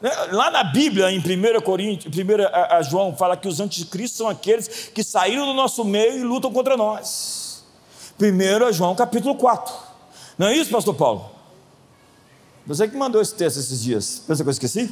Né? 0.00 0.10
Lá 0.32 0.50
na 0.50 0.64
Bíblia, 0.64 1.10
em 1.10 1.18
1 1.18 1.60
Coríntios, 1.62 2.14
1 2.14 2.90
João, 2.90 3.16
fala 3.16 3.36
que 3.36 3.48
os 3.48 3.60
anticristos 3.60 4.18
são 4.18 4.28
aqueles 4.28 4.90
que 4.94 5.02
saíram 5.02 5.46
do 5.46 5.54
nosso 5.54 5.84
meio 5.84 6.18
e 6.18 6.22
lutam 6.22 6.52
contra 6.52 6.76
nós. 6.76 7.64
1 8.20 8.72
João 8.72 8.94
capítulo 8.94 9.34
4. 9.36 9.74
Não 10.36 10.48
é 10.48 10.56
isso, 10.56 10.70
pastor 10.70 10.94
Paulo? 10.94 11.30
Você 12.66 12.88
que 12.88 12.96
mandou 12.96 13.20
esse 13.20 13.34
texto 13.34 13.58
esses 13.58 13.82
dias. 13.82 14.22
Pensa 14.26 14.42
que 14.42 14.48
eu 14.48 14.52
esqueci? 14.52 14.90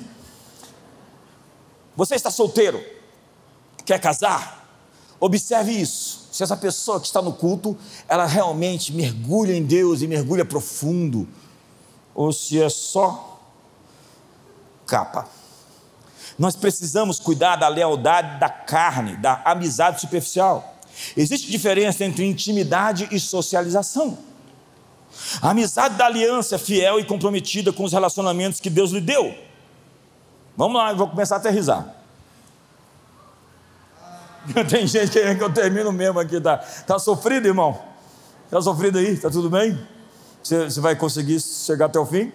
Você 1.97 2.15
está 2.15 2.31
solteiro? 2.31 2.83
Quer 3.85 3.99
casar? 4.01 4.69
Observe 5.19 5.73
isso 5.73 6.22
se 6.33 6.43
essa 6.43 6.57
pessoa 6.57 6.99
que 6.99 7.07
está 7.07 7.21
no 7.21 7.35
culto, 7.35 7.77
ela 8.09 8.25
realmente 8.25 8.91
mergulha 8.91 9.55
em 9.55 9.63
Deus 9.63 10.01
e 10.01 10.09
mergulha 10.09 10.47
profundo, 10.47 11.29
ou 12.15 12.33
se 12.33 12.61
é 12.61 12.71
só 12.71 13.39
capa. 14.87 15.29
Nós 16.39 16.57
precisamos 16.57 17.21
cuidar 17.21 17.57
da 17.57 17.69
lealdade 17.69 18.41
da 18.41 18.49
carne, 18.49 19.15
da 19.19 19.43
amizade 19.45 20.01
superficial. 20.01 20.79
Existe 21.15 21.51
diferença 21.51 22.03
entre 22.03 22.25
intimidade 22.25 23.07
e 23.13 23.21
socialização. 23.21 24.17
A 25.43 25.51
amizade 25.51 25.97
da 25.97 26.07
aliança 26.07 26.55
é 26.55 26.59
fiel 26.59 26.99
e 26.99 27.05
comprometida 27.05 27.75
com 27.75 27.85
os 27.85 27.93
relacionamentos 27.93 28.59
que 28.59 28.71
Deus 28.71 28.91
lhe 28.91 29.03
deu. 29.03 29.35
Vamos 30.57 30.77
lá, 30.81 30.93
eu 30.93 30.97
vou 30.97 31.09
começar 31.09 31.35
a 31.35 31.39
aterrizar. 31.39 32.02
Tem 34.69 34.87
gente 34.87 35.11
querendo 35.11 35.39
que 35.39 35.45
eu 35.45 35.53
termino 35.53 35.93
mesmo 35.93 36.19
aqui, 36.19 36.41
tá? 36.41 36.59
Tá 36.59 36.99
sofrido, 36.99 37.47
irmão? 37.47 37.81
Tá 38.51 38.61
sofrido 38.61 38.99
aí? 38.99 39.17
Tá 39.17 39.31
tudo 39.31 39.49
bem? 39.49 39.79
Você, 40.43 40.65
você 40.65 40.81
vai 40.81 40.97
conseguir 40.97 41.41
chegar 41.41 41.87
até 41.87 41.99
o 41.99 42.07
fim? 42.07 42.33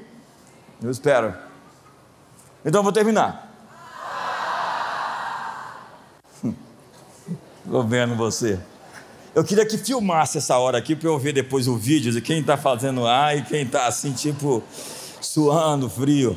Eu 0.82 0.89
espero. 0.89 1.34
Então 2.66 2.80
eu 2.80 2.84
vou 2.84 2.93
terminar. 2.93 3.47
Estou 7.66 7.84
vendo 7.84 8.16
você. 8.16 8.58
Eu 9.36 9.43
queria 9.43 9.66
que 9.66 9.78
filmasse 9.78 10.38
essa 10.38 10.58
hora 10.58 10.78
aqui 10.78 10.95
para 10.95 11.10
eu 11.10 11.20
ver 11.20 11.34
depois 11.34 11.68
o 11.68 11.76
vídeo 11.76 12.12
de 12.12 12.22
quem 12.22 12.39
está 12.39 12.55
fazendo 12.55 13.05
A 13.05 13.36
e 13.36 13.43
quem 13.43 13.64
está 13.64 13.86
assim, 13.86 14.14
tipo, 14.14 14.64
suando, 15.22 15.89
frio. 15.89 16.36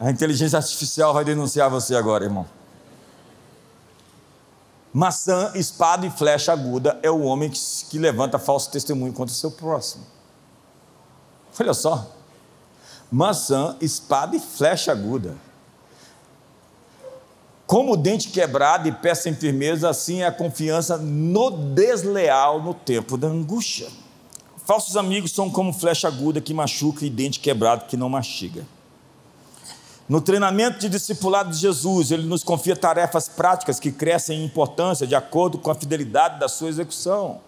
A 0.00 0.10
inteligência 0.10 0.56
artificial 0.56 1.12
vai 1.14 1.24
denunciar 1.24 1.70
você 1.70 1.94
agora, 1.94 2.24
irmão. 2.24 2.46
Maçã, 4.92 5.52
espada 5.54 6.06
e 6.06 6.10
flecha 6.10 6.52
aguda 6.52 6.98
é 7.02 7.10
o 7.10 7.22
homem 7.22 7.48
que, 7.48 7.58
que 7.88 7.98
levanta 7.98 8.38
falso 8.38 8.70
testemunho 8.70 9.12
contra 9.12 9.32
o 9.32 9.36
seu 9.36 9.50
próximo. 9.50 10.04
Olha 11.58 11.72
só. 11.72 12.10
Maçã, 13.10 13.76
espada 13.80 14.36
e 14.36 14.40
flecha 14.40 14.92
aguda. 14.92 15.36
Como 17.66 17.96
dente 17.96 18.28
quebrado 18.28 18.86
e 18.86 18.92
pé 18.92 19.14
sem 19.14 19.34
firmeza, 19.34 19.88
assim 19.88 20.20
é 20.20 20.26
a 20.26 20.32
confiança 20.32 20.98
no 20.98 21.50
desleal 21.50 22.62
no 22.62 22.74
tempo 22.74 23.16
da 23.16 23.28
angústia. 23.28 23.88
Falsos 24.66 24.96
amigos 24.96 25.32
são 25.32 25.50
como 25.50 25.72
flecha 25.72 26.06
aguda 26.06 26.40
que 26.40 26.52
machuca 26.52 27.06
e 27.06 27.10
dente 27.10 27.40
quebrado 27.40 27.86
que 27.86 27.96
não 27.96 28.10
mastiga. 28.10 28.66
No 30.08 30.20
treinamento 30.20 30.78
de 30.78 30.88
discipulado 30.88 31.50
de 31.50 31.58
Jesus, 31.58 32.10
ele 32.10 32.24
nos 32.24 32.42
confia 32.42 32.74
tarefas 32.76 33.28
práticas 33.28 33.78
que 33.78 33.92
crescem 33.92 34.40
em 34.40 34.44
importância 34.44 35.06
de 35.06 35.14
acordo 35.14 35.58
com 35.58 35.70
a 35.70 35.74
fidelidade 35.74 36.38
da 36.38 36.48
sua 36.48 36.68
execução. 36.68 37.40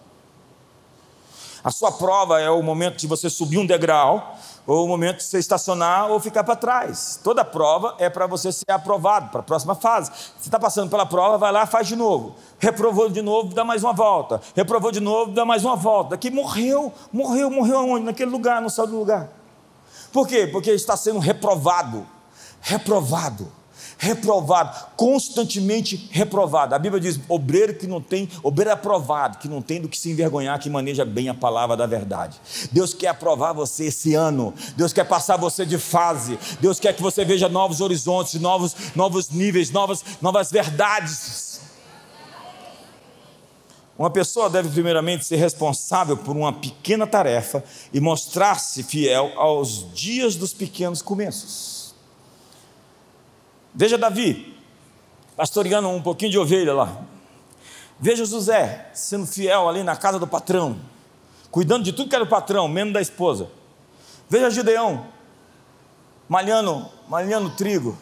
A 1.63 1.71
sua 1.71 1.91
prova 1.91 2.39
é 2.39 2.49
o 2.49 2.61
momento 2.61 2.97
de 2.97 3.07
você 3.07 3.29
subir 3.29 3.57
um 3.57 3.65
degrau, 3.65 4.37
ou 4.67 4.85
o 4.85 4.87
momento 4.87 5.17
de 5.17 5.23
você 5.23 5.39
estacionar 5.39 6.09
ou 6.11 6.19
ficar 6.19 6.43
para 6.43 6.55
trás. 6.55 7.19
Toda 7.23 7.45
prova 7.45 7.95
é 7.99 8.09
para 8.09 8.25
você 8.25 8.51
ser 8.51 8.71
aprovado 8.71 9.29
para 9.29 9.41
a 9.41 9.43
próxima 9.43 9.75
fase. 9.75 10.11
Você 10.11 10.47
está 10.47 10.59
passando 10.59 10.89
pela 10.89 11.05
prova, 11.05 11.37
vai 11.37 11.51
lá, 11.51 11.65
faz 11.65 11.87
de 11.87 11.95
novo. 11.95 12.35
Reprovou 12.59 13.09
de 13.09 13.21
novo, 13.21 13.53
dá 13.53 13.63
mais 13.63 13.83
uma 13.83 13.93
volta. 13.93 14.41
Reprovou 14.55 14.91
de 14.91 14.99
novo, 14.99 15.31
dá 15.31 15.45
mais 15.45 15.63
uma 15.63 15.75
volta. 15.75 16.11
Daqui 16.11 16.31
morreu, 16.31 16.91
morreu, 17.11 17.49
morreu 17.49 17.79
aonde? 17.79 18.05
Naquele 18.05 18.31
lugar, 18.31 18.61
não 18.61 18.69
saiu 18.69 18.87
do 18.87 18.97
lugar. 18.97 19.29
Por 20.11 20.27
quê? 20.27 20.47
Porque 20.47 20.71
está 20.71 20.97
sendo 20.97 21.19
reprovado. 21.19 22.05
Reprovado 22.67 23.47
reprovado, 23.97 24.87
constantemente 24.95 26.09
reprovado. 26.11 26.75
A 26.75 26.79
Bíblia 26.79 27.01
diz: 27.01 27.19
obreiro 27.27 27.73
que 27.75 27.87
não 27.87 28.01
tem, 28.01 28.29
obreiro 28.43 28.73
aprovado, 28.73 29.37
que 29.37 29.47
não 29.47 29.61
tem 29.61 29.81
do 29.81 29.87
que 29.87 29.97
se 29.97 30.11
envergonhar, 30.11 30.59
que 30.59 30.69
maneja 30.69 31.05
bem 31.05 31.29
a 31.29 31.33
palavra 31.33 31.77
da 31.77 31.85
verdade. 31.85 32.39
Deus 32.71 32.93
quer 32.93 33.09
aprovar 33.09 33.53
você 33.53 33.85
esse 33.85 34.13
ano, 34.13 34.53
Deus 34.75 34.91
quer 34.91 35.05
passar 35.05 35.37
você 35.37 35.65
de 35.65 35.77
fase, 35.77 36.37
Deus 36.59 36.79
quer 36.79 36.93
que 36.93 37.01
você 37.01 37.23
veja 37.23 37.47
novos 37.47 37.81
horizontes, 37.81 38.39
novos, 38.39 38.75
novos 38.95 39.29
níveis, 39.29 39.71
novas, 39.71 40.03
novas 40.21 40.51
verdades. 40.51 41.61
Uma 43.97 44.09
pessoa 44.09 44.49
deve, 44.49 44.67
primeiramente, 44.69 45.23
ser 45.23 45.37
responsável 45.37 46.17
por 46.17 46.35
uma 46.35 46.51
pequena 46.51 47.07
tarefa 47.07 47.63
e 47.93 48.01
mostrar-se 48.01 48.83
fiel 48.83 49.31
aos 49.37 49.89
dias 49.93 50.35
dos 50.35 50.53
pequenos 50.53 51.01
começos. 51.01 51.74
Veja 53.75 53.97
Davi, 53.97 54.57
pastoreando 55.35 55.89
um 55.89 56.01
pouquinho 56.01 56.31
de 56.31 56.39
ovelha 56.39 56.73
lá. 56.73 57.01
Veja 57.99 58.25
José, 58.25 58.89
sendo 58.93 59.25
fiel 59.27 59.67
ali 59.67 59.83
na 59.83 59.97
casa 59.97 60.17
do 60.17 60.25
patrão, 60.25 60.77
cuidando 61.51 61.83
de 61.83 61.91
tudo 61.91 62.09
que 62.09 62.15
era 62.15 62.23
o 62.23 62.27
patrão, 62.27 62.69
menos 62.69 62.93
da 62.93 63.01
esposa. 63.01 63.49
Veja 64.29 64.49
Gideão, 64.49 65.05
malhando, 66.29 66.87
malhando 67.09 67.49
trigo. 67.49 67.97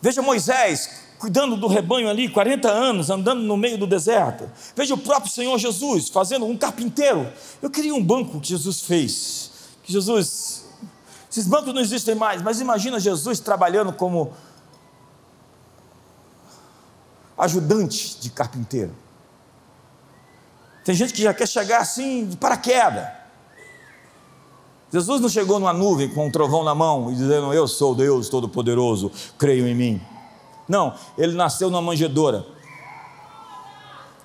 Veja 0.00 0.22
Moisés, 0.22 1.02
cuidando 1.18 1.56
do 1.56 1.66
rebanho 1.66 2.08
ali, 2.08 2.30
40 2.30 2.70
anos, 2.70 3.10
andando 3.10 3.42
no 3.42 3.56
meio 3.56 3.76
do 3.76 3.86
deserto. 3.86 4.50
Veja 4.74 4.94
o 4.94 4.98
próprio 4.98 5.30
Senhor 5.30 5.58
Jesus, 5.58 6.08
fazendo 6.08 6.46
um 6.46 6.56
carpinteiro. 6.56 7.30
Eu 7.60 7.68
queria 7.68 7.94
um 7.94 8.02
banco 8.02 8.40
que 8.40 8.48
Jesus 8.48 8.80
fez. 8.80 9.50
Que 9.82 9.92
Jesus, 9.92 10.64
esses 11.30 11.46
bancos 11.46 11.74
não 11.74 11.82
existem 11.82 12.14
mais, 12.14 12.40
mas 12.40 12.60
imagina 12.60 12.98
Jesus 12.98 13.40
trabalhando 13.40 13.92
como 13.92 14.32
ajudante 17.36 18.18
de 18.20 18.30
carpinteiro. 18.30 18.94
Tem 20.84 20.94
gente 20.94 21.12
que 21.12 21.22
já 21.22 21.32
quer 21.32 21.46
chegar 21.46 21.80
assim 21.80 22.26
de 22.26 22.36
paraquedas. 22.36 23.06
Jesus 24.92 25.20
não 25.20 25.28
chegou 25.28 25.58
numa 25.58 25.72
nuvem 25.72 26.08
com 26.08 26.26
um 26.26 26.30
trovão 26.30 26.64
na 26.64 26.74
mão 26.74 27.10
e 27.10 27.14
dizendo: 27.14 27.52
Eu 27.52 27.66
sou 27.66 27.94
Deus 27.94 28.28
Todo-Poderoso, 28.28 29.10
creio 29.38 29.66
em 29.66 29.74
mim. 29.74 30.00
Não, 30.68 30.94
ele 31.16 31.34
nasceu 31.34 31.70
numa 31.70 31.80
manjedoura. 31.80 32.44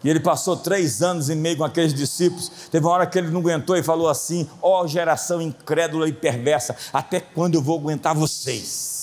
E 0.03 0.09
ele 0.09 0.19
passou 0.19 0.55
três 0.55 1.01
anos 1.01 1.29
e 1.29 1.35
meio 1.35 1.57
com 1.57 1.63
aqueles 1.63 1.93
discípulos. 1.93 2.51
Teve 2.71 2.85
uma 2.85 2.93
hora 2.93 3.07
que 3.07 3.17
ele 3.17 3.29
não 3.29 3.39
aguentou 3.39 3.75
e 3.75 3.83
falou 3.83 4.09
assim: 4.09 4.47
Ó 4.61 4.81
oh, 4.81 4.87
geração 4.87 5.41
incrédula 5.41 6.07
e 6.07 6.13
perversa, 6.13 6.75
até 6.91 7.19
quando 7.19 7.55
eu 7.55 7.61
vou 7.61 7.79
aguentar 7.79 8.13
vocês? 8.13 8.96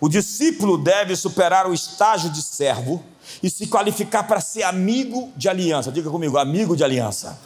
O 0.00 0.08
discípulo 0.08 0.78
deve 0.78 1.16
superar 1.16 1.66
o 1.66 1.74
estágio 1.74 2.30
de 2.30 2.42
servo 2.42 3.04
e 3.42 3.50
se 3.50 3.66
qualificar 3.66 4.22
para 4.24 4.40
ser 4.40 4.62
amigo 4.62 5.32
de 5.36 5.48
aliança. 5.48 5.90
Diga 5.90 6.10
comigo, 6.10 6.38
amigo 6.38 6.76
de 6.76 6.84
aliança. 6.84 7.38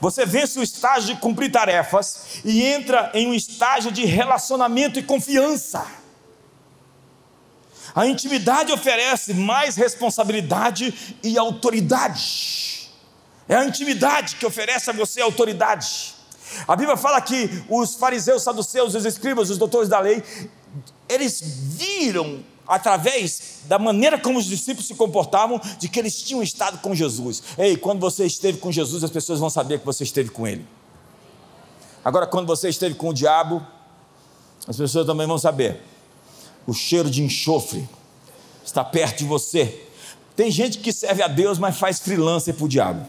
Você 0.00 0.26
vence 0.26 0.58
o 0.58 0.62
estágio 0.62 1.14
de 1.14 1.20
cumprir 1.20 1.50
tarefas 1.50 2.40
e 2.44 2.62
entra 2.62 3.10
em 3.14 3.26
um 3.26 3.34
estágio 3.34 3.90
de 3.90 4.04
relacionamento 4.04 4.98
e 4.98 5.02
confiança. 5.02 5.86
A 7.94 8.06
intimidade 8.06 8.72
oferece 8.72 9.32
mais 9.32 9.76
responsabilidade 9.76 11.16
e 11.22 11.38
autoridade. 11.38 12.90
É 13.48 13.54
a 13.54 13.64
intimidade 13.64 14.36
que 14.36 14.44
oferece 14.44 14.90
a 14.90 14.92
você 14.92 15.20
autoridade. 15.20 16.14
A 16.66 16.74
Bíblia 16.76 16.96
fala 16.96 17.20
que 17.20 17.64
os 17.68 17.94
fariseus, 17.94 18.42
saduceus, 18.42 18.94
os 18.94 19.04
escribas, 19.04 19.48
os 19.48 19.58
doutores 19.58 19.88
da 19.88 20.00
lei, 20.00 20.22
eles 21.08 21.40
viram 21.42 22.42
através 22.66 23.60
da 23.66 23.78
maneira 23.78 24.18
como 24.18 24.38
os 24.38 24.46
discípulos 24.46 24.86
se 24.86 24.94
comportavam, 24.94 25.60
de 25.78 25.88
que 25.88 25.98
eles 25.98 26.20
tinham 26.22 26.42
estado 26.42 26.78
com 26.78 26.94
Jesus. 26.94 27.42
Ei, 27.58 27.76
quando 27.76 28.00
você 28.00 28.24
esteve 28.24 28.58
com 28.58 28.72
Jesus, 28.72 29.04
as 29.04 29.10
pessoas 29.10 29.38
vão 29.38 29.50
saber 29.50 29.80
que 29.80 29.86
você 29.86 30.04
esteve 30.04 30.30
com 30.30 30.46
Ele. 30.46 30.66
Agora, 32.04 32.26
quando 32.26 32.46
você 32.46 32.68
esteve 32.68 32.94
com 32.94 33.10
o 33.10 33.14
diabo, 33.14 33.64
as 34.66 34.76
pessoas 34.76 35.06
também 35.06 35.26
vão 35.26 35.38
saber. 35.38 35.82
O 36.66 36.72
cheiro 36.72 37.10
de 37.10 37.22
enxofre 37.22 37.86
está 38.64 38.82
perto 38.82 39.18
de 39.18 39.24
você. 39.24 39.86
Tem 40.34 40.50
gente 40.50 40.78
que 40.78 40.92
serve 40.92 41.22
a 41.22 41.28
Deus, 41.28 41.58
mas 41.58 41.76
faz 41.76 42.00
freelancer 42.00 42.54
para 42.54 42.64
o 42.64 42.68
diabo. 42.68 43.06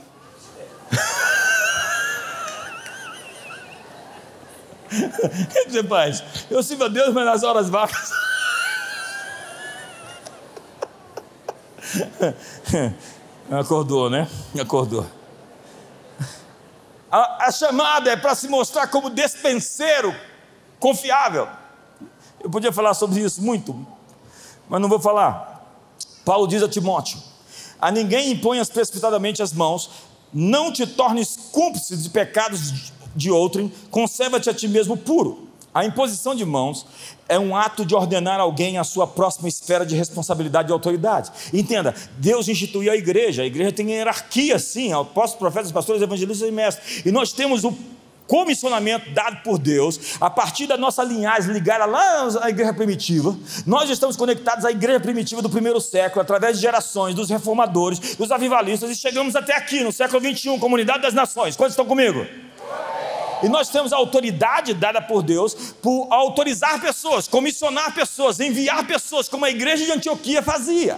O 5.23 5.47
que 5.47 5.69
você 5.69 5.83
faz? 5.83 6.23
Eu 6.49 6.61
sirvo 6.63 6.85
a 6.85 6.87
Deus, 6.87 7.13
mas 7.13 7.25
nas 7.25 7.43
horas 7.43 7.69
vacas. 7.69 8.11
Acordou, 13.49 14.09
né? 14.09 14.27
Acordou. 14.59 15.05
A, 17.11 17.45
a 17.45 17.51
chamada 17.51 18.11
é 18.11 18.15
para 18.15 18.35
se 18.35 18.47
mostrar 18.47 18.87
como 18.87 19.09
despenseiro 19.09 20.13
confiável. 20.79 21.47
Eu 22.43 22.49
podia 22.49 22.71
falar 22.71 22.93
sobre 22.93 23.21
isso 23.21 23.41
muito, 23.41 23.85
mas 24.67 24.81
não 24.81 24.89
vou 24.89 24.99
falar. 24.99 25.63
Paulo 26.23 26.47
diz 26.47 26.61
a 26.61 26.69
Timóteo: 26.69 27.17
A 27.79 27.91
ninguém 27.91 28.31
imponhas 28.31 28.69
precipitadamente 28.69 29.41
as 29.41 29.53
mãos, 29.53 29.89
não 30.33 30.71
te 30.71 30.85
tornes 30.85 31.37
cúmplice 31.51 31.95
de 31.95 32.09
pecados 32.09 32.91
de 33.15 33.31
outrem, 33.31 33.71
conserva-te 33.89 34.49
a 34.49 34.53
ti 34.53 34.67
mesmo 34.67 34.97
puro. 34.97 35.45
A 35.73 35.83
imposição 35.83 36.33
de 36.33 36.45
mãos 36.45 36.85
é 37.27 37.37
um 37.37 37.53
ato 37.53 37.85
de 37.85 37.93
ordenar 37.93 38.39
alguém 38.39 38.77
à 38.77 38.83
sua 38.85 39.05
próxima 39.05 39.49
esfera 39.49 39.85
de 39.85 39.93
responsabilidade 39.93 40.69
e 40.69 40.71
autoridade. 40.71 41.31
Entenda, 41.53 41.93
Deus 42.17 42.47
instituiu 42.47 42.91
a 42.91 42.95
igreja, 42.95 43.41
a 43.41 43.45
igreja 43.45 43.73
tem 43.73 43.91
hierarquia, 43.91 44.57
sim, 44.57 44.93
apóstolos, 44.93 45.39
profetas, 45.39 45.71
pastores, 45.73 46.01
evangelistas 46.01 46.47
e 46.47 46.51
mestres. 46.51 47.05
E 47.05 47.11
nós 47.11 47.33
temos 47.33 47.65
o 47.65 47.75
comissionamento 48.27 49.09
dado 49.11 49.43
por 49.43 49.57
Deus, 49.57 50.17
a 50.19 50.29
partir 50.29 50.67
da 50.67 50.77
nossa 50.77 51.03
linhagem 51.03 51.53
ligada 51.53 51.85
lá 51.85 52.27
à 52.41 52.49
igreja 52.49 52.73
primitiva, 52.73 53.35
nós 53.65 53.89
estamos 53.89 54.15
conectados 54.15 54.65
à 54.65 54.71
igreja 54.71 54.99
primitiva 54.99 55.41
do 55.41 55.49
primeiro 55.49 55.79
século, 55.79 56.21
através 56.21 56.57
de 56.57 56.61
gerações, 56.61 57.15
dos 57.15 57.29
reformadores, 57.29 58.15
dos 58.15 58.31
avivalistas, 58.31 58.89
e 58.89 58.95
chegamos 58.95 59.35
até 59.35 59.55
aqui, 59.55 59.83
no 59.83 59.91
século 59.91 60.19
21, 60.19 60.59
comunidade 60.59 61.01
das 61.01 61.13
nações. 61.13 61.55
Quantos 61.55 61.73
estão 61.73 61.85
comigo? 61.85 62.25
E 63.43 63.49
nós 63.49 63.69
temos 63.69 63.91
a 63.93 63.97
autoridade 63.97 64.73
dada 64.73 65.01
por 65.01 65.21
Deus 65.21 65.53
por 65.81 66.07
autorizar 66.09 66.79
pessoas, 66.81 67.27
comissionar 67.27 67.93
pessoas, 67.93 68.39
enviar 68.39 68.87
pessoas, 68.87 69.27
como 69.27 69.45
a 69.45 69.49
igreja 69.49 69.85
de 69.85 69.91
Antioquia 69.91 70.41
fazia. 70.41 70.97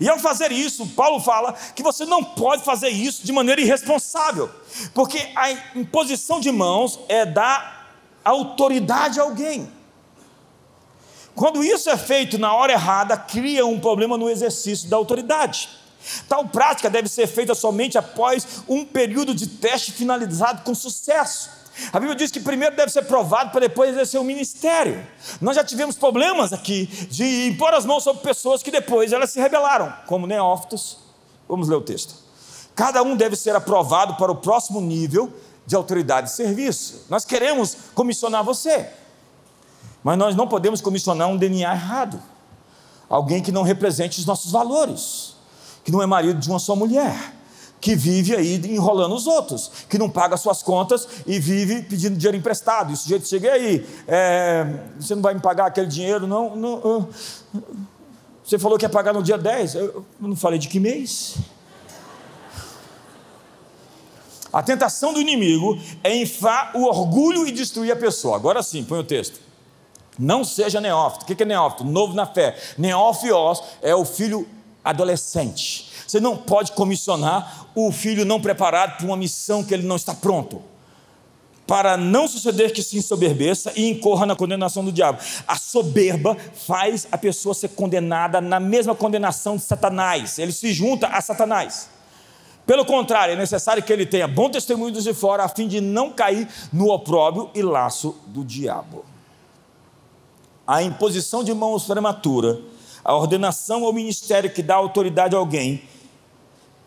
E 0.00 0.08
ao 0.08 0.18
fazer 0.18 0.50
isso, 0.50 0.86
Paulo 0.88 1.20
fala 1.20 1.52
que 1.76 1.82
você 1.82 2.06
não 2.06 2.24
pode 2.24 2.64
fazer 2.64 2.88
isso 2.88 3.22
de 3.22 3.32
maneira 3.32 3.60
irresponsável, 3.60 4.50
porque 4.94 5.18
a 5.36 5.52
imposição 5.78 6.40
de 6.40 6.50
mãos 6.50 6.98
é 7.06 7.26
dar 7.26 7.94
autoridade 8.24 9.20
a 9.20 9.22
alguém. 9.22 9.70
Quando 11.34 11.62
isso 11.62 11.90
é 11.90 11.98
feito 11.98 12.38
na 12.38 12.54
hora 12.54 12.72
errada, 12.72 13.14
cria 13.16 13.66
um 13.66 13.78
problema 13.78 14.16
no 14.16 14.30
exercício 14.30 14.88
da 14.88 14.96
autoridade. 14.96 15.68
Tal 16.26 16.48
prática 16.48 16.88
deve 16.88 17.08
ser 17.08 17.26
feita 17.26 17.54
somente 17.54 17.98
após 17.98 18.62
um 18.66 18.86
período 18.86 19.34
de 19.34 19.46
teste 19.46 19.92
finalizado 19.92 20.62
com 20.62 20.74
sucesso. 20.74 21.59
A 21.92 21.98
Bíblia 21.98 22.16
diz 22.16 22.30
que 22.30 22.40
primeiro 22.40 22.76
deve 22.76 22.92
ser 22.92 23.02
provado 23.02 23.50
para 23.50 23.60
depois 23.60 23.90
exercer 23.90 24.20
o 24.20 24.24
ministério. 24.24 25.06
Nós 25.40 25.56
já 25.56 25.64
tivemos 25.64 25.96
problemas 25.96 26.52
aqui 26.52 26.86
de 26.86 27.48
impor 27.48 27.74
as 27.74 27.84
mãos 27.84 28.04
sobre 28.04 28.22
pessoas 28.22 28.62
que 28.62 28.70
depois 28.70 29.12
elas 29.12 29.30
se 29.30 29.40
rebelaram, 29.40 29.92
como 30.06 30.26
neófitos. 30.26 30.98
Vamos 31.48 31.68
ler 31.68 31.76
o 31.76 31.80
texto. 31.80 32.14
Cada 32.74 33.02
um 33.02 33.16
deve 33.16 33.36
ser 33.36 33.54
aprovado 33.54 34.14
para 34.14 34.30
o 34.30 34.36
próximo 34.36 34.80
nível 34.80 35.32
de 35.66 35.74
autoridade 35.74 36.28
de 36.28 36.34
serviço. 36.34 37.06
Nós 37.08 37.24
queremos 37.24 37.76
comissionar 37.94 38.44
você, 38.44 38.88
mas 40.02 40.16
nós 40.16 40.34
não 40.36 40.46
podemos 40.46 40.80
comissionar 40.80 41.28
um 41.28 41.36
DNA 41.36 41.72
errado. 41.72 42.22
Alguém 43.08 43.42
que 43.42 43.50
não 43.50 43.62
represente 43.62 44.20
os 44.20 44.26
nossos 44.26 44.52
valores, 44.52 45.34
que 45.84 45.90
não 45.90 46.02
é 46.02 46.06
marido 46.06 46.38
de 46.38 46.48
uma 46.48 46.58
só 46.58 46.76
mulher 46.76 47.39
que 47.80 47.94
vive 47.94 48.36
aí 48.36 48.60
enrolando 48.66 49.14
os 49.14 49.26
outros, 49.26 49.70
que 49.88 49.98
não 49.98 50.10
paga 50.10 50.36
suas 50.36 50.62
contas 50.62 51.08
e 51.26 51.38
vive 51.38 51.82
pedindo 51.82 52.16
dinheiro 52.16 52.36
emprestado. 52.36 52.90
E 52.90 52.94
o 52.94 52.96
sujeito 52.96 53.26
chega 53.26 53.52
aí, 53.52 53.86
é, 54.06 54.66
você 54.98 55.14
não 55.14 55.22
vai 55.22 55.34
me 55.34 55.40
pagar 55.40 55.66
aquele 55.66 55.86
dinheiro, 55.86 56.26
não, 56.26 56.54
não 56.54 57.08
você 58.44 58.58
falou 58.58 58.76
que 58.76 58.84
ia 58.84 58.88
pagar 58.88 59.12
no 59.12 59.22
dia 59.22 59.38
10, 59.38 59.74
eu 59.76 60.04
não 60.18 60.34
falei 60.34 60.58
de 60.58 60.68
que 60.68 60.80
mês. 60.80 61.36
A 64.52 64.60
tentação 64.60 65.14
do 65.14 65.20
inimigo 65.20 65.78
é 66.02 66.16
inflar 66.16 66.72
o 66.74 66.82
orgulho 66.84 67.46
e 67.46 67.52
destruir 67.52 67.92
a 67.92 67.96
pessoa. 67.96 68.34
Agora 68.34 68.60
sim, 68.62 68.82
põe 68.82 68.98
o 68.98 69.04
texto. 69.04 69.40
Não 70.18 70.42
seja 70.42 70.80
neófito. 70.80 71.22
O 71.22 71.26
que 71.26 71.40
é 71.40 71.46
neófito? 71.46 71.84
Novo 71.84 72.12
na 72.12 72.26
fé. 72.26 72.58
Neófios 72.76 73.62
é 73.80 73.94
o 73.94 74.04
filho 74.04 74.48
adolescente 74.82 75.89
você 76.10 76.18
não 76.18 76.36
pode 76.36 76.72
comissionar 76.72 77.68
o 77.74 77.92
filho 77.92 78.24
não 78.24 78.40
preparado 78.40 78.96
para 78.96 79.06
uma 79.06 79.16
missão 79.16 79.62
que 79.62 79.72
ele 79.72 79.86
não 79.86 79.96
está 79.96 80.12
pronto. 80.12 80.60
Para 81.66 81.96
não 81.96 82.26
suceder 82.26 82.72
que 82.72 82.82
se 82.82 82.98
ensoberbeça 82.98 83.72
e 83.76 83.88
incorra 83.88 84.26
na 84.26 84.34
condenação 84.34 84.84
do 84.84 84.90
diabo. 84.90 85.20
A 85.46 85.56
soberba 85.56 86.36
faz 86.66 87.06
a 87.12 87.16
pessoa 87.16 87.54
ser 87.54 87.68
condenada 87.68 88.40
na 88.40 88.58
mesma 88.58 88.92
condenação 88.92 89.56
de 89.56 89.62
Satanás. 89.62 90.38
Ele 90.40 90.50
se 90.50 90.72
junta 90.72 91.06
a 91.06 91.20
Satanás. 91.20 91.88
Pelo 92.66 92.84
contrário, 92.84 93.34
é 93.34 93.36
necessário 93.36 93.82
que 93.82 93.92
ele 93.92 94.04
tenha 94.04 94.26
bom 94.26 94.50
testemunho 94.50 94.92
dos 94.92 95.04
de 95.04 95.14
fora, 95.14 95.44
a 95.44 95.48
fim 95.48 95.68
de 95.68 95.80
não 95.80 96.10
cair 96.10 96.48
no 96.72 96.90
opróbrio 96.90 97.50
e 97.54 97.62
laço 97.62 98.16
do 98.26 98.44
diabo. 98.44 99.04
A 100.66 100.82
imposição 100.82 101.44
de 101.44 101.54
mãos 101.54 101.84
prematura, 101.84 102.60
a 103.04 103.14
ordenação 103.14 103.84
ao 103.84 103.92
ministério 103.92 104.50
que 104.50 104.62
dá 104.62 104.74
autoridade 104.74 105.34
a 105.34 105.38
alguém, 105.38 105.82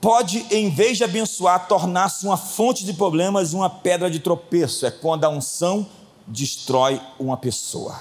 pode, 0.04 0.46
em 0.52 0.70
vez 0.70 0.98
de 0.98 1.06
abençoar, 1.06 1.66
tornar-se 1.66 2.26
uma 2.26 2.36
fonte 2.36 2.84
de 2.84 2.92
problemas 2.92 3.54
e 3.54 3.56
uma 3.56 3.70
pedra 3.70 4.12
de 4.12 4.20
tropeço. 4.20 4.86
É 4.86 4.92
quando 4.92 5.24
a 5.24 5.30
unção 5.30 5.88
destrói 6.28 7.02
uma 7.18 7.38
pessoa. 7.38 7.98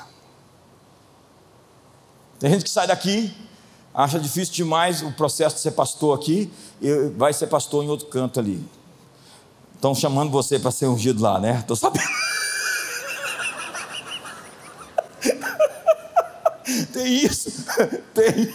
Tem 2.41 2.51
gente 2.51 2.65
que 2.65 2.71
sai 2.71 2.89
daqui, 2.89 3.33
acha 3.95 4.19
difícil 4.19 4.53
demais 4.53 5.01
o 5.01 5.13
processo 5.13 5.55
de 5.55 5.63
ser 5.63 5.71
pastor 5.71 6.19
aqui, 6.19 6.53
e 6.81 7.11
vai 7.11 7.33
ser 7.33 7.47
pastor 7.47 7.85
em 7.85 7.89
outro 7.89 8.09
canto 8.09 8.41
ali. 8.41 8.61
Estão 9.77 9.95
chamando 9.95 10.33
você 10.33 10.59
para 10.59 10.73
ser 10.73 10.89
ungido 10.89 11.23
lá, 11.23 11.39
né? 11.39 11.61
Estou 11.61 11.77
sabendo. 11.77 12.03
Tem 16.93 17.15
isso? 17.15 17.65
Tem. 18.13 18.53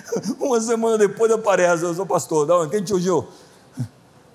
Uma 0.38 0.60
semana 0.60 0.98
depois 0.98 1.30
aparece, 1.30 1.84
eu 1.84 1.94
sou 1.94 2.06
pastor, 2.06 2.46
não, 2.46 2.68
quem 2.68 2.82
te 2.82 2.94
ungiu? 2.94 3.26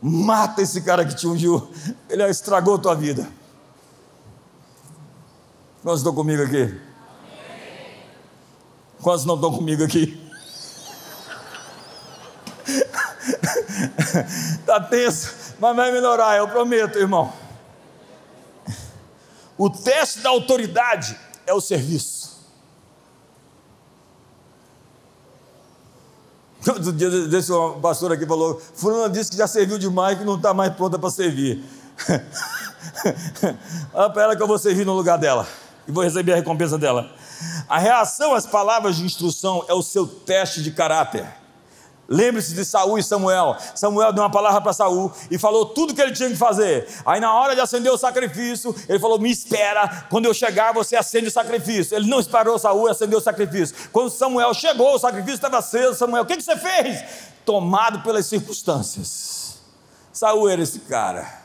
Mata 0.01 0.61
esse 0.61 0.81
cara 0.81 1.05
que 1.05 1.15
te 1.15 1.27
ungiu, 1.27 1.71
ele 2.09 2.23
estragou 2.29 2.77
tua 2.77 2.95
vida. 2.95 3.27
Quantos 5.81 6.01
estão 6.01 6.13
comigo 6.13 6.43
aqui? 6.43 6.79
Quantos 9.01 9.25
não 9.25 9.35
estão 9.35 9.53
comigo 9.53 9.83
aqui? 9.83 10.21
Está 14.59 14.81
tenso, 14.89 15.55
mas 15.59 15.75
vai 15.75 15.91
melhorar, 15.91 16.37
eu 16.37 16.47
prometo, 16.47 16.97
irmão. 16.97 17.31
O 19.57 19.69
teste 19.69 20.19
da 20.19 20.29
autoridade 20.29 21.17
é 21.45 21.53
o 21.53 21.61
serviço. 21.61 22.36
Outro 26.67 26.91
dia 26.91 27.09
desse 27.27 27.51
um 27.51 27.79
pastor 27.79 28.11
aqui 28.11 28.25
falou: 28.25 28.61
Fulano 28.73 29.11
disse 29.13 29.31
que 29.31 29.37
já 29.37 29.47
serviu 29.47 29.77
demais 29.77 30.17
que 30.17 30.23
não 30.23 30.35
está 30.35 30.53
mais 30.53 30.73
pronta 30.73 30.99
para 30.99 31.09
servir. 31.09 31.63
Olha 33.93 34.09
para 34.09 34.23
ela 34.23 34.35
que 34.35 34.41
eu 34.41 34.47
vou 34.47 34.57
servir 34.57 34.85
no 34.85 34.93
lugar 34.93 35.17
dela 35.17 35.47
e 35.87 35.91
vou 35.91 36.03
receber 36.03 36.33
a 36.33 36.35
recompensa 36.35 36.77
dela. 36.77 37.09
A 37.69 37.77
reação 37.77 38.33
às 38.33 38.45
palavras 38.45 38.95
de 38.95 39.05
instrução 39.05 39.63
é 39.67 39.73
o 39.73 39.81
seu 39.81 40.05
teste 40.05 40.61
de 40.61 40.71
caráter. 40.71 41.25
Lembre-se 42.09 42.53
de 42.53 42.63
Saul 42.63 42.97
e 42.97 43.03
Samuel. 43.03 43.57
Samuel 43.75 44.13
deu 44.13 44.23
uma 44.23 44.29
palavra 44.29 44.61
para 44.61 44.73
Saul 44.73 45.11
e 45.29 45.37
falou 45.37 45.65
tudo 45.65 45.93
que 45.93 46.01
ele 46.01 46.13
tinha 46.13 46.29
que 46.29 46.35
fazer. 46.35 46.87
Aí 47.05 47.19
na 47.19 47.33
hora 47.33 47.53
de 47.53 47.61
acender 47.61 47.91
o 47.91 47.97
sacrifício, 47.97 48.73
ele 48.87 48.99
falou: 48.99 49.19
"Me 49.19 49.29
espera, 49.29 50.05
quando 50.09 50.25
eu 50.25 50.33
chegar, 50.33 50.73
você 50.73 50.95
acende 50.95 51.27
o 51.27 51.31
sacrifício". 51.31 51.95
Ele 51.95 52.09
não 52.09 52.19
esperou 52.19 52.57
Saul 52.57 52.87
acendeu 52.87 53.19
o 53.19 53.21
sacrifício. 53.21 53.75
Quando 53.91 54.09
Samuel 54.09 54.53
chegou, 54.53 54.95
o 54.95 54.99
sacrifício 54.99 55.35
estava 55.35 55.57
aceso. 55.57 55.95
Samuel, 55.95 56.23
o 56.23 56.25
que, 56.25 56.37
que 56.37 56.43
você 56.43 56.55
fez? 56.55 57.03
Tomado 57.45 58.01
pelas 58.01 58.25
circunstâncias. 58.25 59.57
Saul 60.11 60.49
era 60.49 60.61
esse 60.61 60.79
cara. 60.79 61.41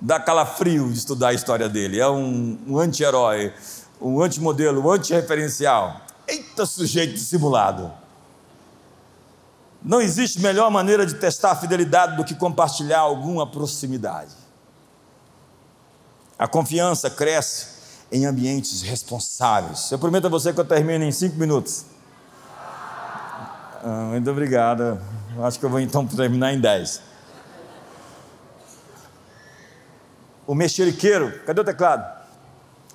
Dá 0.00 0.18
calafrio 0.18 0.90
de 0.90 0.98
estudar 0.98 1.28
a 1.28 1.34
história 1.34 1.68
dele. 1.68 2.00
É 2.00 2.08
um, 2.08 2.58
um 2.66 2.78
anti-herói, 2.78 3.52
um 4.00 4.20
anti-modelo, 4.22 4.82
um 4.82 4.90
anti-referencial. 4.90 6.00
Eita 6.26 6.64
sujeito 6.64 7.14
dissimulado. 7.14 7.92
Não 9.82 10.00
existe 10.00 10.40
melhor 10.40 10.70
maneira 10.70 11.06
de 11.06 11.14
testar 11.14 11.52
a 11.52 11.56
fidelidade 11.56 12.16
do 12.16 12.24
que 12.24 12.34
compartilhar 12.34 13.00
alguma 13.00 13.46
proximidade. 13.46 14.32
A 16.38 16.46
confiança 16.46 17.08
cresce 17.08 17.80
em 18.12 18.26
ambientes 18.26 18.82
responsáveis. 18.82 19.90
Eu 19.90 19.98
prometo 19.98 20.26
a 20.26 20.30
você 20.30 20.52
que 20.52 20.60
eu 20.60 20.64
termino 20.64 21.04
em 21.04 21.12
cinco 21.12 21.36
minutos. 21.36 21.84
Ah, 23.82 24.08
muito 24.10 24.30
obrigado. 24.30 25.00
Acho 25.42 25.58
que 25.58 25.64
eu 25.64 25.70
vou 25.70 25.80
então 25.80 26.06
terminar 26.06 26.52
em 26.52 26.60
dez. 26.60 27.00
O 30.46 30.54
mexeriqueiro, 30.54 31.40
cadê 31.46 31.60
o 31.60 31.64
teclado? 31.64 32.20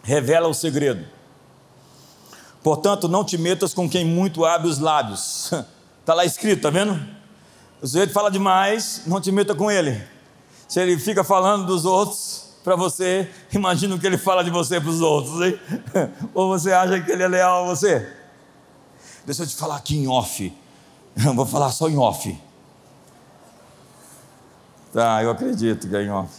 Revela 0.03 0.47
o 0.47 0.53
segredo. 0.53 1.07
Portanto, 2.61 3.07
não 3.07 3.23
te 3.23 3.37
metas 3.37 3.73
com 3.73 3.89
quem 3.89 4.03
muito 4.05 4.43
abre 4.43 4.67
os 4.67 4.77
lábios 4.77 5.51
Está 6.05 6.13
lá 6.13 6.23
escrito, 6.23 6.61
tá 6.61 6.69
vendo? 6.69 6.93
O 7.81 7.87
sujeito 7.87 8.13
fala 8.13 8.29
demais, 8.29 9.01
não 9.07 9.19
te 9.19 9.31
meta 9.31 9.55
com 9.55 9.71
ele. 9.71 9.99
Se 10.67 10.79
ele 10.79 10.99
fica 10.99 11.23
falando 11.23 11.65
dos 11.65 11.83
outros 11.83 12.51
para 12.63 12.75
você, 12.75 13.27
imagina 13.51 13.95
o 13.95 13.99
que 13.99 14.05
ele 14.05 14.19
fala 14.19 14.43
de 14.43 14.51
você 14.51 14.79
para 14.79 14.91
os 14.91 15.01
outros, 15.01 15.41
hein? 15.41 15.59
Ou 16.31 16.47
você 16.47 16.71
acha 16.71 17.01
que 17.01 17.11
ele 17.11 17.23
é 17.23 17.27
leal 17.27 17.63
a 17.63 17.67
você? 17.75 18.07
Deixa 19.25 19.41
eu 19.41 19.47
te 19.47 19.55
falar 19.55 19.77
aqui 19.77 19.97
em 19.97 20.07
off. 20.07 20.55
Eu 21.25 21.33
vou 21.33 21.43
falar 21.43 21.71
só 21.71 21.89
em 21.89 21.97
off. 21.97 22.39
Tá, 24.93 25.23
eu 25.23 25.31
acredito 25.31 25.89
que 25.89 25.95
é 25.95 26.03
em 26.03 26.11
off. 26.11 26.31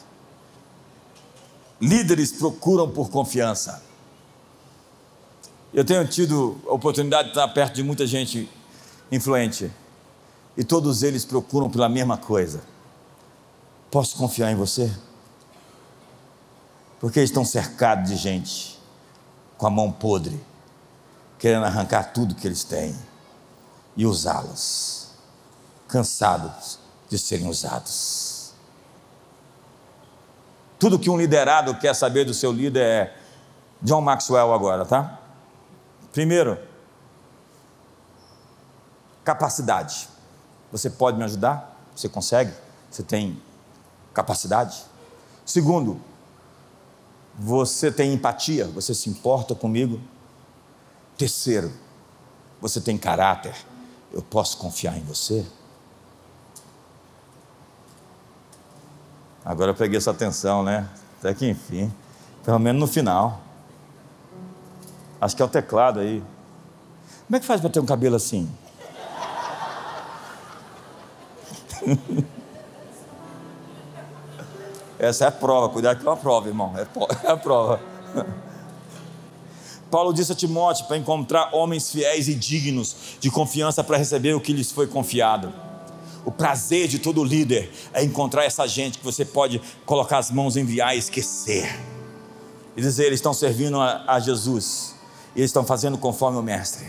Líderes 1.80 2.30
procuram 2.30 2.88
por 2.88 3.10
confiança. 3.10 3.82
Eu 5.74 5.84
tenho 5.84 6.06
tido 6.06 6.56
a 6.68 6.74
oportunidade 6.74 7.24
de 7.24 7.28
estar 7.30 7.48
perto 7.48 7.74
de 7.74 7.82
muita 7.82 8.06
gente 8.06 8.48
influente. 9.10 9.70
E 10.56 10.64
todos 10.64 11.02
eles 11.02 11.24
procuram 11.24 11.70
pela 11.70 11.88
mesma 11.88 12.16
coisa. 12.16 12.62
Posso 13.90 14.16
confiar 14.16 14.50
em 14.50 14.56
você? 14.56 14.90
Porque 16.98 17.18
eles 17.18 17.30
estão 17.30 17.44
cercados 17.44 18.10
de 18.10 18.16
gente 18.16 18.80
com 19.58 19.66
a 19.66 19.70
mão 19.70 19.92
podre, 19.92 20.40
querendo 21.38 21.64
arrancar 21.64 22.12
tudo 22.12 22.34
que 22.34 22.46
eles 22.46 22.64
têm 22.64 22.96
e 23.96 24.04
usá-los, 24.06 25.10
cansados 25.88 26.78
de 27.08 27.18
serem 27.18 27.48
usados. 27.48 28.52
Tudo 30.78 30.98
que 30.98 31.08
um 31.08 31.16
liderado 31.16 31.74
quer 31.78 31.94
saber 31.94 32.24
do 32.24 32.34
seu 32.34 32.52
líder 32.52 32.82
é 32.82 33.16
John 33.80 34.00
Maxwell 34.00 34.52
agora, 34.52 34.84
tá? 34.84 35.18
Primeiro, 36.12 36.58
Capacidade. 39.26 40.08
Você 40.70 40.88
pode 40.88 41.18
me 41.18 41.24
ajudar? 41.24 41.76
Você 41.96 42.08
consegue? 42.08 42.54
Você 42.88 43.02
tem 43.02 43.42
capacidade? 44.14 44.84
Segundo, 45.44 46.00
você 47.36 47.90
tem 47.90 48.12
empatia? 48.12 48.66
Você 48.66 48.94
se 48.94 49.10
importa 49.10 49.52
comigo? 49.52 50.00
Terceiro, 51.18 51.72
você 52.60 52.80
tem 52.80 52.96
caráter? 52.96 53.52
Eu 54.12 54.22
posso 54.22 54.58
confiar 54.58 54.96
em 54.96 55.02
você? 55.02 55.44
Agora 59.44 59.72
eu 59.72 59.74
peguei 59.74 59.98
essa 59.98 60.12
atenção, 60.12 60.62
né? 60.62 60.88
Até 61.18 61.34
que 61.34 61.50
enfim. 61.50 61.92
Pelo 62.44 62.60
menos 62.60 62.78
no 62.78 62.86
final. 62.86 63.40
Acho 65.20 65.34
que 65.34 65.42
é 65.42 65.44
o 65.44 65.48
teclado 65.48 65.98
aí. 65.98 66.22
Como 67.26 67.36
é 67.36 67.40
que 67.40 67.46
faz 67.46 67.60
para 67.60 67.70
ter 67.70 67.80
um 67.80 67.86
cabelo 67.86 68.14
assim? 68.14 68.48
Essa 74.98 75.24
é 75.26 75.28
a 75.28 75.32
prova, 75.32 75.68
cuidado 75.68 76.00
que 76.00 76.08
é 76.08 76.16
prova, 76.16 76.48
irmão. 76.48 76.74
É, 76.76 76.82
é 77.26 77.30
a 77.30 77.36
prova. 77.36 77.80
Paulo 79.90 80.12
disse 80.12 80.32
a 80.32 80.34
Timóteo 80.34 80.86
para 80.86 80.96
encontrar 80.96 81.54
homens 81.54 81.90
fiéis 81.90 82.28
e 82.28 82.34
dignos 82.34 82.96
de 83.20 83.30
confiança 83.30 83.84
para 83.84 83.96
receber 83.96 84.34
o 84.34 84.40
que 84.40 84.52
lhes 84.52 84.72
foi 84.72 84.86
confiado. 84.86 85.52
O 86.24 86.32
prazer 86.32 86.88
de 86.88 86.98
todo 86.98 87.22
líder 87.22 87.72
é 87.92 88.02
encontrar 88.02 88.44
essa 88.44 88.66
gente 88.66 88.98
que 88.98 89.04
você 89.04 89.24
pode 89.24 89.62
colocar 89.84 90.18
as 90.18 90.30
mãos, 90.30 90.56
enviar 90.56 90.96
e 90.96 90.98
esquecer. 90.98 91.78
E 92.76 92.80
dizer: 92.80 93.06
eles 93.06 93.18
estão 93.18 93.32
servindo 93.32 93.80
a, 93.80 94.04
a 94.08 94.18
Jesus, 94.18 94.94
eles 95.36 95.50
estão 95.50 95.64
fazendo 95.64 95.96
conforme 95.96 96.36
o 96.36 96.42
Mestre. 96.42 96.86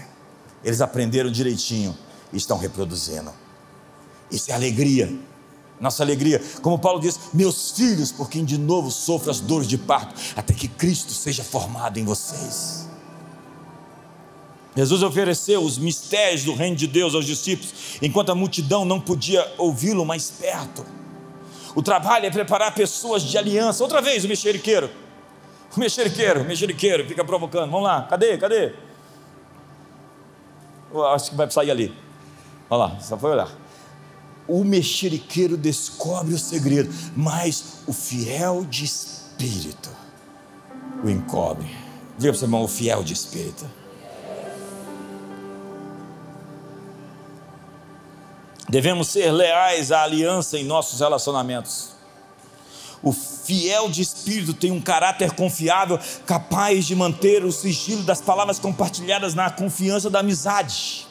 Eles 0.63 0.81
aprenderam 0.81 1.29
direitinho 1.29 1.95
e 2.33 2.37
estão 2.37 2.57
reproduzindo. 2.57 3.31
Isso 4.31 4.51
é 4.51 4.53
alegria. 4.53 5.11
Nossa 5.79 6.01
alegria, 6.01 6.41
como 6.61 6.79
Paulo 6.79 6.99
diz, 6.99 7.19
meus 7.33 7.71
filhos, 7.71 8.11
por 8.11 8.29
quem 8.29 8.43
de 8.43 8.57
novo 8.57 8.89
sofro 8.89 9.29
as 9.29 9.39
dores 9.39 9.67
de 9.67 9.77
parto, 9.77 10.15
até 10.35 10.51
que 10.51 10.67
Cristo 10.67 11.11
seja 11.13 11.43
formado 11.43 11.99
em 11.99 12.03
vocês. 12.03 12.89
Jesus 14.75 15.03
ofereceu 15.03 15.61
os 15.61 15.77
mistérios 15.77 16.43
do 16.43 16.53
reino 16.53 16.75
de 16.75 16.87
Deus 16.87 17.13
aos 17.13 17.25
discípulos, 17.25 17.97
enquanto 18.01 18.31
a 18.31 18.35
multidão 18.35 18.85
não 18.85 18.99
podia 18.99 19.53
ouvi-lo 19.57 20.03
mais 20.03 20.31
perto. 20.31 20.83
O 21.75 21.83
trabalho 21.83 22.25
é 22.25 22.31
preparar 22.31 22.73
pessoas 22.73 23.21
de 23.21 23.37
aliança. 23.37 23.83
Outra 23.83 24.01
vez 24.01 24.25
o 24.25 24.27
mexeriqueiro. 24.27 24.89
O 25.75 25.79
mexeriqueiro, 25.79 26.41
o 26.41 26.43
mexeriqueiro, 26.43 27.07
fica 27.07 27.23
provocando. 27.23 27.69
Vamos 27.69 27.83
lá, 27.83 28.03
cadê? 28.03 28.35
Cadê? 28.37 28.73
Eu 30.91 31.05
acho 31.07 31.29
que 31.29 31.35
vai 31.35 31.49
sair 31.51 31.69
ali. 31.69 31.93
Olha 32.67 32.85
lá, 32.85 32.99
só 32.99 33.15
foi 33.15 33.31
olhar 33.31 33.66
o 34.47 34.63
mexeriqueiro 34.63 35.57
descobre 35.57 36.33
o 36.33 36.39
segredo, 36.39 36.93
mas 37.15 37.81
o 37.85 37.93
fiel 37.93 38.65
de 38.65 38.85
espírito 38.85 39.89
o 41.03 41.09
encobre. 41.09 41.69
Diga 42.17 42.31
para 42.31 42.35
o 42.35 42.39
seu 42.39 42.45
irmão, 42.47 42.63
o 42.63 42.67
fiel 42.67 43.03
de 43.03 43.13
espírito. 43.13 43.65
Devemos 48.69 49.07
ser 49.07 49.31
leais 49.31 49.91
à 49.91 50.03
aliança 50.03 50.57
em 50.57 50.65
nossos 50.65 50.99
relacionamentos. 50.99 51.91
O 53.01 53.13
fiel 53.13 53.89
de 53.89 54.01
espírito 54.01 54.53
tem 54.53 54.71
um 54.71 54.81
caráter 54.81 55.31
confiável, 55.31 55.99
capaz 56.25 56.85
de 56.85 56.95
manter 56.95 57.45
o 57.45 57.51
sigilo 57.51 58.03
das 58.03 58.19
palavras 58.19 58.59
compartilhadas 58.59 59.33
na 59.33 59.49
confiança 59.49 60.09
da 60.09 60.19
amizade. 60.19 61.07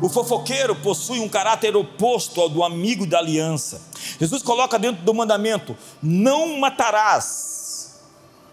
O 0.00 0.08
fofoqueiro 0.08 0.76
possui 0.76 1.20
um 1.20 1.28
caráter 1.28 1.74
oposto 1.74 2.40
ao 2.40 2.48
do 2.48 2.62
amigo 2.62 3.06
da 3.06 3.18
aliança. 3.18 3.80
Jesus 4.20 4.42
coloca 4.42 4.78
dentro 4.78 5.02
do 5.04 5.14
mandamento: 5.14 5.76
não 6.02 6.58
matarás. 6.58 7.96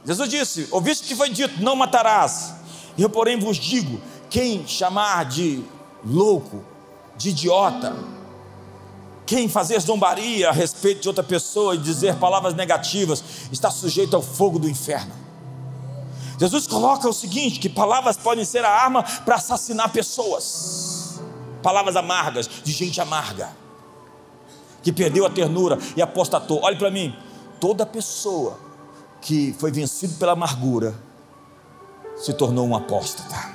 Jesus 0.06 0.30
disse: 0.30 0.68
ouviste 0.72 1.08
que 1.08 1.16
foi 1.16 1.30
dito, 1.30 1.62
não 1.62 1.76
matarás. 1.76 2.54
Eu, 2.98 3.10
porém, 3.10 3.38
vos 3.38 3.58
digo: 3.58 4.00
quem 4.30 4.66
chamar 4.66 5.26
de 5.26 5.64
louco, 6.06 6.64
de 7.18 7.30
idiota, 7.30 7.94
quem 9.26 9.50
fazer 9.50 9.80
zombaria 9.82 10.50
a 10.50 10.54
respeito 10.54 11.02
de 11.02 11.08
outra 11.10 11.24
pessoa 11.24 11.76
e 11.76 11.78
dizer 11.78 12.16
palavras 12.16 12.54
negativas, 12.54 13.24
está 13.52 13.70
sujeito 13.70 14.16
ao 14.16 14.22
fogo 14.22 14.60
do 14.60 14.70
inferno. 14.70 15.14
Jesus 16.40 16.68
coloca 16.68 17.10
o 17.10 17.14
seguinte: 17.14 17.60
que 17.60 17.68
palavras 17.68 18.16
podem 18.16 18.46
ser 18.46 18.64
a 18.64 18.70
arma 18.70 19.04
para 19.04 19.36
assassinar 19.36 19.92
pessoas 19.92 20.93
palavras 21.64 21.96
amargas, 21.96 22.48
de 22.64 22.72
gente 22.72 23.02
amarga, 23.02 23.50
que 24.84 24.92
perdeu 24.92 25.26
a 25.26 25.30
ternura 25.30 25.80
e 25.96 26.02
apostatou. 26.02 26.62
Olhe 26.62 26.76
para 26.76 26.92
mim, 26.92 27.16
toda 27.60 27.86
pessoa 27.86 28.60
que 29.22 29.56
foi 29.58 29.72
vencido 29.72 30.16
pela 30.16 30.34
amargura 30.34 30.94
se 32.18 32.34
tornou 32.34 32.68
um 32.68 32.76
apóstata. 32.76 33.54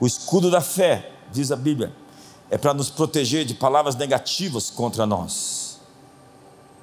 O 0.00 0.06
escudo 0.06 0.50
da 0.50 0.60
fé, 0.60 1.12
diz 1.30 1.52
a 1.52 1.56
Bíblia, 1.56 1.92
é 2.50 2.58
para 2.58 2.74
nos 2.74 2.90
proteger 2.90 3.44
de 3.44 3.54
palavras 3.54 3.94
negativas 3.96 4.70
contra 4.70 5.06
nós. 5.06 5.80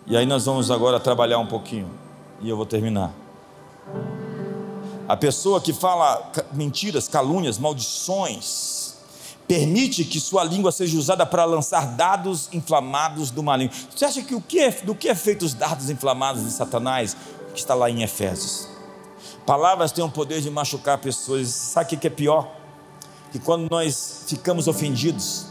E 0.05 0.17
aí 0.17 0.25
nós 0.25 0.45
vamos 0.45 0.69
agora 0.69 0.99
trabalhar 0.99 1.39
um 1.39 1.47
pouquinho, 1.47 1.89
e 2.41 2.49
eu 2.49 2.57
vou 2.57 2.65
terminar. 2.65 3.13
A 5.07 5.17
pessoa 5.17 5.59
que 5.59 5.73
fala 5.73 6.31
mentiras, 6.53 7.07
calúnias, 7.07 7.57
maldições, 7.57 8.93
permite 9.47 10.05
que 10.05 10.19
sua 10.19 10.43
língua 10.43 10.71
seja 10.71 10.97
usada 10.97 11.25
para 11.25 11.43
lançar 11.43 11.85
dados 11.95 12.47
inflamados 12.53 13.29
do 13.29 13.43
maligno. 13.43 13.75
Você 13.93 14.05
acha 14.05 14.21
que, 14.21 14.33
o 14.33 14.41
que 14.41 14.59
é, 14.59 14.71
do 14.71 14.95
que 14.95 15.09
é 15.09 15.15
feito 15.15 15.43
os 15.43 15.53
dados 15.53 15.89
inflamados 15.89 16.43
de 16.43 16.51
Satanás, 16.51 17.17
que 17.53 17.59
está 17.59 17.75
lá 17.75 17.89
em 17.89 18.01
Efésios? 18.01 18.67
Palavras 19.45 19.91
têm 19.91 20.03
o 20.03 20.09
poder 20.09 20.39
de 20.39 20.49
machucar 20.49 20.97
pessoas. 20.99 21.49
Sabe 21.49 21.95
o 21.95 21.99
que 21.99 22.07
é 22.07 22.09
pior? 22.09 22.49
Que 23.31 23.39
quando 23.39 23.69
nós 23.69 24.23
ficamos 24.27 24.69
ofendidos, 24.69 25.47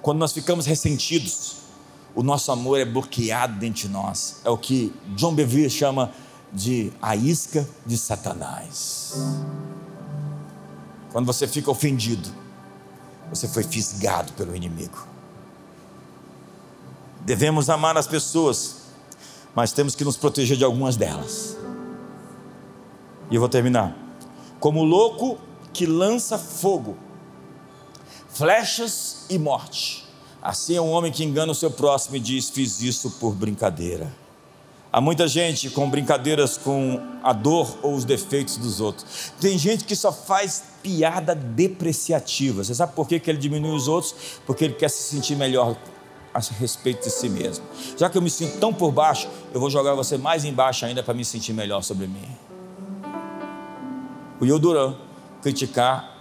quando 0.00 0.18
nós 0.18 0.32
ficamos 0.32 0.64
ressentidos, 0.64 1.56
o 2.14 2.22
nosso 2.22 2.50
amor 2.50 2.78
é 2.80 2.86
bloqueado 2.86 3.58
dentro 3.58 3.82
de 3.82 3.88
nós. 3.88 4.40
É 4.44 4.48
o 4.48 4.56
que 4.56 4.94
John 5.14 5.34
Bevere 5.34 5.68
chama 5.68 6.10
de 6.52 6.92
a 7.00 7.16
isca 7.16 7.66
de 7.86 7.96
Satanás. 7.96 9.14
Quando 11.10 11.26
você 11.26 11.46
fica 11.46 11.70
ofendido, 11.70 12.28
você 13.30 13.48
foi 13.48 13.62
fisgado 13.62 14.32
pelo 14.34 14.54
inimigo. 14.54 15.06
Devemos 17.20 17.70
amar 17.70 17.96
as 17.96 18.06
pessoas, 18.06 18.76
mas 19.54 19.72
temos 19.72 19.94
que 19.94 20.04
nos 20.04 20.16
proteger 20.16 20.56
de 20.56 20.64
algumas 20.64 20.96
delas. 20.96 21.56
E 23.30 23.34
eu 23.34 23.40
vou 23.40 23.48
terminar. 23.48 23.96
Como 24.60 24.84
louco 24.84 25.38
que 25.72 25.86
lança 25.86 26.36
fogo, 26.36 26.96
flechas 28.28 29.24
e 29.30 29.38
morte. 29.38 30.06
Assim 30.42 30.76
é 30.76 30.80
um 30.80 30.90
homem 30.90 31.12
que 31.12 31.24
engana 31.24 31.52
o 31.52 31.54
seu 31.54 31.70
próximo 31.70 32.16
e 32.16 32.20
diz: 32.20 32.50
Fiz 32.50 32.82
isso 32.82 33.10
por 33.12 33.34
brincadeira. 33.34 34.12
Há 34.92 35.00
muita 35.00 35.26
gente 35.26 35.70
com 35.70 35.88
brincadeiras 35.88 36.58
com 36.58 37.00
a 37.22 37.32
dor 37.32 37.78
ou 37.82 37.94
os 37.94 38.04
defeitos 38.04 38.58
dos 38.58 38.78
outros. 38.78 39.32
Tem 39.40 39.56
gente 39.56 39.84
que 39.84 39.96
só 39.96 40.12
faz 40.12 40.64
piada 40.82 41.34
depreciativa. 41.34 42.62
Você 42.62 42.74
sabe 42.74 42.92
por 42.92 43.08
que, 43.08 43.22
ele 43.26 43.38
diminui 43.38 43.74
os 43.74 43.88
outros? 43.88 44.14
Porque 44.44 44.66
ele 44.66 44.74
quer 44.74 44.90
se 44.90 45.02
sentir 45.02 45.34
melhor 45.34 45.74
a 46.34 46.40
respeito 46.58 47.04
de 47.04 47.10
si 47.10 47.30
mesmo. 47.30 47.64
Já 47.96 48.10
que 48.10 48.18
eu 48.18 48.22
me 48.22 48.28
sinto 48.28 48.58
tão 48.58 48.72
por 48.72 48.92
baixo, 48.92 49.28
eu 49.54 49.60
vou 49.60 49.70
jogar 49.70 49.94
você 49.94 50.18
mais 50.18 50.44
embaixo 50.44 50.84
ainda 50.84 51.02
para 51.02 51.14
me 51.14 51.24
sentir 51.24 51.54
melhor 51.54 51.82
sobre 51.82 52.06
mim. 52.06 52.28
O 54.38 54.44
Yoduran, 54.44 54.94
criticar 55.40 56.12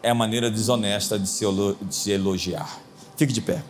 é 0.00 0.10
a 0.10 0.14
maneira 0.14 0.48
desonesta 0.48 1.18
de 1.18 1.28
se 1.28 2.10
elogiar. 2.12 2.78
Fique 3.16 3.32
de 3.32 3.40
pé. 3.40 3.64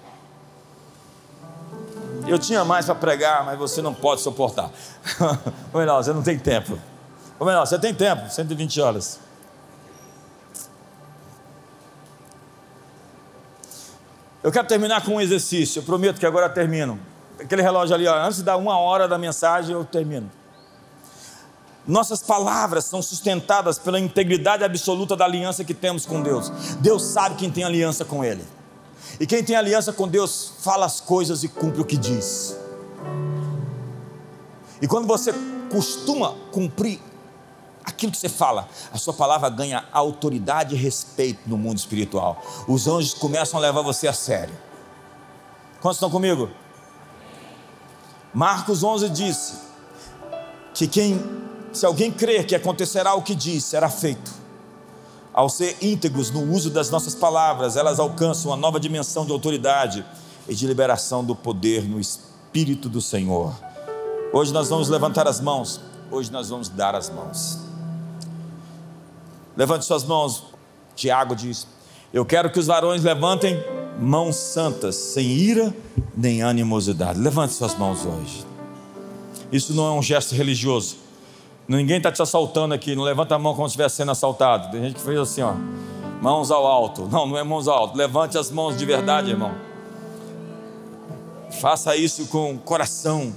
Eu 2.26 2.38
tinha 2.38 2.64
mais 2.64 2.86
para 2.86 2.94
pregar, 2.94 3.44
mas 3.44 3.58
você 3.58 3.80
não 3.80 3.94
pode 3.94 4.20
suportar. 4.20 4.70
Ô 5.72 5.78
menor, 5.78 6.02
você 6.02 6.12
não 6.12 6.22
tem 6.22 6.38
tempo. 6.38 6.78
Ô 7.38 7.44
menor, 7.44 7.66
você 7.66 7.78
tem 7.78 7.94
tempo, 7.94 8.30
120 8.30 8.80
horas. 8.80 9.20
Eu 14.42 14.50
quero 14.50 14.66
terminar 14.66 15.04
com 15.04 15.16
um 15.16 15.20
exercício. 15.20 15.80
Eu 15.80 15.82
prometo 15.82 16.18
que 16.18 16.26
agora 16.26 16.48
termino. 16.48 16.98
Aquele 17.38 17.62
relógio 17.62 17.94
ali, 17.94 18.06
ó, 18.06 18.26
antes 18.26 18.42
dar 18.42 18.56
uma 18.56 18.78
hora 18.78 19.06
da 19.06 19.18
mensagem, 19.18 19.72
eu 19.74 19.84
termino. 19.84 20.30
Nossas 21.86 22.22
palavras 22.22 22.84
são 22.84 23.02
sustentadas 23.02 23.78
pela 23.78 23.98
integridade 23.98 24.62
absoluta 24.62 25.16
da 25.16 25.24
aliança 25.24 25.64
que 25.64 25.74
temos 25.74 26.06
com 26.06 26.22
Deus. 26.22 26.50
Deus 26.80 27.02
sabe 27.02 27.36
quem 27.36 27.50
tem 27.50 27.64
aliança 27.64 28.04
com 28.04 28.24
Ele. 28.24 28.44
E 29.20 29.26
quem 29.26 29.44
tem 29.44 29.54
aliança 29.54 29.92
com 29.92 30.08
Deus 30.08 30.54
fala 30.60 30.86
as 30.86 30.98
coisas 30.98 31.44
e 31.44 31.48
cumpre 31.48 31.82
o 31.82 31.84
que 31.84 31.98
diz. 31.98 32.56
E 34.80 34.88
quando 34.88 35.06
você 35.06 35.30
costuma 35.70 36.34
cumprir 36.50 36.98
aquilo 37.84 38.10
que 38.10 38.18
você 38.18 38.30
fala, 38.30 38.66
a 38.90 38.96
sua 38.96 39.12
palavra 39.12 39.50
ganha 39.50 39.84
autoridade 39.92 40.74
e 40.74 40.78
respeito 40.78 41.40
no 41.46 41.58
mundo 41.58 41.76
espiritual. 41.76 42.42
Os 42.66 42.88
anjos 42.88 43.12
começam 43.12 43.58
a 43.58 43.62
levar 43.62 43.82
você 43.82 44.08
a 44.08 44.12
sério. 44.14 44.54
Quantos 45.82 45.98
estão 45.98 46.10
comigo? 46.10 46.48
Marcos 48.32 48.82
11 48.82 49.10
disse 49.10 49.54
que 50.72 50.88
quem, 50.88 51.22
se 51.74 51.84
alguém 51.84 52.10
crer 52.10 52.46
que 52.46 52.54
acontecerá 52.54 53.14
o 53.14 53.22
que 53.22 53.34
diz, 53.34 53.64
será 53.64 53.90
feito. 53.90 54.39
Ao 55.32 55.48
ser 55.48 55.76
íntegros 55.80 56.30
no 56.30 56.42
uso 56.52 56.70
das 56.70 56.90
nossas 56.90 57.14
palavras, 57.14 57.76
elas 57.76 58.00
alcançam 58.00 58.50
uma 58.50 58.56
nova 58.56 58.80
dimensão 58.80 59.24
de 59.24 59.32
autoridade 59.32 60.04
e 60.48 60.54
de 60.54 60.66
liberação 60.66 61.24
do 61.24 61.36
poder 61.36 61.88
no 61.88 62.00
Espírito 62.00 62.88
do 62.88 63.00
Senhor. 63.00 63.54
Hoje 64.32 64.52
nós 64.52 64.68
vamos 64.68 64.88
levantar 64.88 65.28
as 65.28 65.40
mãos, 65.40 65.80
hoje 66.10 66.32
nós 66.32 66.48
vamos 66.48 66.68
dar 66.68 66.94
as 66.94 67.08
mãos. 67.10 67.58
Levante 69.56 69.84
suas 69.84 70.04
mãos, 70.04 70.44
Tiago 70.96 71.36
diz: 71.36 71.66
Eu 72.12 72.24
quero 72.24 72.50
que 72.50 72.58
os 72.58 72.66
varões 72.66 73.02
levantem 73.02 73.62
mãos 74.00 74.36
santas, 74.36 74.96
sem 74.96 75.26
ira 75.26 75.74
nem 76.16 76.42
animosidade. 76.42 77.20
Levante 77.20 77.54
suas 77.54 77.76
mãos 77.76 78.04
hoje. 78.04 78.44
Isso 79.52 79.74
não 79.74 79.86
é 79.86 79.92
um 79.92 80.02
gesto 80.02 80.34
religioso. 80.34 80.96
Ninguém 81.76 81.98
está 81.98 82.10
te 82.10 82.20
assaltando 82.20 82.74
aqui. 82.74 82.96
Não 82.96 83.04
levanta 83.04 83.36
a 83.36 83.38
mão 83.38 83.54
como 83.54 83.68
se 83.68 83.74
estivesse 83.74 83.94
sendo 83.94 84.10
assaltado. 84.10 84.72
Tem 84.72 84.82
gente 84.82 84.94
que 84.94 85.00
fez 85.00 85.16
assim, 85.16 85.40
ó. 85.40 85.54
Mãos 86.20 86.50
ao 86.50 86.66
alto. 86.66 87.06
Não, 87.06 87.28
não 87.28 87.38
é 87.38 87.44
mãos 87.44 87.68
ao 87.68 87.78
alto. 87.78 87.96
Levante 87.96 88.36
as 88.36 88.50
mãos 88.50 88.76
de 88.76 88.84
verdade, 88.84 89.30
irmão. 89.30 89.54
Faça 91.60 91.94
isso 91.94 92.26
com 92.26 92.58
coração. 92.58 93.32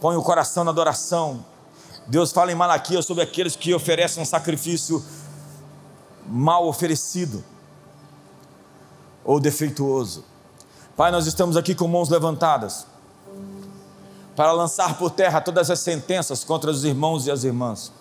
Põe 0.00 0.16
o 0.16 0.22
coração 0.24 0.64
na 0.64 0.72
adoração. 0.72 1.44
Deus 2.04 2.32
fala 2.32 2.50
em 2.50 2.56
Malaquias 2.56 3.06
sobre 3.06 3.22
aqueles 3.22 3.54
que 3.54 3.72
oferecem 3.72 4.20
um 4.20 4.26
sacrifício 4.26 5.00
mal 6.26 6.66
oferecido 6.66 7.44
ou 9.24 9.38
defeituoso. 9.38 10.24
Pai, 10.96 11.12
nós 11.12 11.28
estamos 11.28 11.56
aqui 11.56 11.76
com 11.76 11.86
mãos 11.86 12.08
levantadas 12.08 12.89
para 14.36 14.52
lançar 14.52 14.96
por 14.96 15.10
terra 15.10 15.40
todas 15.40 15.70
as 15.70 15.80
sentenças 15.80 16.44
contra 16.44 16.70
os 16.70 16.84
irmãos 16.84 17.26
e 17.26 17.30
as 17.30 17.44
irmãs, 17.44 17.92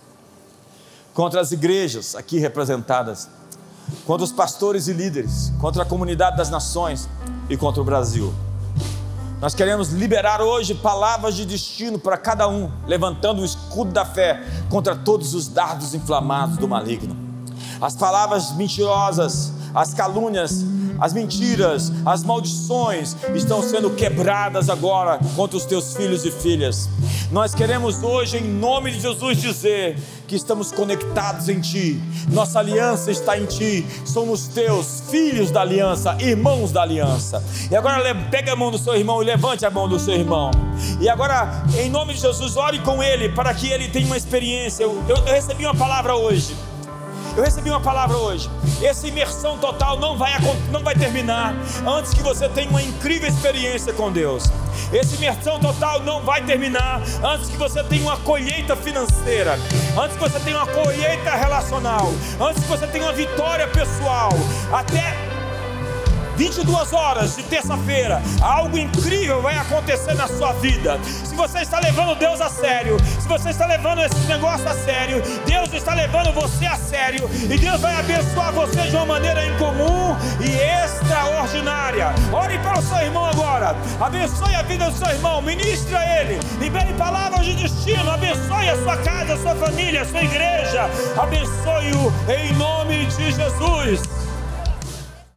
contra 1.13 1.41
as 1.41 1.51
igrejas 1.51 2.15
aqui 2.15 2.39
representadas, 2.39 3.27
contra 4.05 4.23
os 4.23 4.31
pastores 4.31 4.87
e 4.87 4.93
líderes, 4.93 5.51
contra 5.59 5.83
a 5.83 5.85
comunidade 5.85 6.37
das 6.37 6.49
nações 6.49 7.09
e 7.49 7.57
contra 7.57 7.81
o 7.81 7.85
Brasil. 7.85 8.33
Nós 9.41 9.55
queremos 9.55 9.89
liberar 9.89 10.41
hoje 10.41 10.75
palavras 10.75 11.33
de 11.33 11.45
destino 11.45 11.97
para 11.97 12.17
cada 12.17 12.49
um, 12.49 12.69
levantando 12.85 13.41
o 13.41 13.45
escudo 13.45 13.91
da 13.91 14.03
fé 14.03 14.43
contra 14.69 14.95
todos 14.95 15.33
os 15.33 15.47
dardos 15.47 15.93
inflamados 15.93 16.57
do 16.57 16.67
maligno. 16.67 17.15
As 17.79 17.95
palavras 17.95 18.51
mentirosas, 18.51 19.53
as 19.73 19.93
calúnias, 19.93 20.61
as 20.99 21.13
mentiras, 21.13 21.91
as 22.05 22.23
maldições 22.23 23.15
estão 23.33 23.61
sendo 23.61 23.89
quebradas 23.91 24.69
agora 24.69 25.19
contra 25.35 25.57
os 25.57 25.65
teus 25.65 25.95
filhos 25.95 26.25
e 26.25 26.31
filhas. 26.31 26.89
Nós 27.31 27.53
queremos 27.53 28.01
hoje, 28.03 28.37
em 28.37 28.43
nome 28.43 28.91
de 28.91 28.99
Jesus, 28.99 29.39
dizer 29.39 29.97
que 30.27 30.35
estamos 30.35 30.71
conectados 30.71 31.49
em 31.49 31.59
Ti, 31.59 31.99
nossa 32.31 32.59
aliança 32.59 33.11
está 33.11 33.37
em 33.37 33.45
Ti, 33.45 33.85
somos 34.05 34.47
Teus 34.47 35.03
filhos 35.09 35.51
da 35.51 35.61
aliança, 35.61 36.15
irmãos 36.19 36.71
da 36.71 36.83
aliança. 36.83 37.43
E 37.69 37.75
agora 37.75 38.13
pegue 38.29 38.49
a 38.49 38.55
mão 38.55 38.71
do 38.71 38.77
seu 38.77 38.95
irmão 38.95 39.21
e 39.21 39.25
levante 39.25 39.65
a 39.65 39.71
mão 39.71 39.87
do 39.87 39.99
seu 39.99 40.13
irmão. 40.13 40.51
E 40.99 41.09
agora, 41.09 41.63
em 41.77 41.89
nome 41.89 42.13
de 42.13 42.21
Jesus, 42.21 42.57
ore 42.57 42.79
com 42.79 43.01
ele 43.01 43.29
para 43.29 43.53
que 43.53 43.67
ele 43.67 43.87
tenha 43.87 44.05
uma 44.05 44.17
experiência. 44.17 44.83
eu, 44.83 45.03
eu 45.07 45.23
recebi 45.23 45.65
uma 45.65 45.75
palavra 45.75 46.15
hoje. 46.15 46.55
Eu 47.39 47.45
recebi 47.45 47.69
uma 47.69 47.79
palavra 47.79 48.17
hoje. 48.17 48.51
Essa 48.83 49.07
imersão 49.07 49.57
total 49.57 49.97
não 49.97 50.17
vai, 50.17 50.33
não 50.71 50.83
vai 50.83 50.93
terminar 50.93 51.55
antes 51.87 52.13
que 52.13 52.21
você 52.21 52.49
tenha 52.49 52.69
uma 52.69 52.83
incrível 52.83 53.29
experiência 53.29 53.93
com 53.93 54.11
Deus. 54.11 54.43
Essa 54.91 55.15
imersão 55.15 55.57
total 55.57 56.01
não 56.01 56.21
vai 56.21 56.43
terminar 56.43 57.01
antes 57.23 57.49
que 57.49 57.55
você 57.55 57.81
tenha 57.81 58.01
uma 58.01 58.17
colheita 58.17 58.75
financeira, 58.75 59.57
antes 59.97 60.17
que 60.17 60.21
você 60.21 60.37
tenha 60.41 60.57
uma 60.57 60.67
colheita 60.67 61.33
relacional, 61.33 62.11
antes 62.41 62.61
que 62.61 62.69
você 62.69 62.85
tenha 62.87 63.05
uma 63.05 63.13
vitória 63.13 63.69
pessoal. 63.69 64.31
Até 64.73 65.38
22 66.39 66.93
horas 66.93 67.35
de 67.35 67.43
terça-feira, 67.43 68.21
algo 68.41 68.77
incrível 68.77 69.41
vai 69.41 69.57
acontecer 69.57 70.13
na 70.13 70.25
sua 70.25 70.53
vida. 70.53 70.97
Se 71.03 71.35
você 71.35 71.59
está 71.59 71.81
levando 71.81 72.17
Deus 72.17 72.39
a 72.39 72.47
sério, 72.49 72.95
se 73.19 73.27
você 73.27 73.49
está 73.49 73.65
levando 73.65 73.99
esse 73.99 74.25
negócio 74.25 74.65
a 74.65 74.73
sério, 74.73 75.21
Deus 75.45 75.73
está 75.73 75.93
levando 75.93 76.31
você 76.33 76.65
a 76.65 76.77
sério 76.77 77.29
e 77.43 77.57
Deus 77.57 77.81
vai 77.81 77.93
abençoar 77.93 78.53
você 78.53 78.83
de 78.83 78.95
uma 78.95 79.05
maneira 79.05 79.45
incomum 79.47 80.15
e 80.39 80.49
extraordinária. 80.85 82.07
Ore 82.31 82.57
para 82.59 82.79
o 82.79 82.81
seu 82.83 82.99
irmão 82.99 83.25
agora, 83.25 83.75
abençoe 83.99 84.55
a 84.55 84.61
vida 84.61 84.89
do 84.89 84.97
seu 84.97 85.09
irmão, 85.09 85.41
ministre 85.41 85.93
a 85.93 86.21
ele, 86.21 86.39
libere 86.57 86.93
palavras 86.93 87.45
de 87.45 87.53
destino, 87.55 88.09
abençoe 88.09 88.69
a 88.69 88.81
sua 88.81 88.95
casa, 88.95 89.33
a 89.33 89.37
sua 89.39 89.55
família, 89.55 90.03
a 90.03 90.05
sua 90.05 90.23
igreja, 90.23 90.89
abençoe-o 91.21 92.13
em 92.31 92.53
nome 92.53 93.07
de 93.07 93.29
Jesus. 93.29 94.28